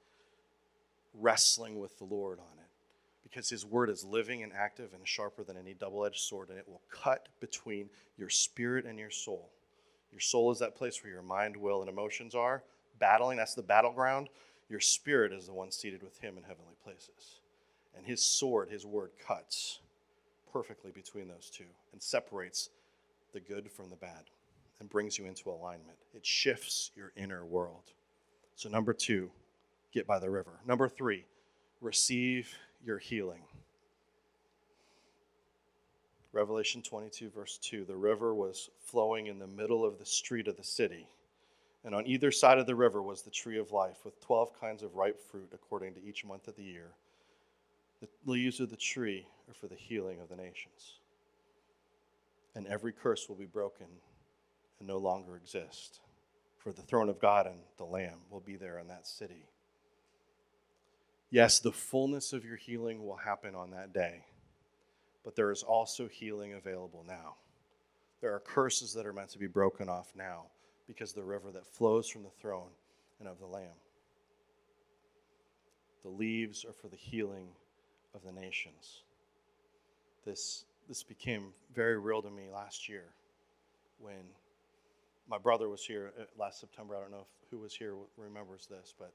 wrestling 1.15 1.81
with 1.81 1.97
the 1.99 2.05
Lord 2.05 2.39
on 2.39 2.59
it. 2.59 2.64
Because 3.35 3.51
His 3.51 3.67
Word 3.67 3.91
is 3.91 4.05
living 4.05 4.45
and 4.45 4.53
active 4.53 4.91
and 4.95 5.07
sharper 5.07 5.43
than 5.43 5.57
any 5.57 5.75
double 5.75 6.05
edged 6.05 6.21
sword, 6.21 6.51
and 6.51 6.59
it 6.59 6.69
will 6.69 6.83
cut 6.89 7.29
between 7.41 7.91
your 8.17 8.29
spirit 8.29 8.85
and 8.87 8.97
your 8.97 9.11
soul. 9.11 9.51
Your 10.13 10.21
soul 10.21 10.53
is 10.53 10.61
that 10.61 10.77
place 10.77 11.03
where 11.03 11.13
your 11.13 11.23
mind, 11.23 11.57
will, 11.57 11.81
and 11.81 11.91
emotions 11.91 12.37
are 12.37 12.63
battling. 13.01 13.37
That's 13.37 13.55
the 13.55 13.63
battleground. 13.63 14.29
Your 14.69 14.79
spirit 14.79 15.33
is 15.33 15.47
the 15.47 15.53
one 15.53 15.73
seated 15.73 16.01
with 16.05 16.17
Him 16.21 16.37
in 16.37 16.45
heavenly 16.45 16.77
places. 16.85 17.41
And 17.97 18.07
His 18.07 18.25
sword, 18.25 18.71
His 18.71 18.87
Word, 18.87 19.11
cuts 19.19 19.81
perfectly 20.53 20.93
between 20.93 21.27
those 21.27 21.51
two 21.51 21.65
and 21.93 22.01
separates 22.01 22.71
the 23.33 23.41
good 23.41 23.69
from 23.69 23.91
the 23.91 23.97
bad 23.97 24.31
and 24.79 24.89
brings 24.89 25.19
you 25.19 25.27
into 25.27 25.51
alignment. 25.51 25.99
It 26.15 26.25
shifts 26.25 26.93
your 26.95 27.11
inner 27.17 27.45
world. 27.45 27.95
So, 28.55 28.69
number 28.69 28.93
two, 28.93 29.33
get 29.93 30.07
by 30.07 30.21
the 30.21 30.31
river. 30.31 30.61
Number 30.65 30.89
three, 30.89 31.25
receive 31.81 32.57
your 32.85 32.99
healing. 32.99 33.43
Revelation 36.33 36.83
22, 36.83 37.31
verse 37.31 37.59
2 37.59 37.85
the 37.85 37.97
river 37.97 38.35
was 38.35 38.69
flowing 38.85 39.29
in 39.29 39.39
the 39.39 39.47
middle 39.47 39.85
of 39.85 39.99
the 39.99 40.07
street 40.07 40.49
of 40.49 40.57
the 40.57 40.65
city. 40.65 41.07
And 41.85 41.95
on 41.95 42.07
either 42.07 42.31
side 42.31 42.59
of 42.59 42.67
the 42.67 42.75
river 42.75 43.03
was 43.03 43.23
the 43.23 43.31
tree 43.31 43.59
of 43.59 43.71
life 43.71 44.05
with 44.05 44.21
12 44.21 44.59
kinds 44.59 44.83
of 44.83 44.97
ripe 44.97 45.21
fruit 45.31 45.51
according 45.53 45.95
to 45.95 46.03
each 46.03 46.25
month 46.25 46.49
of 46.49 46.57
the 46.57 46.63
year. 46.63 46.93
The 48.01 48.09
leaves 48.27 48.59
of 48.59 48.71
the 48.71 48.77
tree 48.77 49.27
are 49.49 49.55
for 49.55 49.69
the 49.69 49.77
healing 49.77 50.21
of 50.21 50.29
the 50.29 50.37
nations. 50.37 50.99
And 52.55 52.67
every 52.67 52.93
curse 52.93 53.29
will 53.29 53.37
be 53.37 53.47
broken 53.47 53.87
and 54.79 54.89
no 54.89 54.99
longer 54.99 55.37
exist. 55.37 56.01
For 56.59 56.73
the 56.73 56.83
throne 56.83 57.11
of 57.11 57.21
God 57.21 57.47
and 57.47 57.59
the 57.77 57.85
Lamb 57.85 58.21
will 58.31 58.41
be 58.41 58.57
there 58.57 58.79
in 58.79 58.89
that 58.89 59.07
city. 59.07 59.47
Yes, 61.35 61.59
the 61.59 61.73
fullness 61.73 62.33
of 62.33 62.45
your 62.45 62.55
healing 62.55 63.05
will 63.05 63.17
happen 63.17 63.57
on 63.57 63.73
that 63.73 63.93
day, 63.93 64.25
but 65.25 65.35
there 65.35 65.51
is 65.51 65.65
also 65.65 66.07
healing 66.07 66.53
available 66.53 67.05
now. 67.09 67.35
There 68.21 68.33
are 68.33 68.39
curses 68.39 68.95
that 68.95 69.05
are 69.05 69.13
meant 69.13 69.31
to 69.31 69.41
be 69.41 69.49
broken 69.49 69.89
off 69.89 70.13
now 70.15 70.45
because 70.87 71.13
the 71.13 71.25
river 71.25 71.51
that 71.51 71.67
flows 71.67 72.09
from 72.09 72.23
the 72.23 72.31
throne 72.31 72.69
and 73.19 73.29
of 73.29 73.41
the 73.41 73.47
Lamb. 73.47 73.75
The 76.05 76.11
leaves 76.11 76.65
are 76.65 76.73
for 76.73 76.87
the 76.87 76.95
healing 76.95 77.49
of 78.15 78.23
the 78.23 78.31
nations. 78.31 79.03
This, 80.25 80.67
this 80.87 81.03
became 81.03 81.47
very 81.75 81.99
real 81.99 82.23
to 82.23 82.31
me 82.31 82.45
last 82.49 82.89
year 82.89 83.07
when 83.99 84.23
my 85.29 85.39
brother 85.39 85.69
was 85.69 85.85
here 85.85 86.13
uh, 86.17 86.27
last 86.39 86.61
September. 86.61 86.95
I 86.97 87.01
don't 87.01 87.11
know 87.11 87.23
if 87.23 87.51
who 87.51 87.59
was 87.59 87.75
here 87.75 87.95
remembers 88.17 88.69
this, 88.71 88.95
but 88.97 89.13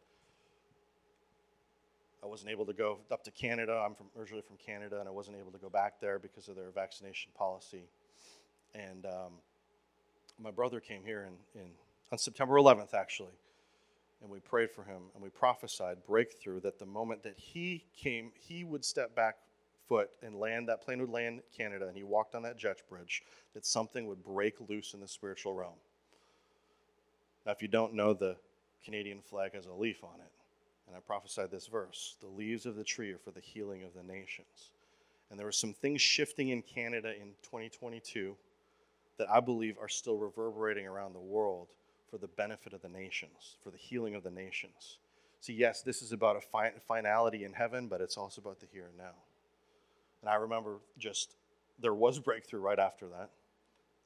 I 2.23 2.27
wasn't 2.27 2.51
able 2.51 2.65
to 2.65 2.73
go 2.73 2.99
up 3.11 3.23
to 3.23 3.31
Canada. 3.31 3.81
I'm 3.85 3.95
from, 3.95 4.07
originally 4.17 4.43
from 4.45 4.57
Canada, 4.57 4.99
and 4.99 5.07
I 5.07 5.11
wasn't 5.11 5.37
able 5.37 5.51
to 5.51 5.57
go 5.57 5.69
back 5.69 5.99
there 6.01 6.19
because 6.19 6.49
of 6.49 6.55
their 6.55 6.69
vaccination 6.71 7.31
policy. 7.35 7.83
And 8.75 9.05
um, 9.05 9.33
my 10.41 10.51
brother 10.51 10.79
came 10.79 11.03
here 11.03 11.27
in, 11.27 11.61
in, 11.61 11.67
on 12.11 12.17
September 12.17 12.55
11th, 12.55 12.93
actually, 12.93 13.33
and 14.21 14.29
we 14.29 14.39
prayed 14.39 14.71
for 14.71 14.83
him 14.83 15.03
and 15.13 15.23
we 15.23 15.29
prophesied 15.29 15.97
breakthrough 16.05 16.59
that 16.61 16.77
the 16.77 16.85
moment 16.85 17.23
that 17.23 17.37
he 17.37 17.85
came, 17.95 18.31
he 18.35 18.63
would 18.63 18.83
step 18.83 19.15
back 19.15 19.35
foot 19.87 20.09
and 20.21 20.35
land, 20.35 20.69
that 20.69 20.81
plane 20.81 20.99
would 20.99 21.09
land 21.09 21.41
Canada, 21.55 21.87
and 21.87 21.97
he 21.97 22.03
walked 22.03 22.35
on 22.35 22.43
that 22.43 22.57
jet 22.57 22.81
bridge, 22.89 23.23
that 23.53 23.65
something 23.65 24.07
would 24.07 24.23
break 24.23 24.55
loose 24.69 24.93
in 24.93 24.99
the 24.99 25.07
spiritual 25.07 25.53
realm. 25.53 25.73
Now, 27.45 27.53
if 27.53 27.61
you 27.61 27.67
don't 27.67 27.93
know, 27.93 28.13
the 28.13 28.35
Canadian 28.85 29.21
flag 29.21 29.53
has 29.53 29.65
a 29.65 29.73
leaf 29.73 30.03
on 30.03 30.19
it. 30.19 30.31
And 30.89 30.97
I 30.97 31.01
prophesied 31.01 31.51
this 31.51 31.67
verse 31.67 32.17
The 32.19 32.27
leaves 32.27 32.65
of 32.65 32.75
the 32.75 32.83
tree 32.83 33.11
are 33.11 33.19
for 33.19 33.31
the 33.31 33.39
healing 33.39 33.83
of 33.83 33.93
the 33.93 34.03
nations. 34.03 34.71
And 35.29 35.37
there 35.37 35.45
were 35.45 35.51
some 35.51 35.73
things 35.73 36.01
shifting 36.01 36.49
in 36.49 36.63
Canada 36.63 37.09
in 37.09 37.33
2022 37.43 38.35
that 39.19 39.29
I 39.29 39.39
believe 39.39 39.77
are 39.79 39.87
still 39.87 40.17
reverberating 40.17 40.87
around 40.87 41.13
the 41.13 41.19
world 41.19 41.67
for 42.09 42.17
the 42.17 42.27
benefit 42.27 42.73
of 42.73 42.81
the 42.81 42.89
nations, 42.89 43.57
for 43.63 43.69
the 43.69 43.77
healing 43.77 44.15
of 44.15 44.23
the 44.23 44.31
nations. 44.31 44.97
See, 45.39 45.53
yes, 45.53 45.83
this 45.83 46.01
is 46.01 46.11
about 46.11 46.35
a 46.35 46.41
fi- 46.41 46.73
finality 46.87 47.43
in 47.43 47.53
heaven, 47.53 47.87
but 47.87 48.01
it's 48.01 48.17
also 48.17 48.41
about 48.41 48.59
the 48.59 48.65
here 48.73 48.87
and 48.87 48.97
now. 48.97 49.15
And 50.21 50.29
I 50.29 50.35
remember 50.35 50.79
just 50.97 51.35
there 51.79 51.93
was 51.93 52.19
breakthrough 52.19 52.61
right 52.61 52.79
after 52.79 53.07
that. 53.09 53.29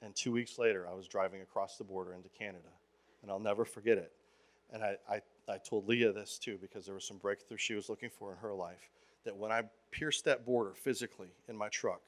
And 0.01 0.13
two 0.13 0.33
weeks 0.33 0.59
later, 0.59 0.85
I 0.87 0.93
was 0.93 1.07
driving 1.07 1.41
across 1.41 1.77
the 1.77 1.85
border 1.85 2.13
into 2.13 2.29
Canada. 2.29 2.69
And 3.21 3.31
I'll 3.31 3.39
never 3.39 3.63
forget 3.63 3.97
it. 3.97 4.11
And 4.73 4.83
I, 4.83 4.97
I, 5.09 5.21
I 5.47 5.57
told 5.57 5.87
Leah 5.87 6.13
this 6.13 6.37
too, 6.37 6.57
because 6.61 6.85
there 6.85 6.95
was 6.95 7.05
some 7.05 7.17
breakthrough 7.17 7.57
she 7.57 7.75
was 7.75 7.89
looking 7.89 8.09
for 8.09 8.31
in 8.31 8.37
her 8.37 8.53
life. 8.53 8.89
That 9.25 9.35
when 9.35 9.51
I 9.51 9.63
pierced 9.91 10.25
that 10.25 10.45
border 10.45 10.73
physically 10.73 11.29
in 11.47 11.57
my 11.57 11.69
truck, 11.69 12.01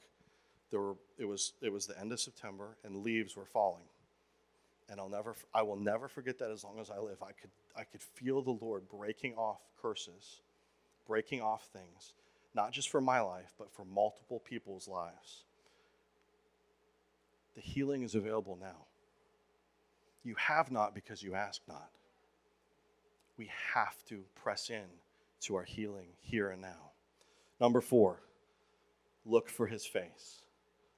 there 0.70 0.80
were 0.80 0.96
it 1.18 1.24
was 1.26 1.52
it 1.60 1.72
was 1.72 1.86
the 1.86 1.98
end 1.98 2.12
of 2.12 2.20
September 2.20 2.76
and 2.84 2.96
leaves 2.96 3.36
were 3.36 3.44
falling. 3.44 3.84
And 4.88 5.00
I'll 5.00 5.08
never 5.08 5.34
I 5.54 5.62
will 5.62 5.76
never 5.76 6.08
forget 6.08 6.38
that 6.38 6.50
as 6.50 6.64
long 6.64 6.78
as 6.80 6.90
I 6.90 6.98
live. 6.98 7.22
I 7.22 7.32
could 7.32 7.50
I 7.76 7.84
could 7.84 8.02
feel 8.02 8.42
the 8.42 8.58
Lord 8.60 8.88
breaking 8.88 9.34
off 9.34 9.60
curses, 9.80 10.40
breaking 11.06 11.40
off 11.42 11.68
things, 11.72 12.14
not 12.54 12.72
just 12.72 12.88
for 12.88 13.00
my 13.00 13.20
life, 13.20 13.54
but 13.58 13.72
for 13.72 13.84
multiple 13.84 14.40
people's 14.40 14.88
lives. 14.88 15.44
The 17.54 17.60
healing 17.60 18.02
is 18.02 18.14
available 18.14 18.58
now. 18.60 18.86
You 20.24 20.34
have 20.36 20.70
not 20.70 20.94
because 20.94 21.22
you 21.22 21.34
ask 21.34 21.62
not. 21.68 21.90
We 23.36 23.50
have 23.74 24.04
to 24.08 24.22
press 24.34 24.70
in 24.70 24.84
to 25.42 25.56
our 25.56 25.64
healing 25.64 26.08
here 26.20 26.50
and 26.50 26.62
now. 26.62 26.90
Number 27.60 27.80
four, 27.80 28.20
look 29.24 29.48
for 29.48 29.66
his 29.66 29.84
face 29.84 30.40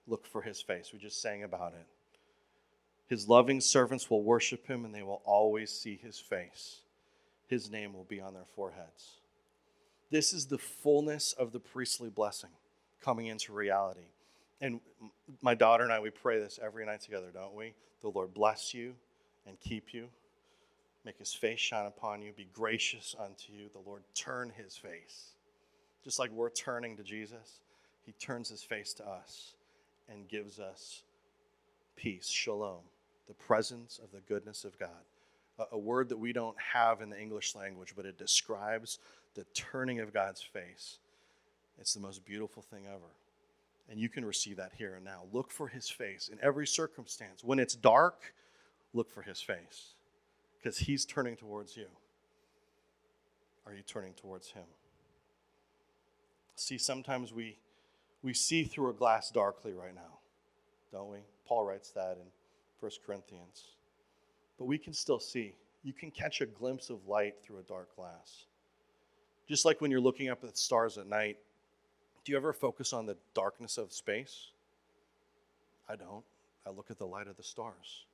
look 0.09 0.27
for 0.27 0.43
his 0.43 0.61
face. 0.61 0.91
We 0.93 0.99
just 0.99 1.21
sang 1.21 1.45
about 1.45 1.75
it. 1.75 1.87
His 3.07 3.29
loving 3.29 3.61
servants 3.61 4.11
will 4.11 4.23
worship 4.23 4.67
him 4.67 4.85
and 4.85 4.95
they 4.95 5.03
will 5.03 5.23
always 5.25 5.71
see 5.71 5.99
his 6.03 6.19
face. 6.19 6.81
His 7.47 7.71
name 7.71 7.95
will 7.95 8.05
be 8.05 8.21
on 8.21 8.35
their 8.35 8.45
foreheads. 8.55 9.21
This 10.11 10.33
is 10.33 10.47
the 10.47 10.59
fullness 10.59 11.33
of 11.33 11.53
the 11.53 11.61
priestly 11.61 12.11
blessing 12.11 12.51
coming 13.01 13.27
into 13.27 13.53
reality. 13.53 14.09
And 14.61 14.81
my 15.41 15.55
daughter 15.55 15.85
and 15.85 15.93
I, 15.93 16.01
we 16.01 16.11
pray 16.11 16.39
this 16.39 16.59
every 16.63 16.85
night 16.85 17.01
together, 17.01 17.29
don't 17.33 17.55
we? 17.55 17.75
The 18.03 18.09
Lord 18.09 18.35
bless 18.35 18.75
you 18.75 18.95
and 19.47 19.59
keep 19.61 19.95
you, 19.95 20.09
make 21.09 21.19
his 21.19 21.33
face 21.33 21.59
shine 21.59 21.87
upon 21.87 22.21
you, 22.21 22.35
be 22.37 22.51
gracious 22.53 23.17
unto 23.19 23.51
you. 23.51 23.71
The 23.73 23.89
Lord 23.89 24.03
turn 24.15 24.53
his 24.55 24.77
face. 24.77 25.31
Just 26.05 26.19
like 26.19 26.31
we're 26.31 26.51
turning 26.51 26.99
to 26.99 27.03
Jesus, 27.03 27.61
he 28.05 28.13
turns 28.13 28.51
his 28.51 28.63
face 28.63 28.93
to 28.93 29.09
us 29.09 29.55
and 30.11 30.29
gives 30.29 30.61
us 30.61 31.05
peace, 31.97 32.29
shalom, 32.29 32.83
the 33.27 33.33
presence 33.33 33.99
of 34.05 34.13
the 34.13 34.21
goodness 34.21 34.65
of 34.67 34.79
God. 34.79 34.91
A, 35.59 35.65
a 35.73 35.79
word 35.79 36.11
that 36.11 36.19
we 36.19 36.35
don't 36.35 36.57
have 36.75 37.01
in 37.01 37.09
the 37.09 37.19
English 37.19 37.55
language, 37.55 37.95
but 37.97 38.05
it 38.05 38.19
describes 38.19 38.99
the 39.35 39.47
turning 39.55 40.01
of 40.01 40.13
God's 40.13 40.43
face. 40.43 40.99
It's 41.79 41.95
the 41.95 42.01
most 42.01 42.23
beautiful 42.27 42.63
thing 42.63 42.85
ever. 42.87 43.15
And 43.89 43.99
you 43.99 44.11
can 44.11 44.27
receive 44.27 44.59
that 44.59 44.73
here 44.77 44.97
and 44.97 45.07
now. 45.07 45.23
Look 45.33 45.53
for 45.53 45.69
his 45.69 45.89
face 45.89 46.29
in 46.31 46.39
every 46.43 46.67
circumstance. 46.67 47.43
When 47.43 47.59
it's 47.59 47.75
dark, 47.77 48.35
look 48.93 49.11
for 49.11 49.23
his 49.23 49.41
face 49.41 49.95
because 50.59 50.79
he's 50.79 51.05
turning 51.05 51.37
towards 51.37 51.77
you. 51.77 51.87
are 53.67 53.75
you 53.75 53.83
turning 53.83 54.15
towards 54.15 54.51
Him? 54.51 54.65
See, 56.57 56.79
sometimes 56.79 57.33
we, 57.33 57.59
we 58.23 58.35
see 58.35 58.65
through 58.65 58.91
a 58.91 58.93
glass 58.93 59.31
darkly 59.31 59.73
right 59.73 59.95
now, 59.95 60.19
don't 60.93 61.11
we? 61.11 61.19
Paul 61.47 61.65
writes 61.65 61.91
that 61.93 62.19
in 62.21 62.27
1 62.81 62.91
Corinthians. 63.07 63.65
But 64.59 64.65
we 64.65 64.79
can 64.79 64.93
still 64.93 65.21
see. 65.21 65.55
You 65.85 65.93
can 65.93 66.11
catch 66.11 66.41
a 66.41 66.47
glimpse 66.47 66.91
of 66.91 67.07
light 67.07 67.37
through 67.43 67.61
a 67.61 67.63
dark 67.63 67.95
glass. 67.95 68.47
Just 69.49 69.65
like 69.65 69.81
when 69.81 69.91
you're 69.91 70.01
looking 70.01 70.29
up 70.29 70.43
at 70.43 70.51
the 70.51 70.57
stars 70.57 70.99
at 70.99 71.07
night, 71.07 71.39
do 72.25 72.33
you 72.33 72.37
ever 72.37 72.53
focus 72.53 72.93
on 72.93 73.07
the 73.07 73.17
darkness 73.35 73.79
of 73.79 73.93
space? 73.93 74.51
I 75.89 75.97
don't. 75.97 76.25
I 76.67 76.71
look 76.71 76.91
at 76.91 76.99
the 76.99 77.07
light 77.07 77.29
of 77.29 77.37
the 77.37 77.43
stars. 77.43 78.05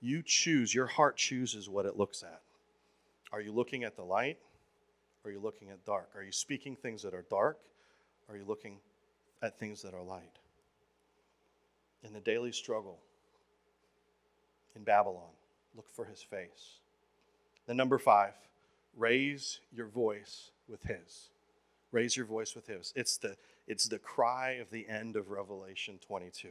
You 0.00 0.22
choose, 0.24 0.74
your 0.74 0.86
heart 0.86 1.16
chooses 1.16 1.68
what 1.68 1.86
it 1.86 1.96
looks 1.96 2.22
at. 2.22 2.42
Are 3.32 3.40
you 3.40 3.52
looking 3.52 3.84
at 3.84 3.96
the 3.96 4.02
light? 4.02 4.38
Or 5.24 5.30
are 5.30 5.32
you 5.32 5.40
looking 5.40 5.70
at 5.70 5.84
dark? 5.84 6.10
Are 6.14 6.22
you 6.22 6.32
speaking 6.32 6.76
things 6.76 7.02
that 7.02 7.14
are 7.14 7.24
dark? 7.30 7.58
Are 8.28 8.36
you 8.36 8.44
looking 8.46 8.78
at 9.42 9.58
things 9.58 9.82
that 9.82 9.94
are 9.94 10.02
light? 10.02 10.38
In 12.02 12.12
the 12.12 12.20
daily 12.20 12.52
struggle 12.52 12.98
in 14.76 14.84
Babylon, 14.84 15.30
look 15.74 15.88
for 15.88 16.04
his 16.04 16.22
face. 16.22 16.80
Then, 17.66 17.76
number 17.76 17.98
five, 17.98 18.34
raise 18.96 19.60
your 19.72 19.86
voice 19.86 20.50
with 20.68 20.82
his. 20.82 21.30
Raise 21.92 22.16
your 22.16 22.26
voice 22.26 22.54
with 22.54 22.66
his. 22.66 22.92
It's 22.94 23.16
the, 23.16 23.36
it's 23.66 23.86
the 23.86 23.98
cry 23.98 24.52
of 24.52 24.70
the 24.70 24.86
end 24.88 25.16
of 25.16 25.30
Revelation 25.30 25.98
22. 26.06 26.48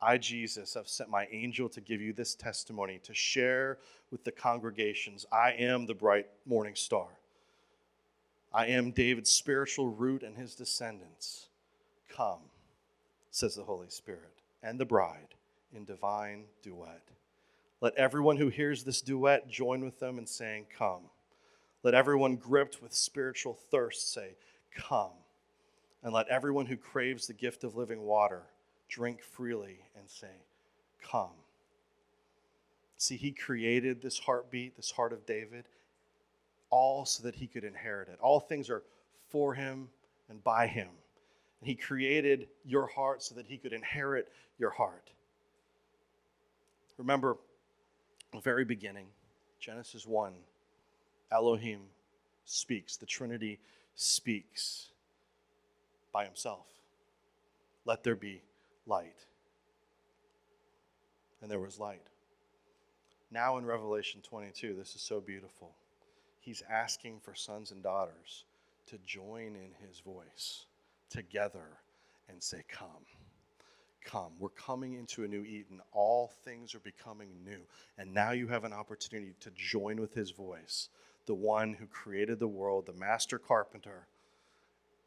I, 0.00 0.18
Jesus, 0.18 0.74
have 0.74 0.88
sent 0.88 1.10
my 1.10 1.26
angel 1.32 1.68
to 1.70 1.80
give 1.80 2.00
you 2.00 2.12
this 2.12 2.34
testimony, 2.34 3.00
to 3.02 3.14
share 3.14 3.78
with 4.10 4.24
the 4.24 4.30
congregations. 4.30 5.26
I 5.32 5.52
am 5.52 5.86
the 5.86 5.94
bright 5.94 6.26
morning 6.46 6.76
star. 6.76 7.08
I 8.52 8.66
am 8.66 8.92
David's 8.92 9.30
spiritual 9.30 9.88
root 9.88 10.22
and 10.22 10.36
his 10.36 10.54
descendants. 10.54 11.48
Come, 12.08 12.40
says 13.30 13.56
the 13.56 13.64
Holy 13.64 13.88
Spirit, 13.88 14.42
and 14.62 14.78
the 14.78 14.84
bride 14.84 15.34
in 15.74 15.84
divine 15.84 16.44
duet. 16.62 17.02
Let 17.80 17.94
everyone 17.96 18.36
who 18.36 18.48
hears 18.48 18.84
this 18.84 19.02
duet 19.02 19.48
join 19.48 19.84
with 19.84 19.98
them 20.00 20.18
in 20.18 20.26
saying, 20.26 20.66
Come. 20.76 21.02
Let 21.82 21.94
everyone 21.94 22.36
gripped 22.36 22.82
with 22.82 22.92
spiritual 22.92 23.54
thirst 23.54 24.12
say, 24.12 24.36
Come. 24.74 25.12
And 26.02 26.12
let 26.12 26.28
everyone 26.28 26.66
who 26.66 26.76
craves 26.76 27.26
the 27.26 27.34
gift 27.34 27.64
of 27.64 27.76
living 27.76 28.02
water 28.02 28.42
drink 28.88 29.22
freely 29.22 29.80
and 29.98 30.08
say, 30.08 30.42
Come. 31.02 31.30
See, 32.96 33.16
he 33.16 33.30
created 33.30 34.02
this 34.02 34.18
heartbeat, 34.18 34.76
this 34.76 34.90
heart 34.90 35.12
of 35.12 35.24
David, 35.24 35.64
all 36.70 37.04
so 37.04 37.22
that 37.22 37.36
he 37.36 37.46
could 37.46 37.64
inherit 37.64 38.08
it. 38.08 38.18
All 38.20 38.40
things 38.40 38.68
are 38.68 38.82
for 39.28 39.54
him 39.54 39.88
and 40.28 40.42
by 40.42 40.66
him. 40.66 40.88
And 41.60 41.68
he 41.68 41.74
created 41.74 42.48
your 42.64 42.86
heart 42.86 43.22
so 43.22 43.34
that 43.36 43.46
he 43.46 43.56
could 43.56 43.72
inherit 43.72 44.28
your 44.58 44.70
heart. 44.70 45.10
Remember, 46.98 47.36
the 48.32 48.40
very 48.40 48.64
beginning, 48.64 49.06
Genesis 49.60 50.04
1, 50.04 50.34
Elohim 51.30 51.80
speaks, 52.44 52.96
the 52.96 53.06
Trinity 53.06 53.60
speaks 53.94 54.88
by 56.12 56.24
himself. 56.24 56.66
Let 57.84 58.02
there 58.02 58.16
be 58.16 58.42
light. 58.88 59.26
And 61.42 61.50
there 61.50 61.60
was 61.60 61.78
light. 61.78 62.08
Now 63.30 63.58
in 63.58 63.66
Revelation 63.66 64.20
22, 64.22 64.74
this 64.74 64.94
is 64.94 65.02
so 65.02 65.20
beautiful. 65.20 65.74
He's 66.40 66.62
asking 66.70 67.20
for 67.20 67.34
sons 67.34 67.70
and 67.70 67.82
daughters 67.82 68.44
to 68.86 68.98
join 69.04 69.54
in 69.54 69.86
his 69.86 70.00
voice 70.00 70.64
together 71.10 71.78
and 72.28 72.42
say, 72.42 72.62
Come, 72.68 73.04
come. 74.04 74.32
We're 74.38 74.48
coming 74.48 74.94
into 74.94 75.24
a 75.24 75.28
new 75.28 75.42
Eden. 75.42 75.80
All 75.92 76.32
things 76.44 76.74
are 76.74 76.80
becoming 76.80 77.28
new. 77.44 77.60
And 77.98 78.14
now 78.14 78.32
you 78.32 78.48
have 78.48 78.64
an 78.64 78.72
opportunity 78.72 79.34
to 79.40 79.50
join 79.54 80.00
with 80.00 80.14
his 80.14 80.30
voice, 80.30 80.88
the 81.26 81.34
one 81.34 81.74
who 81.74 81.86
created 81.86 82.38
the 82.38 82.48
world, 82.48 82.86
the 82.86 82.98
master 82.98 83.38
carpenter. 83.38 84.06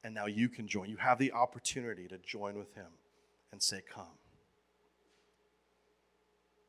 And 0.04 0.14
now 0.14 0.28
you 0.28 0.48
can 0.48 0.68
join. 0.68 0.90
You 0.90 0.98
have 0.98 1.18
the 1.18 1.32
opportunity 1.32 2.08
to 2.08 2.20
join 2.20 2.56
with 2.58 2.74
him 2.76 2.88
and 3.52 3.62
say, 3.62 3.82
Come. 3.94 4.06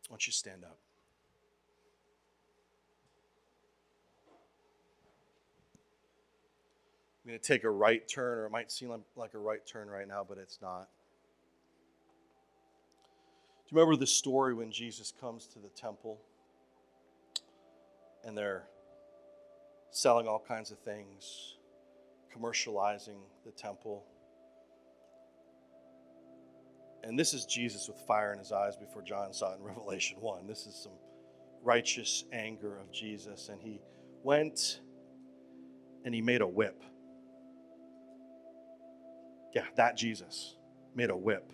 Why 0.08 0.14
don't 0.14 0.26
you 0.26 0.32
stand 0.32 0.64
up? 0.64 0.78
I'm 7.24 7.30
going 7.30 7.38
to 7.38 7.46
take 7.46 7.62
a 7.62 7.70
right 7.70 8.06
turn, 8.08 8.38
or 8.38 8.46
it 8.46 8.50
might 8.50 8.72
seem 8.72 8.92
like 9.14 9.34
a 9.34 9.38
right 9.38 9.64
turn 9.64 9.88
right 9.88 10.08
now, 10.08 10.26
but 10.28 10.38
it's 10.38 10.58
not. 10.60 10.88
Do 13.64 13.76
you 13.76 13.78
remember 13.78 13.96
the 13.96 14.08
story 14.08 14.54
when 14.54 14.72
Jesus 14.72 15.12
comes 15.20 15.46
to 15.46 15.60
the 15.60 15.68
temple 15.68 16.20
and 18.24 18.36
they're 18.36 18.64
selling 19.92 20.26
all 20.26 20.42
kinds 20.46 20.72
of 20.72 20.78
things, 20.80 21.54
commercializing 22.36 23.18
the 23.46 23.52
temple? 23.52 24.04
And 27.04 27.18
this 27.18 27.34
is 27.34 27.44
Jesus 27.46 27.88
with 27.88 27.98
fire 28.06 28.32
in 28.32 28.38
his 28.38 28.52
eyes 28.52 28.76
before 28.76 29.02
John 29.02 29.32
saw 29.32 29.52
it 29.52 29.58
in 29.58 29.64
Revelation 29.64 30.18
1. 30.20 30.46
This 30.46 30.66
is 30.66 30.74
some 30.74 30.92
righteous 31.62 32.24
anger 32.32 32.78
of 32.78 32.92
Jesus. 32.92 33.48
And 33.48 33.60
he 33.60 33.80
went 34.22 34.80
and 36.04 36.14
he 36.14 36.20
made 36.20 36.40
a 36.40 36.46
whip. 36.46 36.82
Yeah, 39.54 39.64
that 39.76 39.96
Jesus 39.96 40.56
made 40.94 41.10
a 41.10 41.16
whip. 41.16 41.52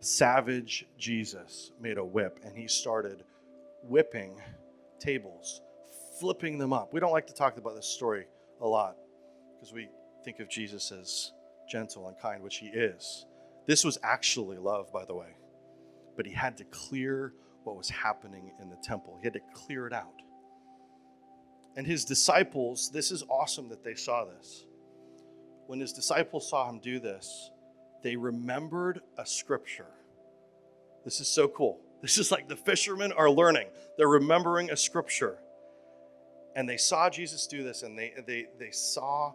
Savage 0.00 0.86
Jesus 0.98 1.72
made 1.80 1.98
a 1.98 2.04
whip 2.04 2.40
and 2.44 2.56
he 2.56 2.68
started 2.68 3.24
whipping 3.82 4.40
tables, 5.00 5.60
flipping 6.20 6.58
them 6.58 6.72
up. 6.72 6.92
We 6.92 7.00
don't 7.00 7.12
like 7.12 7.26
to 7.28 7.34
talk 7.34 7.56
about 7.56 7.74
this 7.74 7.86
story 7.86 8.26
a 8.60 8.66
lot 8.66 8.96
because 9.54 9.72
we 9.72 9.88
think 10.24 10.40
of 10.40 10.48
Jesus 10.48 10.92
as 10.92 11.32
gentle 11.68 12.08
and 12.08 12.18
kind, 12.18 12.42
which 12.42 12.58
he 12.58 12.66
is. 12.66 13.26
This 13.68 13.84
was 13.84 13.98
actually 14.02 14.56
love, 14.56 14.90
by 14.94 15.04
the 15.04 15.14
way. 15.14 15.36
But 16.16 16.26
he 16.26 16.32
had 16.32 16.56
to 16.56 16.64
clear 16.64 17.34
what 17.64 17.76
was 17.76 17.90
happening 17.90 18.50
in 18.60 18.70
the 18.70 18.78
temple, 18.82 19.18
he 19.20 19.26
had 19.26 19.34
to 19.34 19.42
clear 19.54 19.86
it 19.86 19.92
out. 19.92 20.22
And 21.76 21.86
his 21.86 22.04
disciples, 22.04 22.90
this 22.90 23.12
is 23.12 23.22
awesome 23.28 23.68
that 23.68 23.84
they 23.84 23.94
saw 23.94 24.24
this. 24.24 24.64
When 25.66 25.78
his 25.78 25.92
disciples 25.92 26.48
saw 26.48 26.68
him 26.68 26.80
do 26.80 26.98
this, 26.98 27.50
they 28.02 28.16
remembered 28.16 29.02
a 29.18 29.26
scripture. 29.26 29.92
This 31.04 31.20
is 31.20 31.28
so 31.28 31.46
cool. 31.46 31.80
This 32.00 32.16
is 32.16 32.30
like 32.30 32.46
the 32.48 32.54
fishermen 32.54 33.10
are 33.10 33.28
learning. 33.28 33.66
They're 33.96 34.06
remembering 34.06 34.70
a 34.70 34.76
scripture. 34.76 35.36
And 36.54 36.68
they 36.68 36.76
saw 36.76 37.10
Jesus 37.10 37.48
do 37.48 37.64
this 37.64 37.82
and 37.82 37.98
they, 37.98 38.14
they, 38.24 38.46
they 38.56 38.70
saw 38.70 39.32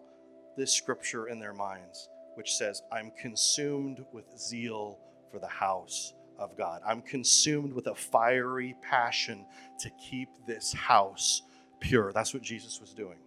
this 0.55 0.71
scripture 0.71 1.27
in 1.27 1.39
their 1.39 1.53
minds 1.53 2.07
which 2.36 2.53
says, 2.55 2.81
I'm 2.91 3.11
consumed 3.19 4.05
with 4.11 4.25
zeal 4.38 4.99
for 5.31 5.39
the 5.39 5.47
house 5.47 6.13
of 6.38 6.57
God. 6.57 6.81
I'm 6.86 7.01
consumed 7.01 7.73
with 7.73 7.88
a 7.88 7.95
fiery 7.95 8.75
passion 8.81 9.45
to 9.79 9.89
keep 9.91 10.29
this 10.47 10.73
house 10.73 11.41
pure. 11.79 12.11
That's 12.13 12.34
what 12.34 12.43
Jesus 12.43 12.79
was 12.79 12.93
doing. 12.93 13.17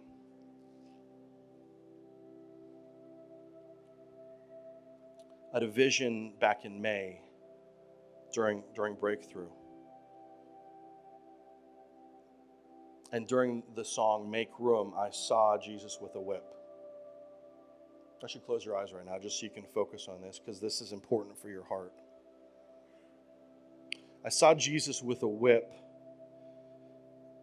Had 5.53 5.63
a 5.63 5.67
vision 5.67 6.33
back 6.39 6.65
in 6.65 6.81
May 6.81 7.21
during, 8.33 8.63
during 8.75 8.95
Breakthrough. 8.95 9.49
And 13.11 13.25
during 13.25 13.63
the 13.75 13.85
song 13.85 14.29
Make 14.29 14.49
Room, 14.59 14.93
I 14.97 15.09
saw 15.11 15.57
Jesus 15.57 15.97
with 16.01 16.15
a 16.15 16.21
whip. 16.21 16.43
I 18.23 18.27
should 18.27 18.45
close 18.45 18.65
your 18.65 18.75
eyes 18.75 18.93
right 18.93 19.05
now 19.05 19.19
just 19.19 19.39
so 19.39 19.45
you 19.45 19.51
can 19.51 19.65
focus 19.73 20.07
on 20.09 20.21
this 20.21 20.39
because 20.39 20.59
this 20.59 20.81
is 20.81 20.91
important 20.91 21.39
for 21.39 21.49
your 21.49 21.63
heart. 21.63 21.93
I 24.25 24.29
saw 24.29 24.53
Jesus 24.53 25.01
with 25.01 25.23
a 25.23 25.27
whip, 25.27 25.71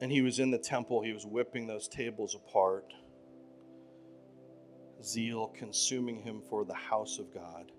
and 0.01 0.11
he 0.11 0.21
was 0.21 0.39
in 0.39 0.51
the 0.51 0.59
temple. 0.59 1.01
He 1.01 1.13
was 1.13 1.25
whipping 1.25 1.67
those 1.67 1.89
tables 1.89 2.35
apart, 2.35 2.93
zeal 5.03 5.47
consuming 5.57 6.21
him 6.21 6.43
for 6.51 6.65
the 6.65 6.75
house 6.75 7.19
of 7.19 7.33
God. 7.33 7.71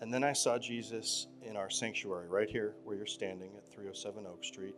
And 0.00 0.14
then 0.14 0.24
I 0.24 0.32
saw 0.32 0.58
Jesus 0.58 1.26
in 1.42 1.56
our 1.56 1.68
sanctuary, 1.68 2.28
right 2.28 2.48
here 2.48 2.74
where 2.84 2.96
you're 2.96 3.04
standing 3.04 3.50
at 3.56 3.68
307 3.68 4.26
Oak 4.26 4.44
Street 4.44 4.76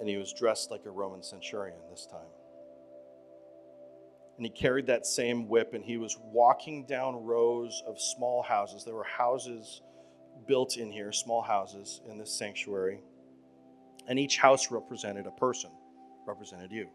and 0.00 0.08
he 0.08 0.16
was 0.16 0.32
dressed 0.32 0.70
like 0.70 0.84
a 0.86 0.90
Roman 0.90 1.22
centurion 1.22 1.78
this 1.90 2.06
time. 2.10 2.28
And 4.36 4.44
he 4.44 4.50
carried 4.50 4.86
that 4.88 5.06
same 5.06 5.48
whip, 5.48 5.72
and 5.72 5.82
he 5.82 5.96
was 5.96 6.18
walking 6.22 6.84
down 6.84 7.24
rows 7.24 7.82
of 7.86 7.98
small 7.98 8.42
houses. 8.42 8.84
There 8.84 8.94
were 8.94 9.04
houses 9.04 9.80
built 10.46 10.76
in 10.76 10.92
here, 10.92 11.12
small 11.12 11.42
houses 11.42 12.02
in 12.08 12.18
this 12.18 12.30
sanctuary, 12.30 13.00
And 14.08 14.18
each 14.18 14.36
house 14.36 14.70
represented 14.70 15.26
a 15.26 15.32
person, 15.32 15.70
represented 16.26 16.70
you. 16.70 16.88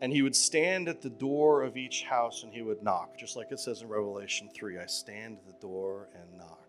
And 0.00 0.12
he 0.12 0.22
would 0.22 0.36
stand 0.36 0.88
at 0.88 1.02
the 1.02 1.10
door 1.10 1.62
of 1.62 1.76
each 1.76 2.04
house 2.04 2.42
and 2.42 2.52
he 2.52 2.62
would 2.62 2.82
knock, 2.82 3.18
just 3.18 3.36
like 3.36 3.50
it 3.50 3.58
says 3.58 3.82
in 3.82 3.88
Revelation 3.88 4.48
3 4.54 4.78
I 4.78 4.86
stand 4.86 5.38
at 5.38 5.46
the 5.46 5.58
door 5.60 6.08
and 6.14 6.38
knock. 6.38 6.65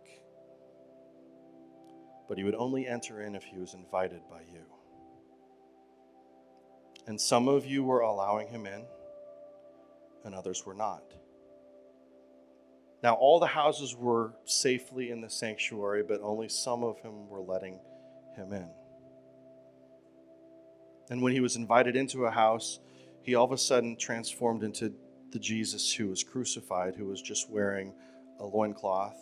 But 2.28 2.38
he 2.38 2.44
would 2.44 2.56
only 2.56 2.88
enter 2.88 3.22
in 3.22 3.36
if 3.36 3.44
he 3.44 3.58
was 3.58 3.74
invited 3.74 4.22
by 4.30 4.42
you. 4.42 4.64
And 7.06 7.20
some 7.20 7.48
of 7.48 7.66
you 7.66 7.84
were 7.84 8.02
allowing 8.02 8.50
him 8.50 8.66
in, 8.66 8.84
and 10.26 10.36
others 10.36 10.66
were 10.66 10.74
not. 10.74 11.04
Now, 13.02 13.14
all 13.14 13.40
the 13.40 13.48
houses 13.48 13.96
were 13.96 14.34
safely 14.46 15.12
in 15.12 15.22
the 15.22 15.30
sanctuary, 15.30 16.04
but 16.04 16.20
only 16.22 16.50
some 16.50 16.84
of 16.84 17.02
them 17.02 17.30
were 17.30 17.42
letting 17.42 17.80
him 18.36 18.52
in. 18.52 18.70
And 21.10 21.22
when 21.22 21.32
he 21.32 21.40
was 21.40 21.56
invited 21.56 21.96
into 21.96 22.26
a 22.26 22.32
house, 22.32 22.80
he 23.22 23.36
all 23.36 23.46
of 23.46 23.52
a 23.52 23.58
sudden 23.58 23.96
transformed 23.98 24.64
into 24.64 24.94
the 25.32 25.40
Jesus 25.40 25.94
who 25.94 26.08
was 26.08 26.24
crucified, 26.24 26.96
who 26.96 27.06
was 27.06 27.22
just 27.22 27.50
wearing 27.50 27.94
a 28.40 28.46
loincloth, 28.46 29.18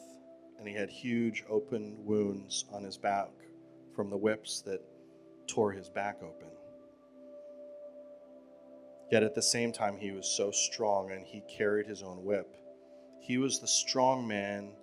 and 0.58 0.68
he 0.68 0.74
had 0.74 0.90
huge 0.90 1.44
open 1.50 1.96
wounds 2.06 2.66
on 2.72 2.84
his 2.84 2.98
back 2.98 3.30
from 3.96 4.10
the 4.10 4.18
whips 4.18 4.62
that 4.62 4.82
tore 5.48 5.72
his 5.72 5.90
back 5.90 6.18
open. 6.22 6.50
Yet 9.12 9.24
at 9.24 9.36
the 9.36 9.42
same 9.42 9.72
time, 9.72 9.98
he 9.98 10.12
was 10.12 10.28
so 10.28 10.52
strong 10.52 11.12
and 11.12 11.26
he 11.26 11.42
carried 11.48 11.88
his 11.88 12.02
own 12.02 12.24
whip. 12.26 12.56
He 13.22 13.38
was 13.38 13.60
the 13.60 13.68
strong 13.68 14.28
man 14.28 14.74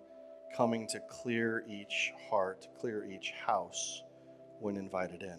coming 0.57 0.87
to 0.89 1.01
clear 1.09 1.65
each 1.69 2.13
heart, 2.31 2.69
clear 2.81 3.05
each 3.05 3.33
house 3.47 4.03
when 4.61 4.77
invited 4.77 5.23
in. 5.23 5.39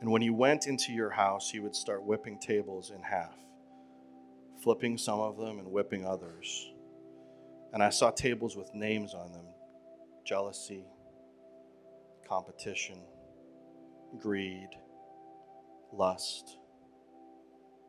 And 0.00 0.10
when 0.10 0.22
he 0.22 0.30
went 0.30 0.66
into 0.66 0.92
your 0.92 1.10
house, 1.10 1.50
he 1.50 1.60
would 1.60 1.74
start 1.74 2.04
whipping 2.04 2.38
tables 2.38 2.90
in 2.90 3.02
half, 3.02 3.34
flipping 4.62 4.98
some 4.98 5.20
of 5.20 5.36
them 5.36 5.58
and 5.58 5.70
whipping 5.70 6.04
others. 6.04 6.73
And 7.74 7.82
I 7.82 7.90
saw 7.90 8.12
tables 8.12 8.56
with 8.56 8.72
names 8.72 9.14
on 9.14 9.32
them 9.32 9.46
jealousy, 10.24 10.84
competition, 12.26 13.00
greed, 14.20 14.68
lust, 15.92 16.58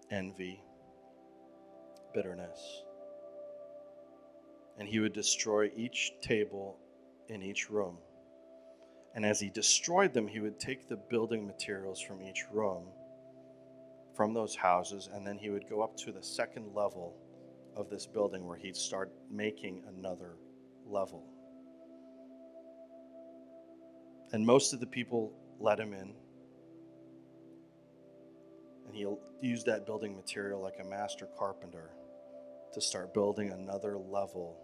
envy, 0.10 0.64
bitterness. 2.16 2.82
And 4.80 4.90
he 4.90 5.00
would 5.00 5.14
destroy 5.14 5.70
each 5.76 6.14
table 6.20 6.78
in 7.30 7.44
each 7.44 7.70
room. 7.70 8.00
And 9.14 9.24
as 9.24 9.40
he 9.40 9.52
destroyed 9.52 10.16
them, 10.16 10.28
he 10.28 10.40
would 10.40 10.60
take 10.60 10.90
the 10.90 10.98
building 10.98 11.46
materials 11.46 12.02
from 12.02 12.24
each 12.24 12.44
room, 12.52 12.86
from 14.16 14.34
those 14.34 14.56
houses, 14.56 15.10
and 15.14 15.26
then 15.26 15.38
he 15.38 15.52
would 15.52 15.70
go 15.70 15.84
up 15.84 15.96
to 15.98 16.12
the 16.12 16.24
second 16.24 16.74
level 16.74 17.16
of 17.76 17.90
this 17.90 18.06
building 18.06 18.48
where 18.48 18.58
he'd 18.58 18.76
start 18.76 19.12
making 19.30 19.84
another 19.98 20.38
level. 20.86 21.26
And 24.32 24.46
most 24.46 24.74
of 24.74 24.80
the 24.80 24.88
people 24.88 25.34
let 25.60 25.80
him 25.80 25.94
in. 25.94 26.14
And 28.88 28.96
he'll 28.96 29.20
use 29.42 29.64
that 29.66 29.86
building 29.86 30.16
material 30.16 30.62
like 30.62 30.76
a 30.82 30.88
master 30.88 31.28
carpenter 31.38 31.92
to 32.74 32.82
start 32.82 33.14
building 33.14 33.52
another 33.52 33.98
level 33.98 34.58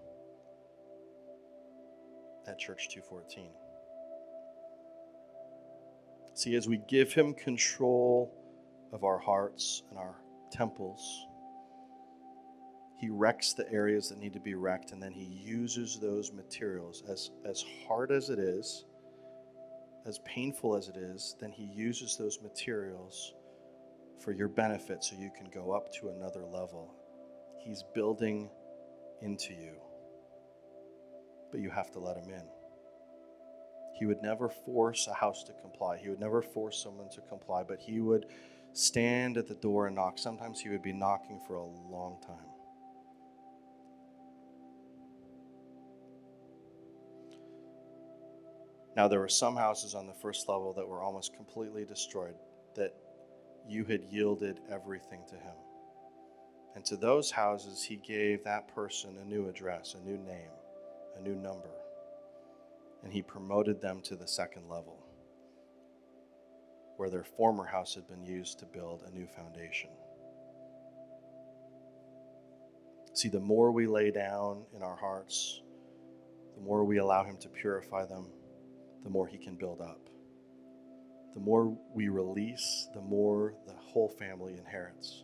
at 2.48 2.60
Church 2.60 2.90
214. 2.90 3.50
See, 6.34 6.56
as 6.56 6.68
we 6.68 6.82
give 6.88 7.14
Him 7.14 7.34
control 7.34 8.34
of 8.92 9.04
our 9.04 9.20
hearts 9.20 9.84
and 9.90 10.00
our 10.00 10.16
temples, 10.52 11.28
He 13.02 13.10
wrecks 13.10 13.54
the 13.54 13.68
areas 13.72 14.10
that 14.10 14.20
need 14.20 14.34
to 14.34 14.40
be 14.40 14.54
wrecked, 14.54 14.92
and 14.92 15.02
then 15.02 15.12
He 15.12 15.26
uses 15.26 16.00
those 16.00 16.32
materials 16.32 17.04
as, 17.10 17.32
as 17.44 17.66
hard 17.88 18.12
as 18.12 18.30
it 18.30 18.38
is, 18.38 18.86
as 20.06 20.20
painful 20.20 20.76
as 20.76 20.88
it 20.88 20.98
is, 20.98 21.36
then 21.40 21.52
He 21.52 21.64
uses 21.64 22.16
those 22.16 22.40
materials 22.44 23.34
for 24.24 24.32
your 24.32 24.48
benefit 24.48 25.04
so 25.04 25.16
you 25.16 25.32
can 25.36 25.50
go 25.50 25.72
up 25.72 25.92
to 25.94 26.10
another 26.10 26.46
level. 26.46 26.94
He's 27.66 27.84
building 27.96 28.52
into 29.24 29.54
you, 29.54 29.74
but 31.52 31.60
you 31.60 31.72
have 31.72 31.90
to 31.94 32.00
let 32.00 32.18
Him 32.18 32.30
in. 32.30 32.48
He 33.98 34.06
would 34.06 34.22
never 34.22 34.48
force 34.48 35.08
a 35.08 35.14
house 35.14 35.44
to 35.46 35.54
comply. 35.54 35.98
He 35.98 36.10
would 36.10 36.20
never 36.20 36.44
force 36.44 36.78
someone 36.84 37.10
to 37.10 37.22
comply, 37.22 37.64
but 37.64 37.80
he 37.80 38.00
would 38.00 38.28
stand 38.74 39.38
at 39.38 39.48
the 39.48 39.56
door 39.56 39.88
and 39.88 39.96
knock. 39.96 40.20
Sometimes 40.20 40.60
he 40.60 40.70
would 40.70 40.84
be 40.84 40.94
knocking 40.94 41.40
for 41.48 41.56
a 41.56 41.66
long 41.66 42.20
time. 42.26 42.51
Now, 48.96 49.08
there 49.08 49.20
were 49.20 49.30
some 49.30 49.56
houses 49.56 49.96
on 49.96 50.08
the 50.08 50.14
first 50.14 50.50
level 50.50 50.74
that 50.74 50.88
were 50.88 51.02
almost 51.02 51.34
completely 51.36 51.86
destroyed, 51.86 52.36
that 52.76 52.94
you 53.68 53.86
had 53.86 54.04
yielded 54.10 54.60
everything 54.70 55.22
to 55.30 55.36
him. 55.36 55.56
And 56.76 56.86
to 56.86 56.96
those 56.96 57.32
houses, 57.32 57.84
he 57.84 57.98
gave 57.98 58.44
that 58.44 58.74
person 58.74 59.18
a 59.18 59.26
new 59.26 59.48
address, 59.48 59.96
a 59.96 60.06
new 60.06 60.18
name, 60.18 60.52
a 61.18 61.22
new 61.22 61.36
number 61.36 61.70
and 63.04 63.12
he 63.12 63.22
promoted 63.22 63.82
them 63.82 64.02
to 64.02 64.16
the 64.16 64.28
second 64.28 64.68
level, 64.70 64.98
where 66.98 67.10
their 67.10 67.24
former 67.24 67.66
house 67.66 67.96
had 67.96 68.08
been 68.08 68.24
used 68.24 68.60
to 68.60 68.66
build 68.66 69.04
a 69.08 69.16
new 69.16 69.28
foundation. 69.28 69.90
See, 73.14 73.28
the 73.28 73.40
more 73.40 73.72
we 73.72 73.88
lay 73.88 74.12
down 74.12 74.64
in 74.76 74.84
our 74.84 74.96
hearts, 74.96 75.62
the 76.56 76.62
more 76.62 76.86
we 76.86 76.98
allow 76.98 77.24
Him 77.24 77.38
to 77.38 77.50
purify 77.50 78.06
them, 78.06 78.28
the 79.04 79.10
more 79.10 79.28
He 79.28 79.38
can 79.38 79.56
build 79.56 79.82
up. 79.82 80.00
The 81.34 81.40
more 81.40 81.78
we 81.94 82.10
release, 82.10 82.88
the 82.94 83.02
more 83.02 83.54
the 83.66 83.74
whole 83.74 84.10
family 84.10 84.58
inherits. 84.58 85.24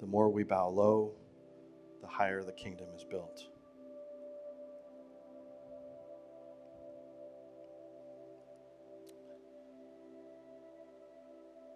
The 0.00 0.06
more 0.06 0.28
we 0.28 0.42
bow 0.42 0.68
low, 0.68 1.12
the 2.00 2.06
higher 2.06 2.42
the 2.42 2.52
kingdom 2.52 2.88
is 2.94 3.04
built. 3.04 3.42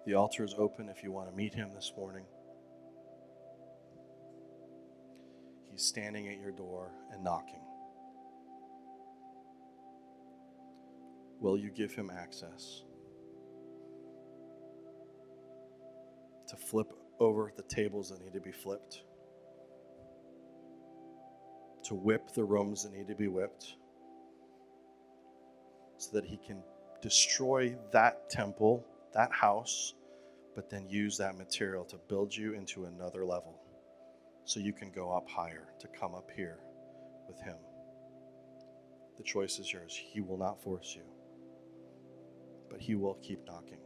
The 0.07 0.14
altar 0.14 0.45
is 0.45 0.55
open 0.57 0.88
if 0.88 1.03
you 1.03 1.12
want 1.12 1.30
to 1.30 1.36
meet 1.36 1.55
him 1.55 1.70
this 1.74 1.93
morning. 1.97 2.24
He's 5.70 5.84
standing 5.84 6.28
at 6.28 6.38
your 6.38 6.53
door 6.53 6.91
and 7.12 7.22
knocking. 7.22 7.70
Will 11.41 11.57
you 11.57 11.70
give 11.70 11.93
him 11.93 12.11
access 12.11 12.82
to 16.49 16.57
flip 16.57 16.93
over 17.18 17.53
the 17.57 17.62
tables 17.62 18.11
that 18.11 18.22
need 18.22 18.34
to 18.34 18.41
be 18.41 18.53
flipped? 18.53 19.03
To 21.84 21.95
whip 21.95 22.32
the 22.34 22.45
rooms 22.45 22.84
that 22.84 22.93
need 22.93 23.09
to 23.09 23.14
be 23.14 23.28
whipped? 23.28 23.74
So 25.97 26.11
that 26.12 26.24
he 26.24 26.36
can 26.36 26.62
destroy 27.03 27.76
that 27.93 28.30
temple, 28.30 28.86
that 29.14 29.32
house, 29.32 29.95
but 30.55 30.68
then 30.68 30.88
use 30.88 31.16
that 31.18 31.36
material 31.38 31.84
to 31.86 31.97
build 32.09 32.34
you 32.34 32.55
into 32.55 32.84
another 32.84 33.24
level 33.24 33.61
so 34.45 34.59
you 34.59 34.72
can 34.72 34.91
go 34.91 35.12
up 35.12 35.28
higher, 35.28 35.68
to 35.78 35.88
come 35.88 36.14
up 36.14 36.28
here 36.34 36.59
with 37.28 37.41
Him. 37.41 37.57
The 39.16 39.22
choice 39.22 39.59
is 39.59 39.72
yours. 39.72 39.99
He 40.12 40.20
will 40.20 40.38
not 40.38 40.62
force 40.62 40.93
you, 40.97 41.03
but 42.71 42.81
He 42.81 42.95
will 42.95 43.14
keep 43.14 43.45
knocking. 43.47 43.79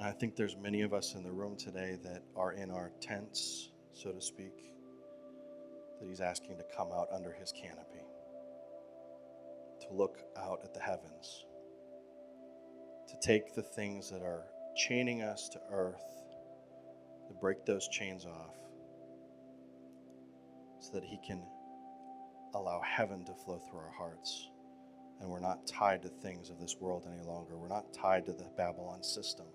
I 0.00 0.10
think 0.10 0.36
there's 0.36 0.56
many 0.56 0.82
of 0.82 0.92
us 0.92 1.14
in 1.14 1.22
the 1.22 1.30
room 1.30 1.56
today 1.56 1.98
that 2.02 2.22
are 2.36 2.52
in 2.52 2.70
our 2.70 2.90
tents, 3.00 3.70
so 3.92 4.12
to 4.12 4.20
speak, 4.20 4.72
that 6.00 6.08
He's 6.08 6.20
asking 6.20 6.58
to 6.58 6.64
come 6.76 6.88
out 6.92 7.08
under 7.12 7.32
His 7.32 7.52
canopy 7.52 8.04
to 9.80 9.94
look 9.94 10.18
out 10.36 10.60
at 10.64 10.74
the 10.74 10.80
heavens, 10.80 11.46
to 13.08 13.14
take 13.22 13.54
the 13.54 13.62
things 13.62 14.10
that 14.10 14.22
are 14.22 14.44
chaining 14.76 15.22
us 15.22 15.48
to 15.50 15.60
earth, 15.70 16.04
to 17.28 17.34
break 17.34 17.64
those 17.64 17.88
chains 17.88 18.26
off, 18.26 18.56
so 20.80 20.92
that 20.92 21.04
He 21.04 21.18
can 21.26 21.42
allow 22.54 22.80
heaven 22.80 23.24
to 23.24 23.34
flow 23.34 23.58
through 23.58 23.80
our 23.80 23.92
hearts. 23.96 24.48
And 25.20 25.30
we're 25.30 25.40
not 25.40 25.66
tied 25.66 26.02
to 26.02 26.08
things 26.08 26.50
of 26.50 26.58
this 26.58 26.76
world 26.80 27.06
any 27.06 27.24
longer. 27.26 27.56
We're 27.56 27.68
not 27.68 27.92
tied 27.92 28.26
to 28.26 28.32
the 28.32 28.46
Babylon 28.56 29.02
system, 29.02 29.46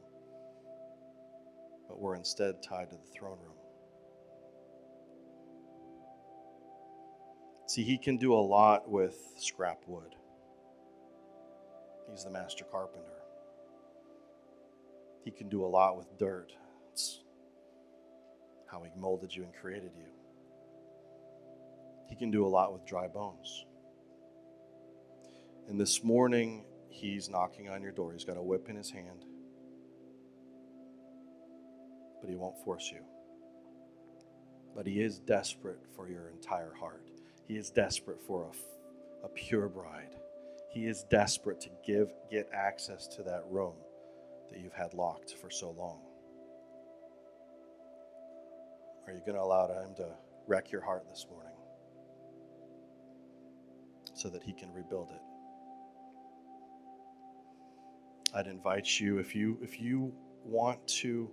but 1.87 1.99
we're 1.99 2.15
instead 2.15 2.63
tied 2.63 2.89
to 2.89 2.95
the 2.95 3.11
throne 3.13 3.37
room. 3.39 3.55
See, 7.67 7.83
he 7.83 7.97
can 7.97 8.17
do 8.17 8.33
a 8.33 8.41
lot 8.41 8.89
with 8.89 9.15
scrap 9.37 9.81
wood. 9.85 10.15
He's 12.09 12.23
the 12.23 12.31
master 12.31 12.65
carpenter. 12.65 13.05
He 15.23 15.29
can 15.29 15.49
do 15.49 15.63
a 15.63 15.67
lot 15.67 15.95
with 15.95 16.07
dirt. 16.17 16.51
It's 16.91 17.19
how 18.71 18.81
he 18.81 18.89
molded 18.99 19.35
you 19.35 19.43
and 19.43 19.53
created 19.53 19.91
you. 19.95 20.18
He 22.09 22.15
can 22.15 22.31
do 22.31 22.45
a 22.45 22.49
lot 22.49 22.73
with 22.73 22.85
dry 22.85 23.07
bones. 23.07 23.65
And 25.67 25.79
this 25.79 26.03
morning, 26.03 26.65
he's 26.89 27.29
knocking 27.29 27.69
on 27.69 27.83
your 27.83 27.91
door. 27.91 28.11
He's 28.11 28.25
got 28.25 28.37
a 28.37 28.41
whip 28.41 28.67
in 28.69 28.75
his 28.75 28.89
hand, 28.89 29.23
but 32.19 32.29
he 32.29 32.35
won't 32.35 32.57
force 32.65 32.89
you. 32.91 33.01
But 34.75 34.87
he 34.87 35.01
is 35.01 35.19
desperate 35.19 35.79
for 35.95 36.09
your 36.09 36.29
entire 36.29 36.73
heart. 36.73 37.03
He 37.47 37.55
is 37.55 37.69
desperate 37.69 38.19
for 38.21 38.51
a, 39.23 39.25
a 39.25 39.29
pure 39.29 39.69
bride. 39.69 40.15
He 40.71 40.87
is 40.87 41.03
desperate 41.03 41.61
to 41.61 41.69
give 41.85 42.11
get 42.31 42.49
access 42.53 43.07
to 43.09 43.23
that 43.23 43.43
room 43.49 43.73
that 44.51 44.59
you've 44.59 44.73
had 44.73 44.93
locked 44.95 45.33
for 45.35 45.51
so 45.51 45.71
long. 45.71 45.99
Are 49.07 49.13
you 49.13 49.19
going 49.19 49.35
to 49.35 49.41
allow 49.41 49.67
him 49.67 49.95
to 49.97 50.07
wreck 50.47 50.71
your 50.71 50.81
heart 50.81 51.05
this 51.09 51.25
morning 51.29 51.48
so 54.19 54.27
that 54.29 54.43
he 54.43 54.51
can 54.51 54.71
rebuild 54.73 55.11
it? 55.11 55.21
I'd 58.35 58.47
invite 58.47 58.99
you 58.99 59.17
if 59.17 59.33
you 59.33 59.57
if 59.61 59.79
you 59.79 60.13
want 60.43 60.85
to 60.87 61.31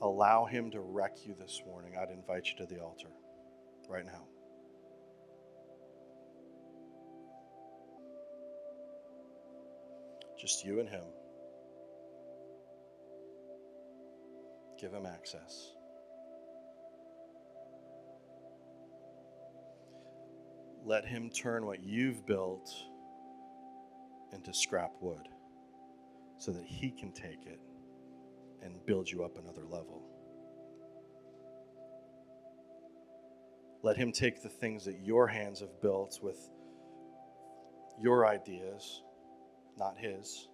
allow 0.00 0.44
him 0.46 0.70
to 0.70 0.80
wreck 0.80 1.16
you 1.26 1.34
this 1.38 1.60
morning, 1.66 1.94
I'd 2.00 2.10
invite 2.10 2.46
you 2.46 2.56
to 2.64 2.72
the 2.72 2.80
altar 2.80 3.08
right 3.88 4.06
now. 4.06 4.22
Just 10.40 10.64
you 10.64 10.78
and 10.78 10.88
him. 10.88 11.02
Give 14.80 14.92
him 14.92 15.04
access. 15.04 15.72
Let 20.90 21.06
him 21.06 21.30
turn 21.30 21.66
what 21.66 21.84
you've 21.84 22.26
built 22.26 22.68
into 24.32 24.52
scrap 24.52 24.90
wood 25.00 25.28
so 26.36 26.50
that 26.50 26.64
He 26.64 26.90
can 26.90 27.12
take 27.12 27.46
it 27.46 27.60
and 28.60 28.84
build 28.86 29.08
you 29.08 29.22
up 29.22 29.38
another 29.38 29.62
level. 29.62 30.02
Let 33.84 33.98
Him 33.98 34.10
take 34.10 34.42
the 34.42 34.48
things 34.48 34.84
that 34.84 34.98
your 35.04 35.28
hands 35.28 35.60
have 35.60 35.80
built 35.80 36.18
with 36.24 36.50
your 38.02 38.26
ideas, 38.26 39.04
not 39.78 39.96
His, 39.96 40.48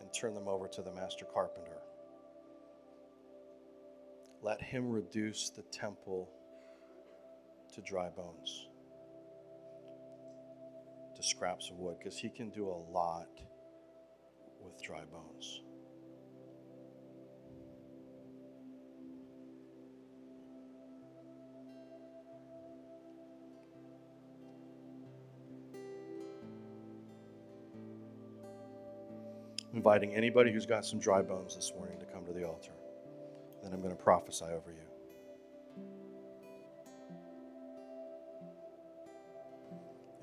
and 0.00 0.12
turn 0.12 0.34
them 0.34 0.48
over 0.48 0.66
to 0.66 0.82
the 0.82 0.90
Master 0.92 1.24
Carpenter. 1.32 1.78
Let 4.42 4.60
Him 4.60 4.90
reduce 4.90 5.50
the 5.50 5.62
temple 5.70 6.28
to 7.78 7.84
dry 7.88 8.08
bones, 8.08 8.66
to 11.14 11.22
scraps 11.22 11.70
of 11.70 11.76
wood, 11.78 11.96
because 11.98 12.18
He 12.18 12.28
can 12.28 12.50
do 12.50 12.66
a 12.66 12.80
lot 12.92 13.28
with 14.60 14.82
dry 14.82 15.02
bones. 15.12 15.62
inviting 29.74 30.12
anybody 30.14 30.50
who's 30.50 30.66
got 30.66 30.84
some 30.84 30.98
dry 30.98 31.22
bones 31.22 31.54
this 31.54 31.72
morning 31.76 32.00
to 32.00 32.06
come 32.06 32.24
to 32.26 32.32
the 32.32 32.42
altar. 32.42 32.72
Then 33.62 33.72
I'm 33.72 33.80
going 33.80 33.94
to 33.94 34.02
prophesy 34.02 34.46
over 34.46 34.72
you. 34.72 34.97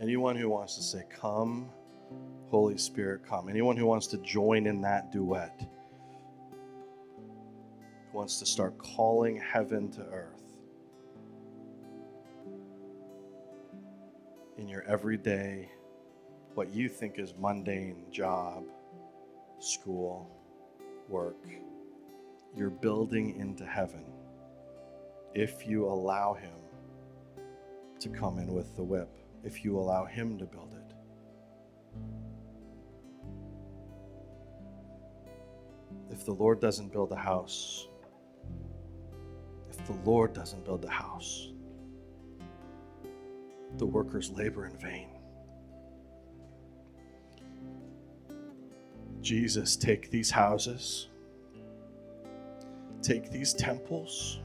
Anyone 0.01 0.35
who 0.35 0.49
wants 0.49 0.75
to 0.75 0.83
say, 0.83 1.03
Come, 1.09 1.69
Holy 2.49 2.77
Spirit, 2.77 3.21
come. 3.27 3.49
Anyone 3.49 3.77
who 3.77 3.85
wants 3.85 4.07
to 4.07 4.17
join 4.17 4.67
in 4.67 4.81
that 4.81 5.11
duet, 5.11 5.67
who 8.11 8.17
wants 8.17 8.39
to 8.39 8.45
start 8.45 8.77
calling 8.77 9.37
heaven 9.37 9.89
to 9.91 10.01
earth 10.01 10.45
in 14.57 14.67
your 14.67 14.83
everyday, 14.83 15.69
what 16.53 16.73
you 16.73 16.89
think 16.89 17.19
is 17.19 17.33
mundane 17.39 18.05
job, 18.11 18.63
school, 19.59 20.29
work, 21.09 21.47
you're 22.55 22.69
building 22.69 23.37
into 23.39 23.65
heaven 23.65 24.05
if 25.33 25.67
you 25.67 25.85
allow 25.85 26.33
Him 26.33 26.53
to 27.99 28.09
come 28.09 28.39
in 28.39 28.53
with 28.53 28.75
the 28.75 28.83
whip, 28.83 29.09
if 29.45 29.63
you 29.63 29.79
allow 29.79 30.03
Him 30.03 30.37
to 30.39 30.45
build 30.45 30.73
it. 30.73 30.85
if 36.15 36.23
the 36.23 36.31
Lord 36.31 36.61
doesn't 36.61 36.93
build 36.93 37.11
a 37.11 37.17
house, 37.17 37.87
if 39.69 39.85
the 39.85 39.97
Lord 40.05 40.33
doesn't 40.33 40.63
build 40.63 40.85
a 40.85 40.89
house, 40.89 41.51
the 43.77 43.85
workers 43.85 44.31
labor 44.31 44.65
in 44.65 44.77
vain. 44.77 45.09
Jesus, 49.21 49.75
take 49.75 50.09
these 50.09 50.31
houses, 50.31 51.09
take 53.01 53.29
these 53.29 53.53
temples, 53.53 54.39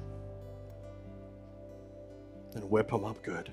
and 2.55 2.69
whip 2.69 2.91
them 2.91 3.05
up 3.05 3.23
good. 3.23 3.53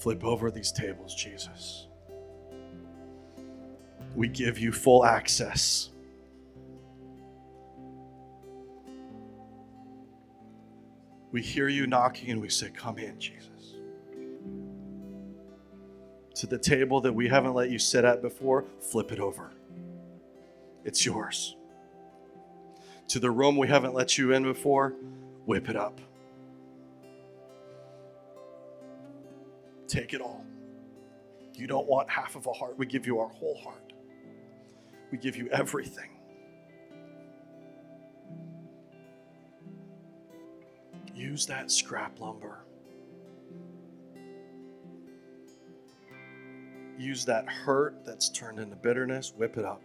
Flip 0.00 0.24
over 0.24 0.50
these 0.50 0.72
tables, 0.72 1.14
Jesus. 1.14 1.86
We 4.14 4.28
give 4.28 4.58
you 4.58 4.72
full 4.72 5.04
access. 5.04 5.90
We 11.32 11.42
hear 11.42 11.68
you 11.68 11.86
knocking 11.86 12.30
and 12.30 12.40
we 12.40 12.48
say, 12.48 12.70
Come 12.70 12.98
in, 12.98 13.20
Jesus. 13.20 13.74
To 16.36 16.46
the 16.46 16.58
table 16.58 17.02
that 17.02 17.12
we 17.12 17.28
haven't 17.28 17.52
let 17.52 17.70
you 17.70 17.78
sit 17.78 18.06
at 18.06 18.22
before, 18.22 18.64
flip 18.80 19.12
it 19.12 19.20
over. 19.20 19.52
It's 20.82 21.04
yours. 21.04 21.56
To 23.08 23.18
the 23.18 23.30
room 23.30 23.58
we 23.58 23.68
haven't 23.68 23.92
let 23.92 24.16
you 24.16 24.32
in 24.32 24.44
before, 24.44 24.94
whip 25.44 25.68
it 25.68 25.76
up. 25.76 26.00
Take 29.90 30.14
it 30.14 30.20
all. 30.20 30.46
You 31.54 31.66
don't 31.66 31.88
want 31.88 32.08
half 32.08 32.36
of 32.36 32.46
a 32.46 32.52
heart, 32.52 32.78
we 32.78 32.86
give 32.86 33.08
you 33.08 33.18
our 33.18 33.28
whole 33.28 33.56
heart. 33.56 33.92
We 35.10 35.18
give 35.18 35.34
you 35.36 35.48
everything. 35.48 36.10
Use 41.12 41.44
that 41.46 41.72
scrap 41.72 42.20
lumber. 42.20 42.60
Use 46.96 47.24
that 47.24 47.48
hurt 47.48 48.04
that's 48.06 48.28
turned 48.28 48.60
into 48.60 48.76
bitterness, 48.76 49.32
whip 49.36 49.58
it 49.58 49.64
up. 49.64 49.82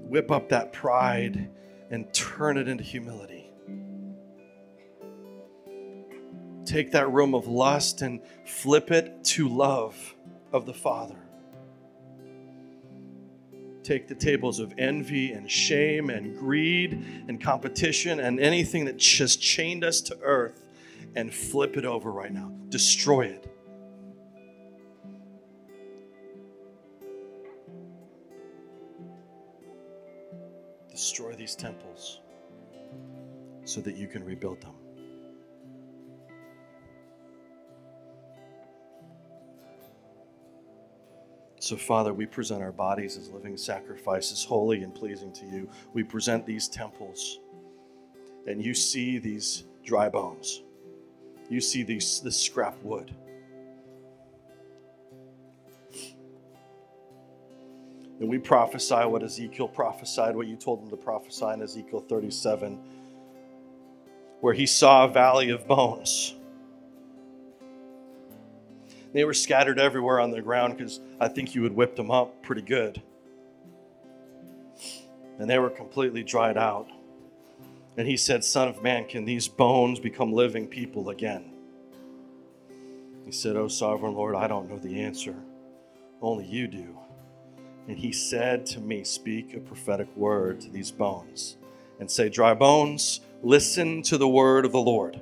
Whip 0.00 0.30
up 0.30 0.48
that 0.48 0.72
pride 0.72 1.50
and 1.90 2.10
turn 2.14 2.56
it 2.56 2.68
into 2.68 2.82
humility. 2.82 3.37
Take 6.68 6.92
that 6.92 7.10
room 7.10 7.34
of 7.34 7.46
lust 7.46 8.02
and 8.02 8.20
flip 8.44 8.90
it 8.90 9.24
to 9.24 9.48
love 9.48 10.14
of 10.52 10.66
the 10.66 10.74
Father. 10.74 11.16
Take 13.82 14.06
the 14.06 14.14
tables 14.14 14.58
of 14.58 14.74
envy 14.76 15.32
and 15.32 15.50
shame 15.50 16.10
and 16.10 16.38
greed 16.38 16.92
and 17.26 17.40
competition 17.40 18.20
and 18.20 18.38
anything 18.38 18.84
that 18.84 18.98
just 18.98 19.40
chained 19.40 19.82
us 19.82 20.02
to 20.02 20.18
earth 20.20 20.68
and 21.16 21.32
flip 21.32 21.78
it 21.78 21.86
over 21.86 22.12
right 22.12 22.32
now. 22.32 22.52
Destroy 22.68 23.22
it. 23.22 23.50
Destroy 30.90 31.32
these 31.32 31.54
temples 31.54 32.20
so 33.64 33.80
that 33.80 33.96
you 33.96 34.06
can 34.06 34.22
rebuild 34.22 34.60
them. 34.60 34.74
So, 41.68 41.76
Father, 41.76 42.14
we 42.14 42.24
present 42.24 42.62
our 42.62 42.72
bodies 42.72 43.18
as 43.18 43.28
living 43.28 43.58
sacrifices, 43.58 44.42
holy 44.42 44.82
and 44.82 44.94
pleasing 44.94 45.30
to 45.34 45.44
you. 45.44 45.68
We 45.92 46.02
present 46.02 46.46
these 46.46 46.66
temples, 46.66 47.40
and 48.46 48.64
you 48.64 48.72
see 48.72 49.18
these 49.18 49.64
dry 49.84 50.08
bones. 50.08 50.62
You 51.50 51.60
see 51.60 51.82
these, 51.82 52.20
this 52.20 52.40
scrap 52.40 52.82
wood. 52.82 53.14
And 58.18 58.30
we 58.30 58.38
prophesy 58.38 59.04
what 59.04 59.22
Ezekiel 59.22 59.68
prophesied, 59.68 60.34
what 60.36 60.46
you 60.46 60.56
told 60.56 60.82
him 60.82 60.88
to 60.88 60.96
prophesy 60.96 61.48
in 61.52 61.60
Ezekiel 61.60 62.00
37, 62.08 62.80
where 64.40 64.54
he 64.54 64.64
saw 64.64 65.04
a 65.04 65.08
valley 65.08 65.50
of 65.50 65.68
bones. 65.68 66.34
They 69.12 69.24
were 69.24 69.34
scattered 69.34 69.78
everywhere 69.78 70.20
on 70.20 70.30
the 70.30 70.42
ground 70.42 70.76
because 70.76 71.00
I 71.20 71.28
think 71.28 71.54
you 71.54 71.62
had 71.62 71.72
whipped 71.72 71.96
them 71.96 72.10
up 72.10 72.42
pretty 72.42 72.62
good. 72.62 73.02
And 75.38 75.48
they 75.48 75.58
were 75.58 75.70
completely 75.70 76.22
dried 76.22 76.58
out. 76.58 76.88
And 77.96 78.06
he 78.06 78.16
said, 78.16 78.44
Son 78.44 78.68
of 78.68 78.82
man, 78.82 79.06
can 79.06 79.24
these 79.24 79.48
bones 79.48 79.98
become 79.98 80.32
living 80.32 80.66
people 80.66 81.10
again? 81.10 81.52
He 83.24 83.32
said, 83.32 83.56
Oh, 83.56 83.68
sovereign 83.68 84.14
Lord, 84.14 84.34
I 84.34 84.46
don't 84.46 84.68
know 84.68 84.78
the 84.78 85.00
answer. 85.00 85.34
Only 86.20 86.44
you 86.46 86.66
do. 86.66 86.98
And 87.88 87.98
he 87.98 88.12
said 88.12 88.66
to 88.66 88.80
me, 88.80 89.04
Speak 89.04 89.54
a 89.54 89.60
prophetic 89.60 90.14
word 90.16 90.60
to 90.62 90.70
these 90.70 90.90
bones 90.90 91.56
and 91.98 92.10
say, 92.10 92.28
Dry 92.28 92.54
bones, 92.54 93.20
listen 93.42 94.02
to 94.02 94.18
the 94.18 94.28
word 94.28 94.64
of 94.64 94.72
the 94.72 94.80
Lord. 94.80 95.20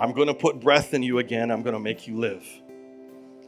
I'm 0.00 0.12
going 0.12 0.28
to 0.28 0.34
put 0.34 0.60
breath 0.60 0.94
in 0.94 1.02
you 1.02 1.18
again. 1.18 1.50
I'm 1.50 1.62
going 1.62 1.74
to 1.74 1.80
make 1.80 2.06
you 2.06 2.16
live. 2.18 2.46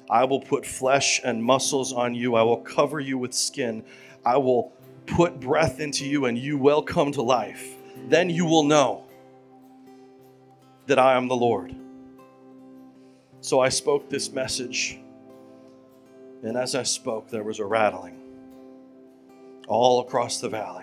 I 0.09 0.25
will 0.25 0.41
put 0.41 0.67
flesh 0.67 1.21
and 1.25 1.43
muscles 1.45 1.93
on 1.93 2.15
you. 2.15 2.35
I 2.35 2.43
will 2.43 2.57
cover 2.57 2.99
you 2.99 3.17
with 3.19 3.33
skin. 3.33 3.85
I 4.25 4.37
will 4.39 4.73
put 5.07 5.39
breath 5.39 5.79
into 5.79 6.05
you, 6.05 6.25
and 6.25 6.37
you 6.37 6.59
will 6.59 6.83
come 6.83 7.13
to 7.13 7.23
life. 7.23 7.77
Then 8.09 8.31
you 8.31 8.45
will 8.45 8.65
know 8.65 9.05
that 10.87 10.99
I 10.99 11.17
am 11.17 11.29
the 11.29 11.37
Lord. 11.37 11.75
So 13.41 13.61
I 13.61 13.69
spoke 13.69 14.11
this 14.11 14.33
message, 14.33 14.99
and 16.43 16.57
as 16.57 16.75
I 16.75 16.83
spoke, 16.83 17.31
there 17.31 17.45
was 17.45 17.61
a 17.61 17.65
rattling 17.65 18.17
all 19.69 20.01
across 20.01 20.41
the 20.41 20.49
valley 20.49 20.80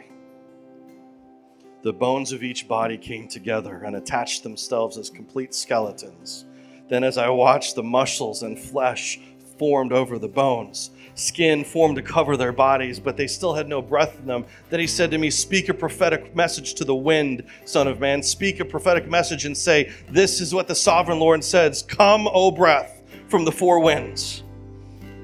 the 1.84 1.94
bones 1.94 2.32
of 2.32 2.44
each 2.44 2.68
body 2.68 2.98
came 2.98 3.28
together 3.28 3.84
and 3.86 3.96
attached 3.96 4.44
themselves 4.44 4.98
as 4.98 5.10
complete 5.10 5.54
skeletons. 5.54 6.46
Then, 6.90 7.04
as 7.04 7.18
I 7.18 7.30
watched, 7.30 7.76
the 7.76 7.84
muscles 7.84 8.44
and 8.44 8.58
flesh 8.58 9.20
formed 9.58 9.92
over 9.92 10.18
the 10.18 10.28
bones. 10.28 10.92
Skin 11.16 11.64
formed 11.64 11.96
to 11.96 12.02
cover 12.02 12.38
their 12.38 12.52
bodies, 12.52 13.00
but 13.00 13.18
they 13.18 13.28
still 13.28 13.54
had 13.54 13.68
no 13.68 13.82
breath 13.82 14.18
in 14.20 14.28
them. 14.28 14.46
Then 14.70 14.80
he 14.80 14.88
said 14.88 15.12
to 15.12 15.18
me, 15.18 15.30
Speak 15.30 15.70
a 15.70 15.74
prophetic 15.74 16.36
message 16.36 16.76
to 16.76 16.86
the 16.86 16.96
wind, 16.96 17.44
Son 17.66 17.88
of 17.88 18.00
Man. 18.00 18.22
Speak 18.22 18.60
a 18.60 18.66
prophetic 18.66 19.08
message 19.08 19.46
and 19.46 19.58
say, 19.58 19.92
This 20.10 20.40
is 20.42 20.54
what 20.54 20.68
the 20.68 20.76
sovereign 20.76 21.20
Lord 21.20 21.44
says 21.44 21.82
Come, 21.82 22.28
O 22.32 22.52
breath, 22.52 23.02
from 23.30 23.46
the 23.46 23.52
four 23.52 23.80
winds. 23.80 24.44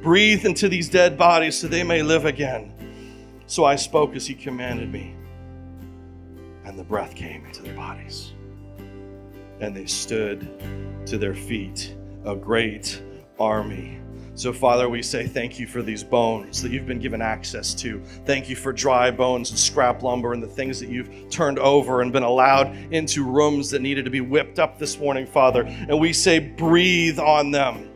Breathe 0.01 0.45
into 0.45 0.67
these 0.67 0.89
dead 0.89 1.17
bodies 1.17 1.59
so 1.59 1.67
they 1.67 1.83
may 1.83 2.01
live 2.03 2.25
again. 2.25 2.73
So 3.45 3.63
I 3.63 3.75
spoke 3.75 4.15
as 4.15 4.25
he 4.25 4.33
commanded 4.33 4.91
me 4.91 5.12
and 6.65 6.77
the 6.77 6.83
breath 6.83 7.15
came 7.15 7.45
into 7.45 7.61
their 7.61 7.75
bodies. 7.75 8.33
And 9.59 9.75
they 9.75 9.85
stood 9.85 10.47
to 11.05 11.17
their 11.17 11.33
feet, 11.33 11.95
a 12.25 12.35
great 12.35 13.01
army. 13.39 13.99
So, 14.35 14.51
Father, 14.51 14.89
we 14.89 15.03
say 15.03 15.27
thank 15.27 15.59
you 15.59 15.67
for 15.67 15.83
these 15.83 16.03
bones 16.03 16.61
that 16.63 16.71
you've 16.71 16.87
been 16.87 16.99
given 16.99 17.21
access 17.21 17.75
to. 17.75 18.01
Thank 18.25 18.49
you 18.49 18.55
for 18.55 18.73
dry 18.73 19.11
bones 19.11 19.51
and 19.51 19.59
scrap 19.59 20.01
lumber 20.01 20.33
and 20.33 20.41
the 20.41 20.47
things 20.47 20.79
that 20.79 20.89
you've 20.89 21.29
turned 21.29 21.59
over 21.59 22.01
and 22.01 22.11
been 22.11 22.23
allowed 22.23 22.75
into 22.91 23.23
rooms 23.23 23.69
that 23.69 23.83
needed 23.83 24.05
to 24.05 24.11
be 24.11 24.21
whipped 24.21 24.57
up 24.57 24.79
this 24.79 24.97
morning, 24.97 25.27
Father. 25.27 25.63
And 25.65 25.99
we 25.99 26.13
say, 26.13 26.39
breathe 26.39 27.19
on 27.19 27.51
them. 27.51 27.91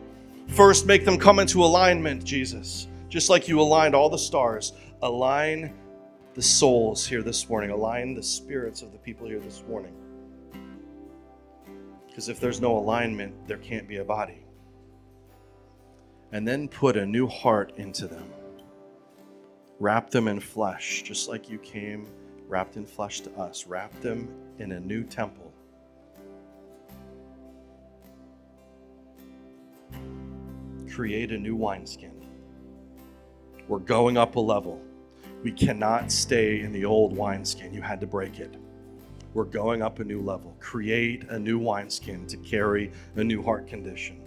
First, 0.50 0.86
make 0.86 1.06
them 1.06 1.18
come 1.18 1.40
into 1.40 1.64
alignment, 1.64 2.24
Jesus, 2.24 2.88
just 3.10 3.32
like 3.32 3.48
you 3.48 3.60
aligned 3.60 3.96
all 3.96 4.10
the 4.10 4.18
stars. 4.18 4.74
Align 5.02 5.74
the 6.38 6.44
souls 6.44 7.04
here 7.04 7.24
this 7.24 7.50
morning, 7.50 7.72
align 7.72 8.14
the 8.14 8.22
spirits 8.22 8.84
of 8.84 8.92
the 8.92 8.98
people 9.00 9.26
here 9.26 9.40
this 9.40 9.64
morning. 9.68 9.96
Because 12.08 12.30
if 12.30 12.40
there's 12.40 12.62
no 12.62 12.78
alignment, 12.78 13.48
there 13.48 13.58
can't 13.58 13.88
be 13.88 13.98
a 13.98 14.04
body. 14.04 14.46
And 16.32 16.48
then 16.48 16.68
put 16.68 16.96
a 16.96 17.04
new 17.04 17.26
heart 17.26 17.74
into 17.78 18.08
them. 18.08 18.32
Wrap 19.80 20.12
them 20.12 20.28
in 20.28 20.40
flesh, 20.40 21.02
just 21.02 21.28
like 21.28 21.50
you 21.50 21.58
came 21.58 22.06
wrapped 22.48 22.78
in 22.78 22.86
flesh 22.86 23.22
to 23.22 23.32
us. 23.34 23.66
Wrap 23.66 24.00
them 24.02 24.30
in 24.60 24.74
a 24.74 24.80
new 24.80 25.04
temple. 25.04 25.52
Create 30.88 31.32
a 31.32 31.38
new 31.38 31.56
wineskin. 31.56 32.14
We're 33.68 33.80
going 33.80 34.18
up 34.18 34.36
a 34.36 34.40
level. 34.40 34.80
We 35.44 35.52
cannot 35.52 36.12
stay 36.12 36.62
in 36.62 36.72
the 36.72 36.86
old 36.86 37.16
wineskin. 37.16 37.74
You 37.74 37.82
had 37.82 38.02
to 38.02 38.08
break 38.08 38.40
it. 38.40 38.56
We're 39.34 39.44
going 39.44 39.82
up 39.82 40.00
a 40.00 40.04
new 40.04 40.20
level. 40.20 40.56
Create 40.60 41.26
a 41.30 41.38
new 41.38 41.60
wineskin 41.60 42.26
to 42.28 42.38
carry 42.38 42.92
a 43.16 43.24
new 43.24 43.44
heart 43.44 43.68
condition. 43.68 44.22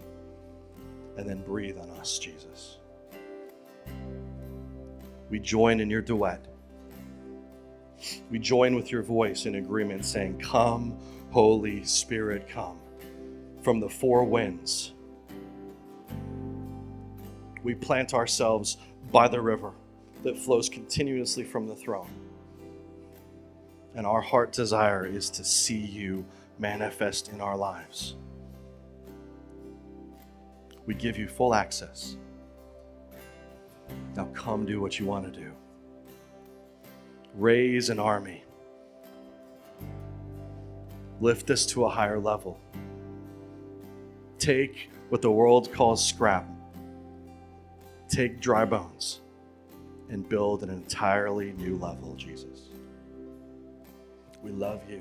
And 1.16 1.28
then 1.28 1.42
breathe 1.42 1.78
on 1.78 1.90
us, 1.90 2.18
Jesus. 2.18 2.78
We 5.28 5.40
join 5.40 5.80
in 5.80 5.90
your 5.90 6.02
duet. 6.02 6.46
We 8.30 8.38
join 8.38 8.74
with 8.74 8.90
your 8.90 9.02
voice 9.02 9.46
in 9.46 9.56
agreement, 9.56 10.04
saying, 10.04 10.38
Come, 10.38 10.96
Holy 11.32 11.84
Spirit, 11.84 12.48
come 12.48 12.78
from 13.62 13.80
the 13.80 13.88
four 13.88 14.24
winds. 14.24 14.94
We 17.62 17.74
plant 17.74 18.14
ourselves 18.14 18.78
by 19.12 19.28
the 19.28 19.40
river 19.40 19.72
that 20.22 20.38
flows 20.38 20.68
continuously 20.68 21.44
from 21.44 21.66
the 21.66 21.74
throne. 21.74 22.10
And 23.94 24.06
our 24.06 24.20
heart 24.20 24.52
desire 24.52 25.06
is 25.06 25.30
to 25.30 25.44
see 25.44 25.78
you 25.78 26.24
manifest 26.58 27.30
in 27.32 27.40
our 27.40 27.56
lives. 27.56 28.16
We 30.86 30.94
give 30.94 31.18
you 31.18 31.28
full 31.28 31.54
access. 31.54 32.16
Now 34.14 34.26
come 34.34 34.66
do 34.66 34.80
what 34.80 34.98
you 34.98 35.06
want 35.06 35.32
to 35.32 35.40
do. 35.40 35.52
Raise 37.34 37.90
an 37.90 37.98
army. 37.98 38.44
Lift 41.20 41.50
us 41.50 41.66
to 41.66 41.84
a 41.84 41.88
higher 41.88 42.18
level. 42.18 42.58
Take 44.38 44.90
what 45.10 45.22
the 45.22 45.30
world 45.30 45.72
calls 45.72 46.04
scrap. 46.06 46.48
Take 48.08 48.40
dry 48.40 48.64
bones 48.64 49.20
and 50.10 50.28
build 50.28 50.62
an 50.62 50.70
entirely 50.70 51.52
new 51.52 51.76
level, 51.76 52.14
Jesus. 52.16 52.68
We 54.42 54.50
love 54.50 54.82
you. 54.88 55.00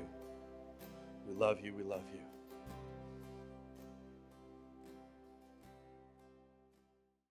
We 1.28 1.34
love 1.34 1.58
you. 1.62 1.74
We 1.74 1.82
love 1.82 2.02
you. 2.14 2.19